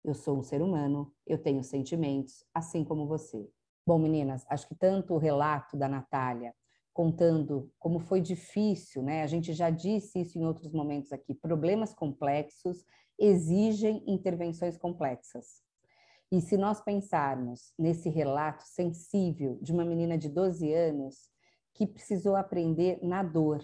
Eu 0.07 0.13
sou 0.13 0.37
um 0.37 0.41
ser 0.41 0.61
humano, 0.61 1.13
eu 1.25 1.37
tenho 1.37 1.61
sentimentos, 1.61 2.41
assim 2.53 2.81
como 2.81 3.05
você. 3.05 3.45
Bom, 3.85 3.99
meninas, 3.99 4.45
acho 4.49 4.65
que 4.65 4.73
tanto 4.73 5.13
o 5.13 5.17
relato 5.17 5.75
da 5.75 5.89
Natália 5.89 6.55
contando 6.93 7.69
como 7.77 7.99
foi 7.99 8.21
difícil, 8.21 9.03
né? 9.03 9.21
A 9.21 9.27
gente 9.27 9.51
já 9.51 9.69
disse 9.69 10.21
isso 10.21 10.39
em 10.39 10.45
outros 10.45 10.71
momentos 10.71 11.11
aqui. 11.11 11.33
Problemas 11.35 11.93
complexos 11.93 12.85
exigem 13.19 14.01
intervenções 14.07 14.77
complexas. 14.77 15.61
E 16.31 16.39
se 16.39 16.55
nós 16.55 16.79
pensarmos 16.79 17.73
nesse 17.77 18.07
relato 18.07 18.63
sensível 18.63 19.59
de 19.61 19.73
uma 19.73 19.83
menina 19.83 20.17
de 20.17 20.29
12 20.29 20.71
anos 20.71 21.29
que 21.73 21.85
precisou 21.85 22.37
aprender 22.37 22.97
na 23.03 23.21
dor, 23.23 23.61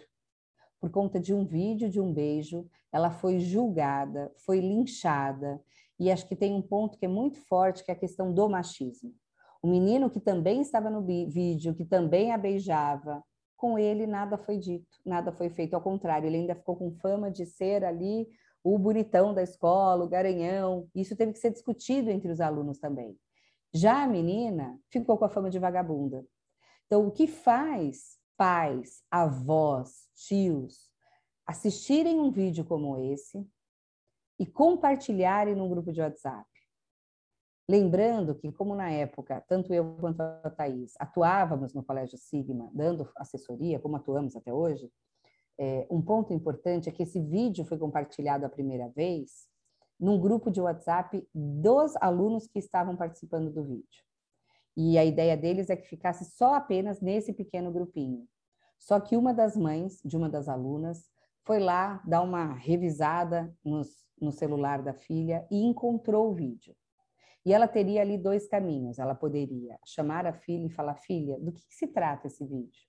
por 0.82 0.92
conta 0.92 1.22
de 1.22 1.34
um 1.34 1.46
vídeo 1.46 1.90
de 1.90 2.02
um 2.02 2.12
beijo, 2.14 2.70
ela 2.92 3.10
foi 3.10 3.40
julgada, 3.40 4.30
foi 4.36 4.60
linchada, 4.60 5.64
e 6.00 6.12
acho 6.12 6.28
que 6.28 6.36
tem 6.36 6.54
um 6.54 6.62
ponto 6.62 6.98
que 6.98 7.06
é 7.06 7.10
muito 7.10 7.40
forte, 7.48 7.84
que 7.84 7.92
é 7.92 7.94
a 7.94 8.00
questão 8.00 8.34
do 8.34 8.50
machismo. 8.50 9.14
O 9.62 9.68
menino 9.68 10.10
que 10.10 10.20
também 10.20 10.62
estava 10.62 10.90
no 10.90 11.02
vídeo, 11.02 11.74
que 11.74 11.86
também 11.86 12.32
a 12.32 12.38
beijava, 12.38 13.24
com 13.56 13.80
ele 13.80 14.06
nada 14.06 14.38
foi 14.38 14.58
dito, 14.58 14.98
nada 15.06 15.32
foi 15.32 15.50
feito. 15.50 15.74
Ao 15.74 15.82
contrário, 15.82 16.28
ele 16.28 16.38
ainda 16.38 16.56
ficou 16.56 16.76
com 16.76 16.92
fama 16.92 17.32
de 17.32 17.46
ser 17.46 17.86
ali 17.86 18.28
o 18.64 18.78
bonitão 18.78 19.34
da 19.34 19.42
escola, 19.42 20.04
o 20.04 20.10
garanhão. 20.10 20.90
Isso 20.94 21.16
teve 21.16 21.32
que 21.32 21.40
ser 21.40 21.52
discutido 21.52 22.10
entre 22.10 22.30
os 22.30 22.42
alunos 22.42 22.78
também. 22.80 23.18
Já 23.74 24.04
a 24.04 24.08
menina 24.08 24.78
ficou 24.92 25.18
com 25.18 25.26
a 25.26 25.30
fama 25.30 25.50
de 25.50 25.60
vagabunda. 25.60 26.26
Então, 26.86 27.08
o 27.08 27.12
que 27.12 27.26
faz 27.26 28.18
pais, 28.36 29.02
avós, 29.10 30.10
tios 30.16 30.92
assistirem 31.46 32.20
um 32.20 32.32
vídeo 32.32 32.66
como 32.66 32.98
esse 32.98 33.46
e 34.40 34.46
compartilharem 34.46 35.56
num 35.56 35.70
grupo 35.70 35.92
de 35.92 36.02
WhatsApp? 36.02 36.48
Lembrando 37.70 38.36
que, 38.36 38.52
como 38.52 38.76
na 38.76 38.90
época, 38.90 39.44
tanto 39.48 39.74
eu 39.74 39.96
quanto 40.00 40.20
a 40.22 40.50
Thais 40.50 40.94
atuávamos 41.00 41.74
no 41.74 41.84
Colégio 41.84 42.18
Sigma, 42.18 42.70
dando 42.74 43.10
assessoria, 43.16 43.80
como 43.80 43.96
atuamos 43.96 44.36
até 44.36 44.54
hoje, 44.54 44.92
é, 45.58 45.88
um 45.90 46.02
ponto 46.02 46.34
importante 46.34 46.90
é 46.90 46.92
que 46.92 47.04
esse 47.04 47.22
vídeo 47.22 47.64
foi 47.64 47.78
compartilhado 47.78 48.46
a 48.46 48.50
primeira 48.50 48.90
vez 48.90 49.48
num 50.00 50.20
grupo 50.20 50.52
de 50.52 50.60
WhatsApp 50.60 51.26
dos 51.34 51.96
alunos 52.02 52.48
que 52.48 52.60
estavam 52.60 52.98
participando 52.98 53.52
do 53.52 53.64
vídeo. 53.64 54.04
E 54.76 54.98
a 54.98 55.06
ideia 55.06 55.38
deles 55.38 55.70
é 55.70 55.78
que 55.78 55.88
ficasse 55.88 56.26
só 56.36 56.56
apenas 56.56 57.00
nesse 57.00 57.32
pequeno 57.32 57.72
grupinho. 57.72 58.28
Só 58.80 59.00
que 59.00 59.16
uma 59.16 59.34
das 59.34 59.56
mães 59.56 60.02
de 60.04 60.18
uma 60.18 60.28
das 60.28 60.50
alunas 60.50 61.10
foi 61.44 61.60
lá 61.60 62.02
dar 62.06 62.22
uma 62.22 62.54
revisada 62.54 63.54
nos, 63.64 63.90
no 64.20 64.32
celular 64.32 64.82
da 64.82 64.94
filha 64.94 65.46
e 65.52 65.64
encontrou 65.64 66.32
o 66.32 66.34
vídeo. 66.34 66.76
E 67.46 67.52
ela 67.54 67.68
teria 67.68 68.02
ali 68.02 68.18
dois 68.18 68.48
caminhos. 68.48 69.00
Ela 69.00 69.14
poderia 69.14 69.78
chamar 69.86 70.26
a 70.26 70.34
filha 70.34 70.66
e 70.66 70.70
falar: 70.70 70.96
Filha, 70.96 71.38
do 71.40 71.52
que, 71.52 71.68
que 71.68 71.76
se 71.76 71.88
trata 71.88 72.28
esse 72.28 72.46
vídeo? 72.46 72.82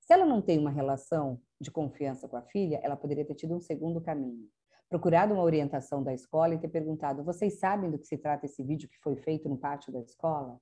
Se 0.00 0.12
ela 0.12 0.26
não 0.26 0.42
tem 0.42 0.58
uma 0.58 0.70
relação 0.70 1.40
de 1.58 1.70
confiança 1.70 2.28
com 2.28 2.36
a 2.36 2.42
filha, 2.42 2.78
ela 2.82 2.96
poderia 2.96 3.24
ter 3.24 3.34
tido 3.34 3.54
um 3.54 3.60
segundo 3.60 4.02
caminho. 4.02 4.50
Procurado 4.90 5.32
uma 5.32 5.42
orientação 5.42 6.02
da 6.02 6.12
escola 6.12 6.54
e 6.54 6.58
ter 6.58 6.68
perguntado: 6.68 7.24
Vocês 7.24 7.58
sabem 7.58 7.90
do 7.90 7.98
que 7.98 8.06
se 8.06 8.18
trata 8.18 8.44
esse 8.44 8.62
vídeo 8.62 8.88
que 8.88 8.98
foi 8.98 9.16
feito 9.16 9.48
no 9.48 9.56
pátio 9.56 9.90
da 9.90 10.00
escola? 10.00 10.60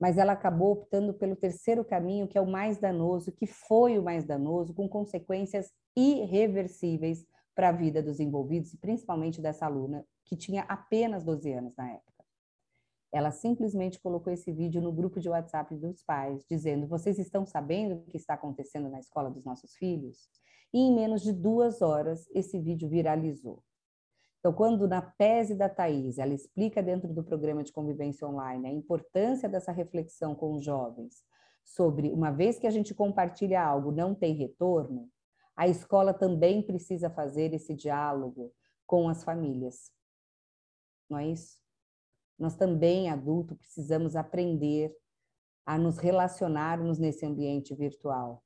Mas 0.00 0.16
ela 0.16 0.32
acabou 0.32 0.72
optando 0.72 1.12
pelo 1.12 1.36
terceiro 1.36 1.84
caminho, 1.84 2.26
que 2.26 2.38
é 2.38 2.40
o 2.40 2.50
mais 2.50 2.78
danoso, 2.78 3.30
que 3.30 3.46
foi 3.46 3.98
o 3.98 4.02
mais 4.02 4.24
danoso, 4.24 4.72
com 4.72 4.88
consequências 4.88 5.70
irreversíveis 5.94 7.26
para 7.54 7.68
a 7.68 7.72
vida 7.72 8.02
dos 8.02 8.18
envolvidos, 8.18 8.72
e 8.72 8.78
principalmente 8.78 9.42
dessa 9.42 9.66
aluna, 9.66 10.06
que 10.24 10.36
tinha 10.36 10.62
apenas 10.62 11.22
12 11.22 11.52
anos 11.52 11.76
na 11.76 11.90
época. 11.90 12.24
Ela 13.12 13.30
simplesmente 13.30 14.00
colocou 14.00 14.32
esse 14.32 14.52
vídeo 14.52 14.80
no 14.80 14.92
grupo 14.92 15.20
de 15.20 15.28
WhatsApp 15.28 15.74
dos 15.76 16.02
pais, 16.02 16.46
dizendo: 16.48 16.86
Vocês 16.86 17.18
estão 17.18 17.44
sabendo 17.44 17.96
o 17.96 18.06
que 18.06 18.16
está 18.16 18.34
acontecendo 18.34 18.88
na 18.88 19.00
escola 19.00 19.28
dos 19.28 19.44
nossos 19.44 19.74
filhos? 19.74 20.28
E 20.72 20.78
em 20.78 20.94
menos 20.94 21.20
de 21.22 21.32
duas 21.32 21.82
horas, 21.82 22.28
esse 22.32 22.58
vídeo 22.58 22.88
viralizou. 22.88 23.62
Então, 24.40 24.52
quando 24.52 24.88
na 24.88 25.02
tese 25.02 25.54
da 25.54 25.68
Thais, 25.68 26.18
ela 26.18 26.34
explica 26.34 26.82
dentro 26.82 27.12
do 27.12 27.22
programa 27.22 27.62
de 27.62 27.72
convivência 27.72 28.26
online 28.26 28.66
a 28.66 28.72
importância 28.72 29.48
dessa 29.48 29.70
reflexão 29.70 30.34
com 30.34 30.54
os 30.54 30.64
jovens 30.64 31.22
sobre, 31.64 32.10
uma 32.10 32.30
vez 32.30 32.58
que 32.58 32.66
a 32.66 32.70
gente 32.70 32.94
compartilha 32.94 33.62
algo, 33.62 33.92
não 33.92 34.14
tem 34.14 34.34
retorno, 34.34 35.08
a 35.54 35.68
escola 35.68 36.14
também 36.14 36.62
precisa 36.62 37.10
fazer 37.10 37.52
esse 37.52 37.74
diálogo 37.74 38.50
com 38.86 39.08
as 39.08 39.22
famílias 39.22 39.92
não 41.10 41.18
é 41.18 41.26
isso? 41.26 41.58
Nós 42.38 42.54
também, 42.54 43.10
adulto, 43.10 43.56
precisamos 43.56 44.14
aprender 44.14 44.96
a 45.66 45.76
nos 45.76 45.98
relacionarmos 45.98 46.98
nesse 46.98 47.26
ambiente 47.26 47.74
virtual 47.74 48.42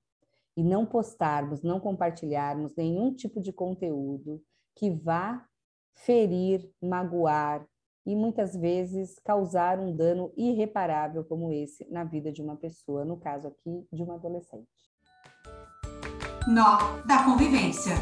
e 0.57 0.65
não 0.65 0.87
postarmos, 0.87 1.63
não 1.63 1.79
compartilharmos 1.79 2.75
nenhum 2.75 3.15
tipo 3.15 3.41
de 3.41 3.53
conteúdo 3.53 4.43
que 4.75 4.91
vá 4.91 5.47
ferir, 5.95 6.69
magoar 6.83 7.67
e 8.07 8.15
muitas 8.15 8.55
vezes 8.55 9.19
causar 9.25 9.79
um 9.79 9.95
dano 9.95 10.33
irreparável 10.37 11.25
como 11.25 11.53
esse 11.53 11.87
na 11.91 12.05
vida 12.05 12.31
de 12.31 12.43
uma 12.43 12.57
pessoa, 12.57 13.05
no 13.05 13.17
caso 13.17 13.49
aqui 13.49 13.87
de 13.93 14.03
uma 14.03 14.15
adolescente. 14.15 14.69
Nó 16.47 17.03
da 17.07 17.25
convivência. 17.25 17.95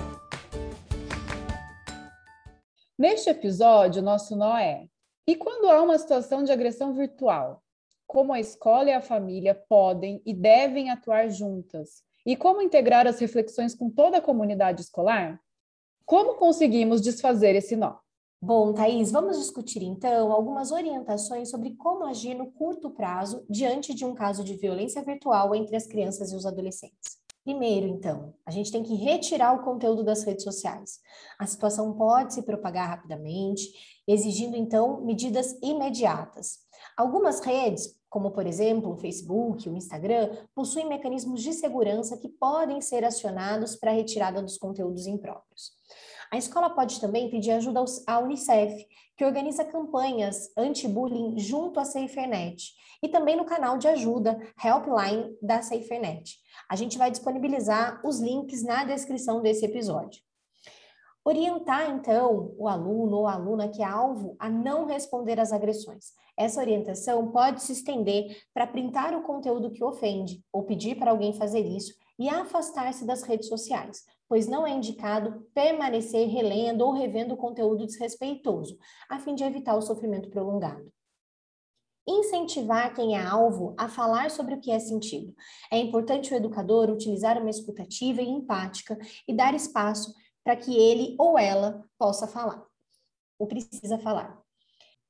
Neste 2.99 3.31
episódio, 3.31 4.03
nosso 4.03 4.37
nó 4.37 4.57
é: 4.59 4.89
e 5.27 5.37
quando 5.37 5.71
há 5.71 5.81
uma 5.81 5.99
situação 5.99 6.43
de 6.43 6.53
agressão 6.53 6.93
virtual? 6.93 7.63
Como 8.07 8.33
a 8.33 8.41
escola 8.41 8.91
e 8.91 8.93
a 8.93 9.01
família 9.01 9.55
podem 9.55 10.21
e 10.27 10.35
devem 10.35 10.91
atuar 10.91 11.29
juntas? 11.29 12.03
E 12.27 12.37
como 12.37 12.61
integrar 12.61 13.07
as 13.07 13.19
reflexões 13.19 13.75
com 13.75 13.89
toda 13.89 14.19
a 14.19 14.23
comunidade 14.23 14.83
escolar? 14.83 15.41
Como 16.13 16.35
conseguimos 16.35 17.01
desfazer 17.01 17.55
esse 17.55 17.75
nó? 17.75 17.97
Bom, 18.39 18.75
Thaís, 18.75 19.11
vamos 19.11 19.39
discutir 19.39 19.83
então 19.83 20.31
algumas 20.31 20.71
orientações 20.71 21.49
sobre 21.49 21.75
como 21.75 22.05
agir 22.05 22.35
no 22.35 22.53
curto 22.53 22.91
prazo 22.91 23.47
diante 23.49 23.95
de 23.95 24.05
um 24.05 24.15
caso 24.15 24.45
de 24.45 24.55
violência 24.55 25.03
virtual 25.03 25.55
entre 25.55 25.75
as 25.75 25.87
crianças 25.87 26.31
e 26.31 26.37
os 26.37 26.45
adolescentes. 26.45 27.17
Primeiro, 27.43 27.87
então, 27.87 28.35
a 28.45 28.51
gente 28.51 28.71
tem 28.71 28.83
que 28.83 28.95
retirar 28.95 29.55
o 29.55 29.65
conteúdo 29.65 30.05
das 30.05 30.23
redes 30.23 30.45
sociais. 30.45 31.01
A 31.39 31.47
situação 31.47 31.95
pode 31.95 32.35
se 32.35 32.43
propagar 32.43 32.91
rapidamente, 32.91 33.73
exigindo, 34.07 34.55
então, 34.55 35.01
medidas 35.01 35.57
imediatas. 35.63 36.59
Algumas 36.95 37.41
redes, 37.41 37.97
como 38.13 38.31
por 38.31 38.47
exemplo 38.47 38.93
o 38.93 38.97
Facebook, 38.97 39.71
o 39.71 39.75
Instagram, 39.75 40.37
possuem 40.55 40.87
mecanismos 40.87 41.43
de 41.43 41.55
segurança 41.55 42.19
que 42.19 42.29
podem 42.29 42.79
ser 42.83 43.07
acionados 43.07 43.75
para 43.75 43.91
a 43.91 43.95
retirada 43.95 44.43
dos 44.43 44.59
conteúdos 44.59 45.07
impróprios. 45.07 45.73
A 46.31 46.37
escola 46.37 46.69
pode 46.69 47.01
também 47.01 47.31
pedir 47.31 47.53
ajuda 47.53 47.83
à 48.07 48.19
Unicef, 48.19 48.87
que 49.17 49.25
organiza 49.25 49.65
campanhas 49.65 50.53
anti-bullying 50.59 51.39
junto 51.39 51.81
à 51.81 51.87
SaferNet, 51.87 52.75
e 53.03 53.09
também 53.09 53.35
no 53.35 53.47
canal 53.47 53.79
de 53.79 53.89
ajuda 53.89 54.39
Helpline 54.63 55.35
da 55.41 55.63
SaferNet. 55.63 56.37
A 56.69 56.77
gente 56.77 56.99
vai 56.99 57.11
disponibilizar 57.11 57.99
os 58.05 58.21
links 58.21 58.63
na 58.63 58.85
descrição 58.85 59.41
desse 59.41 59.65
episódio. 59.65 60.23
Orientar, 61.25 61.89
então, 61.89 62.53
o 62.59 62.67
aluno 62.67 63.19
ou 63.19 63.27
aluna 63.29 63.69
que 63.69 63.81
é 63.81 63.85
alvo 63.85 64.35
a 64.41 64.51
não 64.51 64.87
responder 64.87 65.39
às 65.39 65.53
agressões. 65.53 66.07
Essa 66.37 66.61
orientação 66.61 67.31
pode 67.31 67.63
se 67.63 67.73
estender 67.73 68.43
para 68.53 68.67
printar 68.67 69.15
o 69.15 69.23
conteúdo 69.23 69.71
que 69.71 69.85
ofende, 69.85 70.43
ou 70.53 70.65
pedir 70.65 70.97
para 70.97 71.13
alguém 71.13 71.33
fazer 71.33 71.61
isso, 71.61 71.95
e 72.19 72.29
afastar-se 72.29 73.07
das 73.07 73.23
redes 73.23 73.49
sociais, 73.49 74.05
pois 74.29 74.49
não 74.49 74.67
é 74.67 74.71
indicado 74.71 75.47
permanecer 75.55 76.29
relendo 76.29 76.83
ou 76.83 76.93
revendo 76.93 77.37
conteúdo 77.37 77.87
desrespeitoso, 77.87 78.77
a 79.09 79.21
fim 79.21 79.37
de 79.37 79.45
evitar 79.45 79.77
o 79.77 79.83
sofrimento 79.83 80.29
prolongado. 80.29 80.93
Incentivar 82.09 82.93
quem 82.95 83.17
é 83.17 83.25
alvo 83.25 83.75
a 83.79 83.89
falar 83.89 84.29
sobre 84.29 84.55
o 84.55 84.61
que 84.61 84.73
é 84.73 84.79
sentido. 84.81 85.33
É 85.71 85.79
importante 85.79 86.35
o 86.35 86.37
educador 86.37 86.91
utilizar 86.91 87.39
uma 87.41 87.51
escutativa 87.51 88.21
e 88.21 88.29
empática 88.29 88.99
e 89.29 89.33
dar 89.33 89.55
espaço 89.55 90.13
para 90.45 90.57
que 90.57 90.77
ele 90.77 91.15
ou 91.19 91.39
ela 91.39 91.85
possa 91.99 92.27
falar, 92.27 92.65
ou 93.39 93.47
precisa 93.47 93.99
falar. 93.99 94.43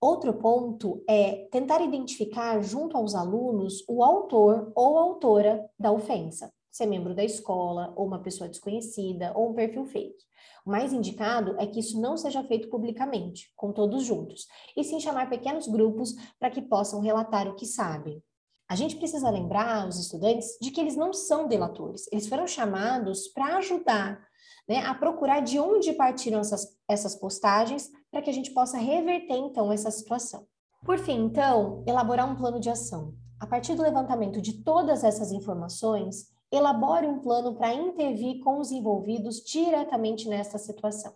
Outro 0.01 0.35
ponto 0.35 1.03
é 1.09 1.47
tentar 1.53 1.81
identificar 1.81 2.61
junto 2.61 2.97
aos 2.97 3.15
alunos 3.15 3.85
o 3.89 4.03
autor 4.03 4.73
ou 4.75 4.99
autora 4.99 5.65
da 5.79 5.93
ofensa. 5.93 6.53
ser 6.73 6.87
membro 6.87 7.15
da 7.15 7.23
escola, 7.23 7.93
ou 7.97 8.07
uma 8.07 8.23
pessoa 8.23 8.49
desconhecida, 8.49 9.33
ou 9.37 9.51
um 9.51 9.55
perfil 9.55 9.85
fake. 9.85 10.25
O 10.65 10.71
mais 10.71 10.93
indicado 10.93 11.55
é 11.61 11.67
que 11.67 11.79
isso 11.79 12.01
não 12.01 12.17
seja 12.17 12.43
feito 12.45 12.71
publicamente, 12.71 13.53
com 13.55 13.73
todos 13.73 14.05
juntos, 14.05 14.47
e 14.75 14.83
sim 14.83 14.99
chamar 14.99 15.29
pequenos 15.29 15.69
grupos 15.69 16.15
para 16.39 16.51
que 16.51 16.63
possam 16.63 17.01
relatar 17.01 17.47
o 17.47 17.55
que 17.55 17.67
sabem. 17.67 18.23
A 18.69 18.75
gente 18.75 18.97
precisa 18.97 19.29
lembrar 19.29 19.87
os 19.87 19.99
estudantes 19.99 20.57
de 20.63 20.71
que 20.71 20.81
eles 20.81 20.97
não 20.97 21.13
são 21.13 21.47
delatores, 21.47 22.09
eles 22.11 22.27
foram 22.27 22.47
chamados 22.47 23.29
para 23.29 23.59
ajudar 23.59 24.27
né, 24.69 24.79
a 24.87 24.95
procurar 24.95 25.41
de 25.41 25.59
onde 25.59 25.93
partiram 25.93 26.41
essas, 26.41 26.77
essas 26.89 27.17
postagens 27.17 27.91
para 28.11 28.23
que 28.23 28.31
a 28.31 28.33
gente 28.33 28.53
possa 28.53 28.79
reverter 28.79 29.37
então 29.37 29.73
essa 29.73 29.91
situação. 29.91 30.47
Por 30.85 30.99
fim, 30.99 31.25
então, 31.25 31.85
elaborar 31.87 32.31
um 32.31 32.37
plano 32.37 32.59
de 32.59 32.69
ação. 32.69 33.15
A 33.41 33.47
partir 33.47 33.75
do 33.75 33.83
levantamento 33.83 34.41
de 34.41 34.63
todas 34.63 35.05
essas 35.05 35.33
informações, 35.33 36.29
elabore 36.51 37.07
um 37.07 37.21
plano 37.21 37.55
para 37.55 37.73
intervir 37.73 38.41
com 38.41 38.59
os 38.59 38.71
envolvidos 38.71 39.43
diretamente 39.45 40.29
nesta 40.29 40.59
situação. 40.59 41.13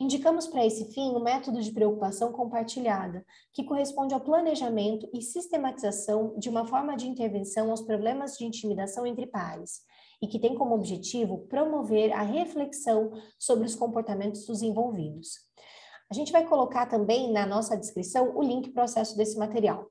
Indicamos 0.00 0.48
para 0.48 0.66
esse 0.66 0.92
fim 0.92 1.14
o 1.14 1.20
método 1.20 1.62
de 1.62 1.70
preocupação 1.70 2.32
compartilhada, 2.32 3.24
que 3.52 3.62
corresponde 3.62 4.12
ao 4.12 4.20
planejamento 4.20 5.08
e 5.14 5.22
sistematização 5.22 6.34
de 6.36 6.48
uma 6.48 6.66
forma 6.66 6.96
de 6.96 7.06
intervenção 7.06 7.70
aos 7.70 7.80
problemas 7.80 8.36
de 8.36 8.44
intimidação 8.44 9.06
entre 9.06 9.26
pares, 9.26 9.82
e 10.24 10.26
que 10.26 10.38
tem 10.38 10.54
como 10.54 10.74
objetivo 10.74 11.46
promover 11.48 12.10
a 12.12 12.22
reflexão 12.22 13.12
sobre 13.38 13.66
os 13.66 13.74
comportamentos 13.74 14.46
dos 14.46 14.62
envolvidos. 14.62 15.34
A 16.10 16.14
gente 16.14 16.32
vai 16.32 16.46
colocar 16.46 16.86
também 16.86 17.30
na 17.30 17.44
nossa 17.44 17.76
descrição 17.76 18.34
o 18.34 18.42
link 18.42 18.70
para 18.70 18.80
o 18.80 18.84
acesso 18.84 19.16
desse 19.16 19.38
material. 19.38 19.86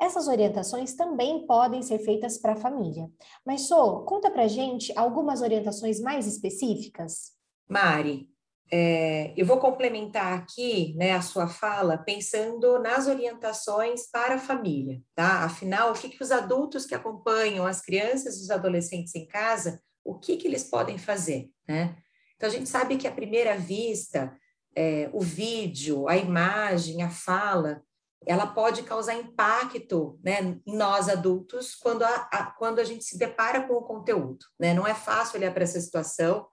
Essas 0.00 0.28
orientações 0.28 0.94
também 0.94 1.46
podem 1.46 1.82
ser 1.82 1.98
feitas 1.98 2.38
para 2.38 2.52
a 2.52 2.56
família. 2.56 3.10
Mas, 3.44 3.62
Sô, 3.62 4.02
conta 4.04 4.30
para 4.30 4.46
gente 4.46 4.96
algumas 4.96 5.40
orientações 5.40 6.00
mais 6.00 6.26
específicas. 6.28 7.32
Mari, 7.68 8.30
é, 8.70 9.32
eu 9.36 9.46
vou 9.46 9.58
complementar 9.58 10.32
aqui 10.32 10.94
né, 10.96 11.12
a 11.12 11.22
sua 11.22 11.46
fala 11.46 11.98
pensando 11.98 12.78
nas 12.80 13.06
orientações 13.06 14.10
para 14.10 14.34
a 14.34 14.40
família, 14.40 15.00
tá? 15.14 15.44
Afinal, 15.44 15.92
o 15.92 15.94
que, 15.94 16.08
que 16.08 16.22
os 16.22 16.32
adultos 16.32 16.84
que 16.84 16.94
acompanham 16.94 17.64
as 17.64 17.80
crianças 17.80 18.38
e 18.38 18.42
os 18.42 18.50
adolescentes 18.50 19.14
em 19.14 19.26
casa, 19.26 19.80
o 20.04 20.18
que, 20.18 20.36
que 20.36 20.48
eles 20.48 20.64
podem 20.64 20.98
fazer, 20.98 21.48
né? 21.68 21.96
Então, 22.36 22.48
a 22.48 22.52
gente 22.52 22.68
sabe 22.68 22.96
que 22.96 23.08
à 23.08 23.12
primeira 23.12 23.56
vista, 23.56 24.36
é, 24.74 25.08
o 25.12 25.20
vídeo, 25.20 26.06
a 26.08 26.16
imagem, 26.16 27.02
a 27.02 27.08
fala, 27.08 27.82
ela 28.26 28.46
pode 28.46 28.82
causar 28.82 29.14
impacto 29.14 30.18
né, 30.22 30.58
em 30.66 30.76
nós 30.76 31.08
adultos 31.08 31.74
quando 31.74 32.02
a, 32.02 32.28
a, 32.32 32.46
quando 32.58 32.80
a 32.80 32.84
gente 32.84 33.04
se 33.04 33.16
depara 33.16 33.66
com 33.66 33.74
o 33.74 33.84
conteúdo. 33.84 34.44
Né? 34.58 34.74
Não 34.74 34.86
é 34.86 34.94
fácil 34.94 35.38
olhar 35.38 35.54
para 35.54 35.62
essa 35.62 35.80
situação, 35.80 36.46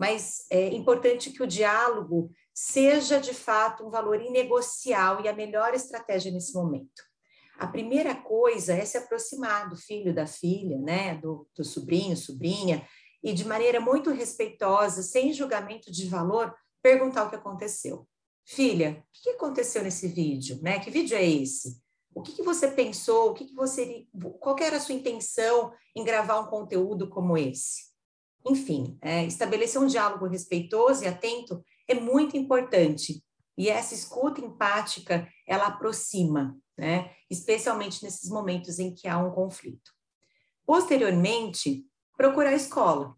mas 0.00 0.46
é 0.48 0.68
importante 0.68 1.30
que 1.30 1.42
o 1.42 1.46
diálogo 1.46 2.32
seja 2.54 3.20
de 3.20 3.34
fato 3.34 3.86
um 3.86 3.90
valor 3.90 4.18
inegociável 4.18 5.22
e 5.22 5.28
a 5.28 5.36
melhor 5.36 5.74
estratégia 5.74 6.32
nesse 6.32 6.54
momento. 6.54 7.02
A 7.58 7.66
primeira 7.66 8.14
coisa 8.14 8.72
é 8.72 8.82
se 8.86 8.96
aproximar 8.96 9.68
do 9.68 9.76
filho, 9.76 10.14
da 10.14 10.26
filha, 10.26 10.78
né, 10.78 11.16
do, 11.16 11.46
do 11.54 11.62
sobrinho, 11.62 12.16
sobrinha, 12.16 12.82
e 13.22 13.34
de 13.34 13.46
maneira 13.46 13.78
muito 13.78 14.10
respeitosa, 14.10 15.02
sem 15.02 15.34
julgamento 15.34 15.92
de 15.92 16.08
valor, 16.08 16.54
perguntar 16.82 17.24
o 17.24 17.28
que 17.28 17.36
aconteceu. 17.36 18.08
Filha, 18.46 19.04
o 19.06 19.22
que 19.22 19.30
aconteceu 19.32 19.82
nesse 19.82 20.08
vídeo? 20.08 20.58
Né? 20.62 20.80
Que 20.80 20.90
vídeo 20.90 21.14
é 21.14 21.28
esse? 21.28 21.78
O 22.14 22.22
que, 22.22 22.32
que 22.32 22.42
você 22.42 22.68
pensou? 22.68 23.32
O 23.32 23.34
que, 23.34 23.44
que 23.44 23.54
você, 23.54 24.06
qual 24.40 24.56
era 24.60 24.78
a 24.78 24.80
sua 24.80 24.94
intenção 24.94 25.74
em 25.94 26.02
gravar 26.02 26.40
um 26.40 26.46
conteúdo 26.46 27.06
como 27.10 27.36
esse? 27.36 27.89
Enfim, 28.46 28.98
é, 29.02 29.24
estabelecer 29.24 29.80
um 29.80 29.86
diálogo 29.86 30.26
respeitoso 30.26 31.04
e 31.04 31.08
atento 31.08 31.62
é 31.86 31.94
muito 31.94 32.36
importante. 32.36 33.22
E 33.56 33.68
essa 33.68 33.94
escuta 33.94 34.40
empática, 34.40 35.28
ela 35.46 35.66
aproxima, 35.66 36.56
né? 36.78 37.12
especialmente 37.28 38.02
nesses 38.02 38.30
momentos 38.30 38.78
em 38.78 38.94
que 38.94 39.06
há 39.06 39.18
um 39.18 39.30
conflito. 39.30 39.92
Posteriormente, 40.64 41.84
procurar 42.16 42.50
a 42.50 42.56
escola. 42.56 43.14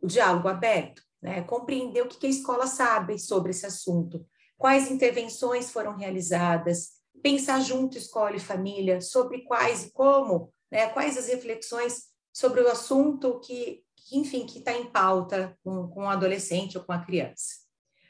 O 0.00 0.06
diálogo 0.06 0.48
aberto, 0.48 1.02
né? 1.20 1.42
compreender 1.42 2.02
o 2.02 2.08
que 2.08 2.26
a 2.26 2.30
escola 2.30 2.66
sabe 2.66 3.18
sobre 3.18 3.50
esse 3.50 3.66
assunto, 3.66 4.24
quais 4.56 4.90
intervenções 4.90 5.70
foram 5.70 5.96
realizadas, 5.96 6.92
pensar 7.22 7.60
junto 7.60 7.98
escola 7.98 8.36
e 8.36 8.40
família 8.40 9.00
sobre 9.00 9.42
quais 9.42 9.86
e 9.86 9.92
como, 9.92 10.52
né? 10.70 10.88
quais 10.90 11.16
as 11.16 11.26
reflexões 11.26 12.04
sobre 12.32 12.60
o 12.60 12.68
assunto 12.68 13.40
que 13.40 13.83
enfim, 14.12 14.46
que 14.46 14.58
está 14.58 14.72
em 14.72 14.90
pauta 14.90 15.56
com, 15.62 15.88
com 15.88 16.04
o 16.04 16.08
adolescente 16.08 16.76
ou 16.76 16.84
com 16.84 16.92
a 16.92 17.04
criança. 17.04 17.64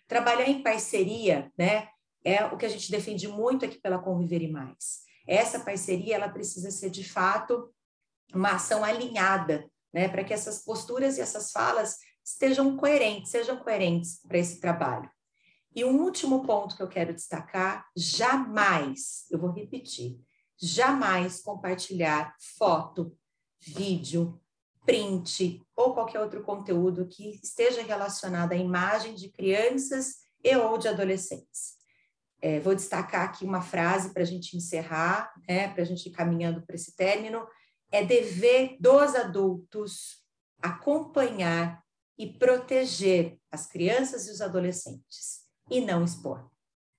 Trabalhar 0.06 0.48
em 0.48 0.62
parceria, 0.62 1.52
né, 1.56 1.88
é 2.24 2.44
o 2.46 2.56
que 2.56 2.66
a 2.66 2.68
gente 2.68 2.90
defende 2.90 3.28
muito 3.28 3.64
aqui 3.64 3.78
pela 3.78 3.98
Conviver 3.98 4.42
e 4.42 4.50
Mais. 4.50 5.02
Essa 5.26 5.60
parceria, 5.60 6.16
ela 6.16 6.28
precisa 6.28 6.70
ser, 6.70 6.90
de 6.90 7.04
fato, 7.04 7.72
uma 8.34 8.52
ação 8.52 8.84
alinhada, 8.84 9.70
né, 9.92 10.08
para 10.08 10.24
que 10.24 10.34
essas 10.34 10.62
posturas 10.62 11.16
e 11.16 11.20
essas 11.20 11.52
falas 11.52 11.98
estejam 12.24 12.76
coerentes, 12.76 13.30
sejam 13.30 13.56
coerentes 13.58 14.20
para 14.26 14.38
esse 14.38 14.60
trabalho. 14.60 15.08
E 15.74 15.84
um 15.84 16.02
último 16.02 16.44
ponto 16.44 16.76
que 16.76 16.82
eu 16.82 16.88
quero 16.88 17.12
destacar: 17.12 17.86
jamais, 17.96 19.26
eu 19.30 19.38
vou 19.38 19.50
repetir, 19.50 20.18
jamais 20.56 21.40
compartilhar 21.40 22.34
foto, 22.56 23.16
vídeo, 23.60 24.40
print 24.84 25.62
ou 25.76 25.94
qualquer 25.94 26.20
outro 26.20 26.42
conteúdo 26.42 27.06
que 27.06 27.40
esteja 27.42 27.82
relacionado 27.82 28.52
à 28.52 28.56
imagem 28.56 29.14
de 29.14 29.30
crianças 29.30 30.16
e 30.42 30.54
ou 30.56 30.78
de 30.78 30.88
adolescentes. 30.88 31.74
É, 32.40 32.60
vou 32.60 32.74
destacar 32.74 33.22
aqui 33.22 33.44
uma 33.44 33.62
frase 33.62 34.12
para 34.12 34.22
a 34.22 34.26
gente 34.26 34.56
encerrar, 34.56 35.32
né, 35.48 35.68
para 35.68 35.82
a 35.82 35.86
gente 35.86 36.06
ir 36.08 36.12
caminhando 36.12 36.62
para 36.62 36.76
esse 36.76 36.94
término. 36.94 37.46
É 37.90 38.04
dever 38.04 38.76
dos 38.78 39.14
adultos 39.14 40.22
acompanhar 40.60 41.82
e 42.18 42.26
proteger 42.26 43.38
as 43.50 43.66
crianças 43.66 44.28
e 44.28 44.30
os 44.30 44.40
adolescentes, 44.40 45.44
e 45.70 45.80
não 45.80 46.04
expor. 46.04 46.48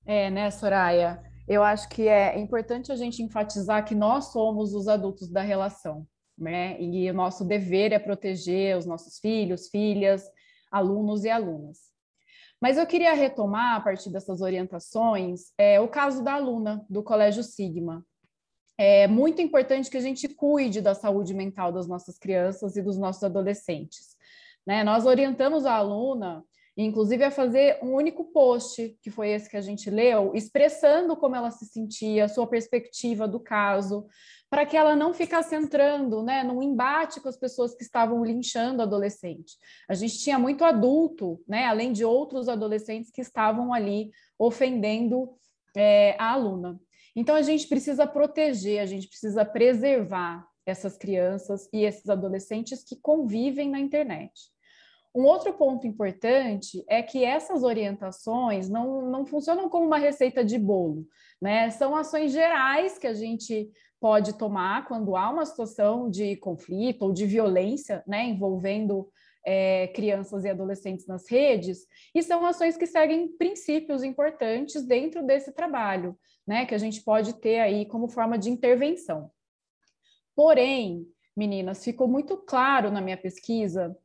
É, 0.06 0.30
né, 0.30 0.50
Soraya? 0.52 1.22
Eu 1.48 1.64
acho 1.64 1.88
que 1.90 2.08
é 2.08 2.38
importante 2.40 2.92
a 2.92 2.96
gente 2.96 3.22
enfatizar 3.22 3.86
que 3.86 3.94
nós 3.94 4.32
somos 4.32 4.74
os 4.74 4.88
adultos 4.88 5.30
da 5.30 5.42
relação 5.42 6.08
né? 6.38 6.80
E 6.82 7.10
o 7.10 7.14
nosso 7.14 7.46
dever 7.46 7.92
é 7.92 8.00
proteger 8.00 8.78
os 8.78 8.86
nossos 8.86 9.20
filhos, 9.20 9.70
filhas, 9.70 10.24
alunos 10.72 11.24
e 11.24 11.30
alunas. 11.30 11.80
Mas 12.62 12.78
eu 12.78 12.86
queria 12.86 13.14
retomar, 13.14 13.78
a 13.78 13.82
partir 13.82 14.10
dessas 14.10 14.42
orientações, 14.42 15.52
é, 15.58 15.80
o 15.80 15.88
caso 15.88 16.24
da 16.24 16.34
aluna 16.34 16.86
do 16.90 17.04
Colégio 17.04 17.44
Sigma. 17.44 18.06
É 18.78 19.08
muito 19.08 19.42
importante 19.42 19.90
que 19.90 19.98
a 19.98 20.02
gente 20.02 20.28
cuide 20.28 20.82
da 20.82 20.94
saúde 20.94 21.34
mental 21.34 21.72
das 21.72 21.88
nossas 21.88 22.18
crianças 22.18 22.76
e 22.76 22.82
dos 22.82 22.98
nossos 22.98 23.24
adolescentes. 23.24 24.18
Né? 24.68 24.84
Nós 24.84 25.06
orientamos 25.06 25.66
a 25.66 25.76
aluna 25.76 26.44
inclusive 26.78 27.24
a 27.24 27.32
fazer 27.32 27.80
um 27.82 27.94
único 27.94 28.26
post, 28.26 28.98
que 29.02 29.10
foi 29.10 29.30
esse 29.30 29.50
que 29.50 29.56
a 29.56 29.62
gente 29.62 29.90
leu, 29.90 30.34
expressando 30.36 31.16
como 31.16 31.36
ela 31.36 31.50
se 31.50 31.66
sentia, 31.66 32.28
sua 32.28 32.48
perspectiva 32.48 33.28
do 33.28 33.40
caso, 33.40 34.06
para 34.50 34.66
que 34.66 34.78
ela 34.78 34.96
não 34.96 35.14
ficasse 35.14 35.56
entrando 35.56 36.24
né, 36.24 36.44
num 36.44 36.62
embate 36.62 37.20
com 37.20 37.28
as 37.28 37.38
pessoas 37.38 37.74
que 37.76 37.84
estavam 37.84 38.24
linchando 38.24 38.82
adolescente. 38.82 39.58
A 39.90 39.94
gente 39.94 40.20
tinha 40.20 40.38
muito 40.38 40.64
adulto, 40.64 41.42
né, 41.48 41.66
além 41.66 41.92
de 41.92 42.06
outros 42.06 42.48
adolescentes 42.48 43.12
que 43.12 43.22
estavam 43.22 43.74
ali 43.74 44.12
ofendendo 44.38 45.30
é, 45.76 46.16
a 46.20 46.32
aluna. 46.32 46.80
Então, 47.16 47.36
a 47.36 47.42
gente 47.42 47.68
precisa 47.68 48.06
proteger, 48.06 48.82
a 48.82 48.86
gente 48.86 49.08
precisa 49.08 49.46
preservar 49.46 50.46
essas 50.66 50.98
crianças 50.98 51.70
e 51.72 51.84
esses 51.84 52.10
adolescentes 52.10 52.84
que 52.84 52.96
convivem 52.96 53.70
na 53.70 53.80
internet. 53.80 54.54
Um 55.16 55.24
outro 55.24 55.54
ponto 55.54 55.88
importante 55.88 56.84
é 56.90 57.02
que 57.02 57.24
essas 57.24 57.64
orientações 57.64 58.68
não, 58.68 59.10
não 59.10 59.26
funcionam 59.26 59.70
como 59.70 59.86
uma 59.86 59.98
receita 59.98 60.44
de 60.44 60.60
bolo, 60.60 61.08
né? 61.42 61.70
São 61.70 61.96
ações 61.96 62.34
gerais 62.34 62.98
que 62.98 63.08
a 63.08 63.14
gente 63.14 63.72
pode 64.00 64.38
tomar 64.38 64.88
quando 64.88 65.16
há 65.16 65.30
uma 65.30 65.46
situação 65.46 66.10
de 66.10 66.36
conflito 66.38 67.04
ou 67.04 67.14
de 67.14 67.26
violência, 67.26 68.04
né, 68.08 68.26
envolvendo 68.26 69.10
é, 69.46 69.88
crianças 69.90 70.44
e 70.44 70.50
adolescentes 70.50 71.08
nas 71.08 71.30
redes, 71.30 71.86
e 72.14 72.22
são 72.24 72.46
ações 72.46 72.76
que 72.78 72.88
seguem 72.88 73.28
princípios 73.38 74.04
importantes 74.04 74.86
dentro 74.86 75.24
desse 75.24 75.52
trabalho, 75.54 76.18
né, 76.48 76.66
que 76.66 76.76
a 76.76 76.80
gente 76.80 77.04
pode 77.04 77.34
ter 77.40 77.60
aí 77.60 77.86
como 77.86 78.08
forma 78.08 78.38
de 78.38 78.50
intervenção. 78.50 79.30
Porém, 80.36 81.06
meninas, 81.36 81.84
ficou 81.84 82.08
muito 82.08 82.38
claro 82.38 82.92
na 82.92 83.02
minha 83.02 83.18
pesquisa 83.18 83.96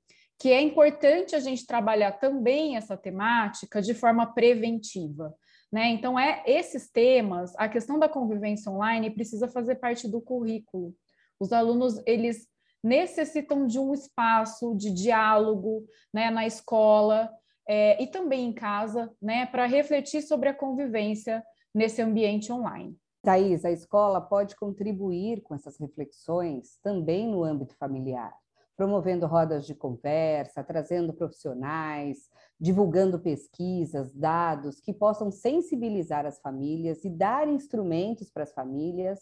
que 0.40 0.50
é 0.50 0.60
importante 0.60 1.36
a 1.36 1.38
gente 1.38 1.66
trabalhar 1.66 2.12
também 2.12 2.74
essa 2.74 2.96
temática 2.96 3.82
de 3.82 3.92
forma 3.92 4.32
preventiva. 4.32 5.34
Né? 5.72 5.90
Então, 5.90 6.18
é 6.18 6.42
esses 6.46 6.90
temas, 6.90 7.54
a 7.56 7.68
questão 7.68 7.98
da 7.98 8.08
convivência 8.08 8.70
online 8.70 9.10
precisa 9.10 9.46
fazer 9.48 9.76
parte 9.76 10.08
do 10.08 10.20
currículo. 10.20 10.94
Os 11.38 11.52
alunos, 11.52 12.02
eles 12.06 12.48
necessitam 12.82 13.66
de 13.66 13.78
um 13.78 13.92
espaço 13.92 14.74
de 14.74 14.90
diálogo 14.90 15.84
né, 16.12 16.30
na 16.30 16.46
escola 16.46 17.30
é, 17.68 18.02
e 18.02 18.06
também 18.06 18.48
em 18.48 18.52
casa, 18.52 19.12
né, 19.20 19.46
para 19.46 19.66
refletir 19.66 20.22
sobre 20.22 20.48
a 20.48 20.54
convivência 20.54 21.44
nesse 21.74 22.02
ambiente 22.02 22.52
online. 22.52 22.96
Thais, 23.22 23.64
a 23.64 23.70
escola 23.70 24.20
pode 24.20 24.56
contribuir 24.56 25.42
com 25.42 25.54
essas 25.54 25.78
reflexões 25.78 26.78
também 26.82 27.28
no 27.28 27.44
âmbito 27.44 27.76
familiar, 27.76 28.32
promovendo 28.76 29.26
rodas 29.26 29.66
de 29.66 29.74
conversa, 29.74 30.64
trazendo 30.64 31.12
profissionais, 31.12 32.30
divulgando 32.60 33.18
pesquisas, 33.18 34.12
dados 34.12 34.80
que 34.80 34.92
possam 34.92 35.30
sensibilizar 35.30 36.26
as 36.26 36.38
famílias 36.38 37.04
e 37.04 37.08
dar 37.08 37.48
instrumentos 37.48 38.30
para 38.30 38.42
as 38.42 38.52
famílias 38.52 39.18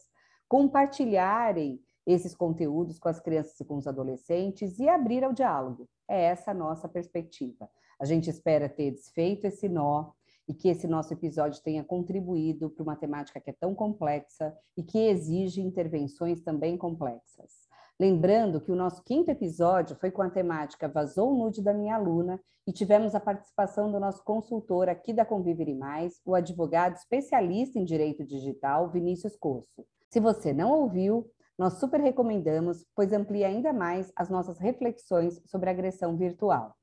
compartilharem 0.48 1.80
esses 2.04 2.34
conteúdos 2.34 2.98
com 2.98 3.08
as 3.08 3.20
crianças 3.20 3.60
e 3.60 3.64
com 3.64 3.76
os 3.76 3.86
adolescentes 3.86 4.78
e 4.78 4.88
abrir 4.88 5.22
ao 5.22 5.32
diálogo. 5.32 5.88
É 6.08 6.24
essa 6.24 6.50
a 6.50 6.54
nossa 6.54 6.88
perspectiva. 6.88 7.70
A 8.00 8.04
gente 8.04 8.30
espera 8.30 8.68
ter 8.68 8.92
desfeito 8.92 9.46
esse 9.46 9.68
nó 9.68 10.12
e 10.48 10.54
que 10.54 10.68
esse 10.68 10.86
nosso 10.88 11.12
episódio 11.12 11.62
tenha 11.62 11.84
contribuído 11.84 12.70
para 12.70 12.82
uma 12.82 12.96
temática 12.96 13.38
que 13.38 13.50
é 13.50 13.52
tão 13.52 13.74
complexa 13.74 14.56
e 14.76 14.82
que 14.82 14.98
exige 14.98 15.60
intervenções 15.60 16.40
também 16.40 16.78
complexas. 16.78 17.67
Lembrando 18.00 18.60
que 18.60 18.70
o 18.70 18.76
nosso 18.76 19.02
quinto 19.02 19.28
episódio 19.28 19.96
foi 19.96 20.12
com 20.12 20.22
a 20.22 20.30
temática 20.30 20.88
Vazou 20.88 21.32
o 21.32 21.36
nude 21.36 21.60
da 21.60 21.74
minha 21.74 21.96
aluna 21.96 22.40
e 22.64 22.72
tivemos 22.72 23.12
a 23.12 23.20
participação 23.20 23.90
do 23.90 23.98
nosso 23.98 24.22
consultor 24.22 24.88
aqui 24.88 25.12
da 25.12 25.24
Conviver 25.24 25.68
e 25.68 25.74
Mais, 25.74 26.20
o 26.24 26.36
advogado 26.36 26.94
especialista 26.94 27.76
em 27.76 27.84
direito 27.84 28.24
digital, 28.24 28.88
Vinícius 28.88 29.34
Coço. 29.34 29.84
Se 30.08 30.20
você 30.20 30.52
não 30.52 30.70
ouviu, 30.70 31.28
nós 31.58 31.80
super 31.80 32.00
recomendamos, 32.00 32.86
pois 32.94 33.12
amplia 33.12 33.48
ainda 33.48 33.72
mais 33.72 34.12
as 34.14 34.30
nossas 34.30 34.58
reflexões 34.58 35.42
sobre 35.44 35.68
agressão 35.68 36.16
virtual. 36.16 36.76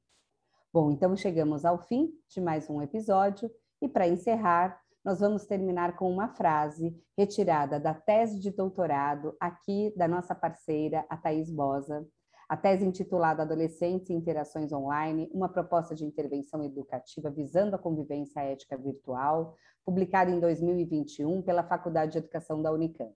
Bom, 0.74 0.92
então 0.92 1.16
chegamos 1.16 1.64
ao 1.64 1.78
fim 1.78 2.12
de 2.28 2.42
mais 2.42 2.70
um 2.70 2.82
episódio 2.82 3.50
e 3.82 3.88
para 3.88 4.06
encerrar, 4.06 4.78
nós 5.06 5.20
vamos 5.20 5.46
terminar 5.46 5.96
com 5.96 6.12
uma 6.12 6.30
frase 6.30 7.00
retirada 7.16 7.80
da 7.80 7.94
tese 7.94 8.40
de 8.40 8.50
doutorado 8.50 9.38
aqui 9.40 9.94
da 9.96 10.08
nossa 10.08 10.34
parceira, 10.34 11.06
a 11.08 11.16
Thais 11.16 11.52
Bosa, 11.52 12.04
a 12.50 12.58
tese 12.58 12.84
intitulada 12.84 13.44
Adolescentes 13.44 14.10
e 14.10 14.14
Interações 14.14 14.74
Online, 14.74 15.30
uma 15.32 15.48
proposta 15.48 15.94
de 15.94 16.04
intervenção 16.04 16.64
educativa 16.64 17.30
visando 17.30 17.76
a 17.76 17.80
convivência 17.80 18.40
ética 18.40 18.76
virtual, 18.76 19.56
publicada 19.86 20.32
em 20.32 20.40
2021 20.40 21.44
pela 21.44 21.64
Faculdade 21.64 22.14
de 22.14 22.18
Educação 22.18 22.60
da 22.64 22.72
Unicamp. 22.72 23.14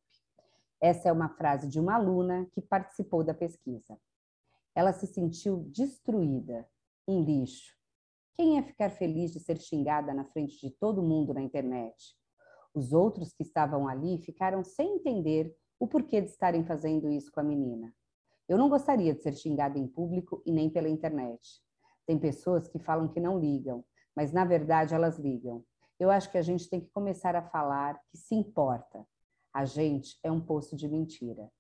Essa 0.80 1.10
é 1.10 1.12
uma 1.12 1.30
frase 1.30 1.68
de 1.68 1.80
uma 1.80 1.96
aluna 1.96 2.48
que 2.52 2.62
participou 2.62 3.24
da 3.24 3.34
pesquisa. 3.34 3.98
Ela 4.76 4.94
se 4.94 5.08
sentiu 5.08 5.66
destruída 5.72 6.68
um 7.08 7.24
lixo. 7.24 7.79
Quem 8.40 8.56
ia 8.56 8.64
ficar 8.64 8.90
feliz 8.90 9.34
de 9.34 9.40
ser 9.42 9.60
xingada 9.60 10.14
na 10.14 10.24
frente 10.24 10.62
de 10.62 10.72
todo 10.72 11.04
mundo 11.04 11.34
na 11.34 11.42
internet? 11.42 12.16
Os 12.74 12.94
outros 12.94 13.34
que 13.34 13.44
estavam 13.44 13.86
ali 13.86 14.18
ficaram 14.20 14.64
sem 14.64 14.96
entender 14.96 15.54
o 15.78 15.86
porquê 15.86 16.22
de 16.22 16.30
estarem 16.30 16.64
fazendo 16.64 17.10
isso 17.10 17.30
com 17.34 17.42
a 17.42 17.44
menina. 17.44 17.94
Eu 18.48 18.58
não 18.58 18.70
gostaria 18.70 19.14
de 19.14 19.22
ser 19.22 19.34
xingada 19.34 19.78
em 19.78 19.86
público 19.86 20.42
e 20.46 20.54
nem 20.54 20.70
pela 20.70 20.88
internet. 20.88 21.62
Tem 22.06 22.18
pessoas 22.18 22.66
que 22.66 22.80
falam 22.80 23.10
que 23.10 23.20
não 23.20 23.38
ligam, 23.38 23.84
mas 24.16 24.32
na 24.32 24.46
verdade 24.46 24.96
elas 24.96 25.20
ligam. 25.20 25.66
Eu 26.00 26.10
acho 26.10 26.32
que 26.32 26.38
a 26.38 26.42
gente 26.42 26.70
tem 26.70 26.80
que 26.80 26.90
começar 26.92 27.36
a 27.36 27.44
falar 27.44 28.02
que 28.10 28.18
se 28.18 28.36
importa. 28.36 29.06
A 29.54 29.66
gente 29.66 30.18
é 30.24 30.32
um 30.32 30.40
poço 30.40 30.78
de 30.78 30.88
mentira. 30.88 31.52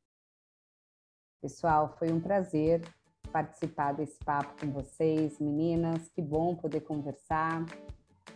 Pessoal, 1.42 1.94
foi 1.98 2.10
um 2.10 2.22
prazer 2.22 2.82
participar 3.32 3.94
desse 3.94 4.18
papo 4.24 4.54
com 4.60 4.72
vocês, 4.72 5.40
meninas. 5.40 6.10
Que 6.10 6.22
bom 6.22 6.56
poder 6.56 6.82
conversar, 6.82 7.66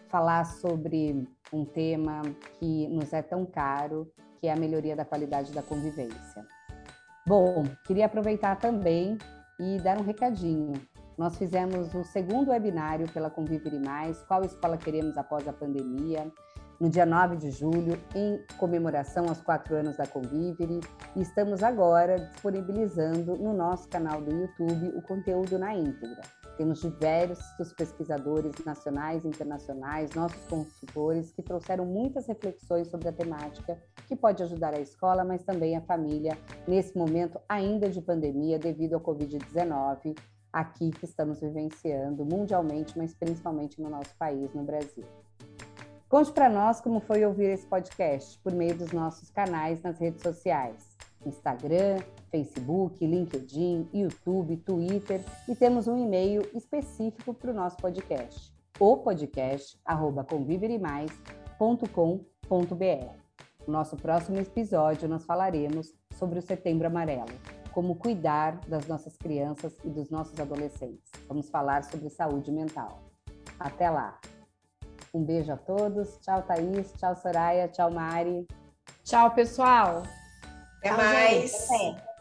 falar 0.08 0.46
sobre 0.46 1.28
um 1.52 1.66
tema 1.66 2.22
que 2.60 2.88
nos 2.88 3.14
é 3.14 3.22
tão 3.22 3.46
caro, 3.46 4.12
que 4.40 4.48
é 4.48 4.54
a 4.54 4.56
melhoria 4.56 4.96
da 4.96 5.06
qualidade 5.06 5.52
da 5.52 5.62
convivência. 5.62 6.46
Bom, 7.26 7.64
queria 7.86 8.06
aproveitar 8.06 8.58
também 8.58 9.18
e 9.60 9.78
dar 9.80 10.00
um 10.00 10.04
recadinho. 10.04 10.74
Nós 11.18 11.38
fizemos 11.38 11.94
o 11.94 12.04
segundo 12.04 12.50
webinário 12.50 13.08
pela 13.12 13.30
Conviver 13.30 13.80
Mais, 13.80 14.22
qual 14.24 14.44
escola 14.44 14.78
queremos 14.78 15.18
após 15.18 15.48
a 15.48 15.54
pandemia 15.54 16.32
no 16.80 16.90
dia 16.90 17.06
9 17.06 17.38
de 17.38 17.52
julho, 17.52 18.00
em 18.16 18.44
comemoração 18.58 19.26
aos 19.28 19.42
quatro 19.42 19.76
anos 19.76 19.98
da 19.98 20.08
Convivere, 20.08 20.80
e 21.16 21.22
estamos 21.22 21.64
agora 21.64 22.20
disponibilizando 22.20 23.38
no 23.38 23.54
nosso 23.54 23.88
canal 23.88 24.22
do 24.22 24.32
YouTube 24.32 24.98
o 24.98 25.02
conteúdo 25.02 25.58
na 25.58 25.76
íntegra. 25.76 26.22
Temos 26.58 26.82
diversos 26.82 27.74
pesquisadores 27.74 28.54
nacionais 28.64 29.26
e 29.26 29.28
internacionais, 29.28 30.14
nossos 30.14 30.44
consultores, 30.46 31.32
que 31.32 31.42
trouxeram 31.42 31.86
muitas 31.86 32.28
reflexões 32.28 32.90
sobre 32.90 33.10
a 33.10 33.14
temática 33.14 33.80
que 34.08 34.16
pode 34.16 34.44
ajudar 34.44 34.76
a 34.76 34.80
escola, 34.80 35.24
mas 35.24 35.44
também 35.44 35.76
a 35.76 35.82
família, 35.82 36.38
nesse 36.68 36.96
momento 36.96 37.40
ainda 37.50 37.90
de 37.90 38.02
pandemia 38.02 38.60
devido 38.60 38.94
ao 38.94 39.02
Covid-19, 39.02 40.16
aqui 40.52 40.92
que 40.92 41.06
estamos 41.06 41.42
vivenciando 41.42 42.24
mundialmente, 42.24 42.96
mas 42.96 43.16
principalmente 43.16 43.82
no 43.82 43.90
nosso 43.90 44.16
país, 44.16 44.54
no 44.54 44.64
Brasil. 44.64 45.06
Conte 46.14 46.32
para 46.32 46.48
nós 46.48 46.80
como 46.80 47.00
foi 47.00 47.26
ouvir 47.26 47.46
esse 47.46 47.66
podcast 47.66 48.38
por 48.44 48.54
meio 48.54 48.78
dos 48.78 48.92
nossos 48.92 49.32
canais 49.32 49.82
nas 49.82 49.98
redes 49.98 50.22
sociais. 50.22 50.96
Instagram, 51.26 52.04
Facebook, 52.30 53.04
LinkedIn, 53.04 53.90
YouTube, 53.92 54.58
Twitter 54.58 55.26
e 55.50 55.56
temos 55.56 55.88
um 55.88 55.98
e-mail 55.98 56.48
específico 56.54 57.34
para 57.34 57.50
o 57.50 57.54
nosso 57.56 57.78
podcast, 57.78 58.54
o 58.80 58.98
podcast 58.98 59.76
conviveremais.com.br. 60.30 63.16
No 63.66 63.74
nosso 63.74 63.98
próximo 63.98 64.38
episódio 64.38 65.10
nós 65.10 65.26
falaremos 65.26 65.96
sobre 66.14 66.38
o 66.38 66.44
Setembro 66.44 66.86
Amarelo, 66.86 67.34
como 67.72 67.96
cuidar 67.96 68.60
das 68.68 68.86
nossas 68.86 69.18
crianças 69.18 69.76
e 69.84 69.90
dos 69.90 70.12
nossos 70.12 70.40
adolescentes. 70.40 71.12
Vamos 71.28 71.50
falar 71.50 71.84
sobre 71.84 72.08
saúde 72.12 72.52
mental. 72.52 73.00
Até 73.60 73.90
lá! 73.90 74.20
Um 75.14 75.24
beijo 75.24 75.54
a 75.54 75.58
todos. 75.58 76.18
Tchau, 76.22 76.42
Thaís. 76.42 76.92
Tchau, 76.94 77.16
Soraya. 77.16 77.68
Tchau, 77.68 77.92
Mari. 77.92 78.48
Tchau, 79.04 79.30
pessoal. 79.32 80.04
Até 80.80 80.92
mais. 80.92 81.70
Até. 81.70 82.13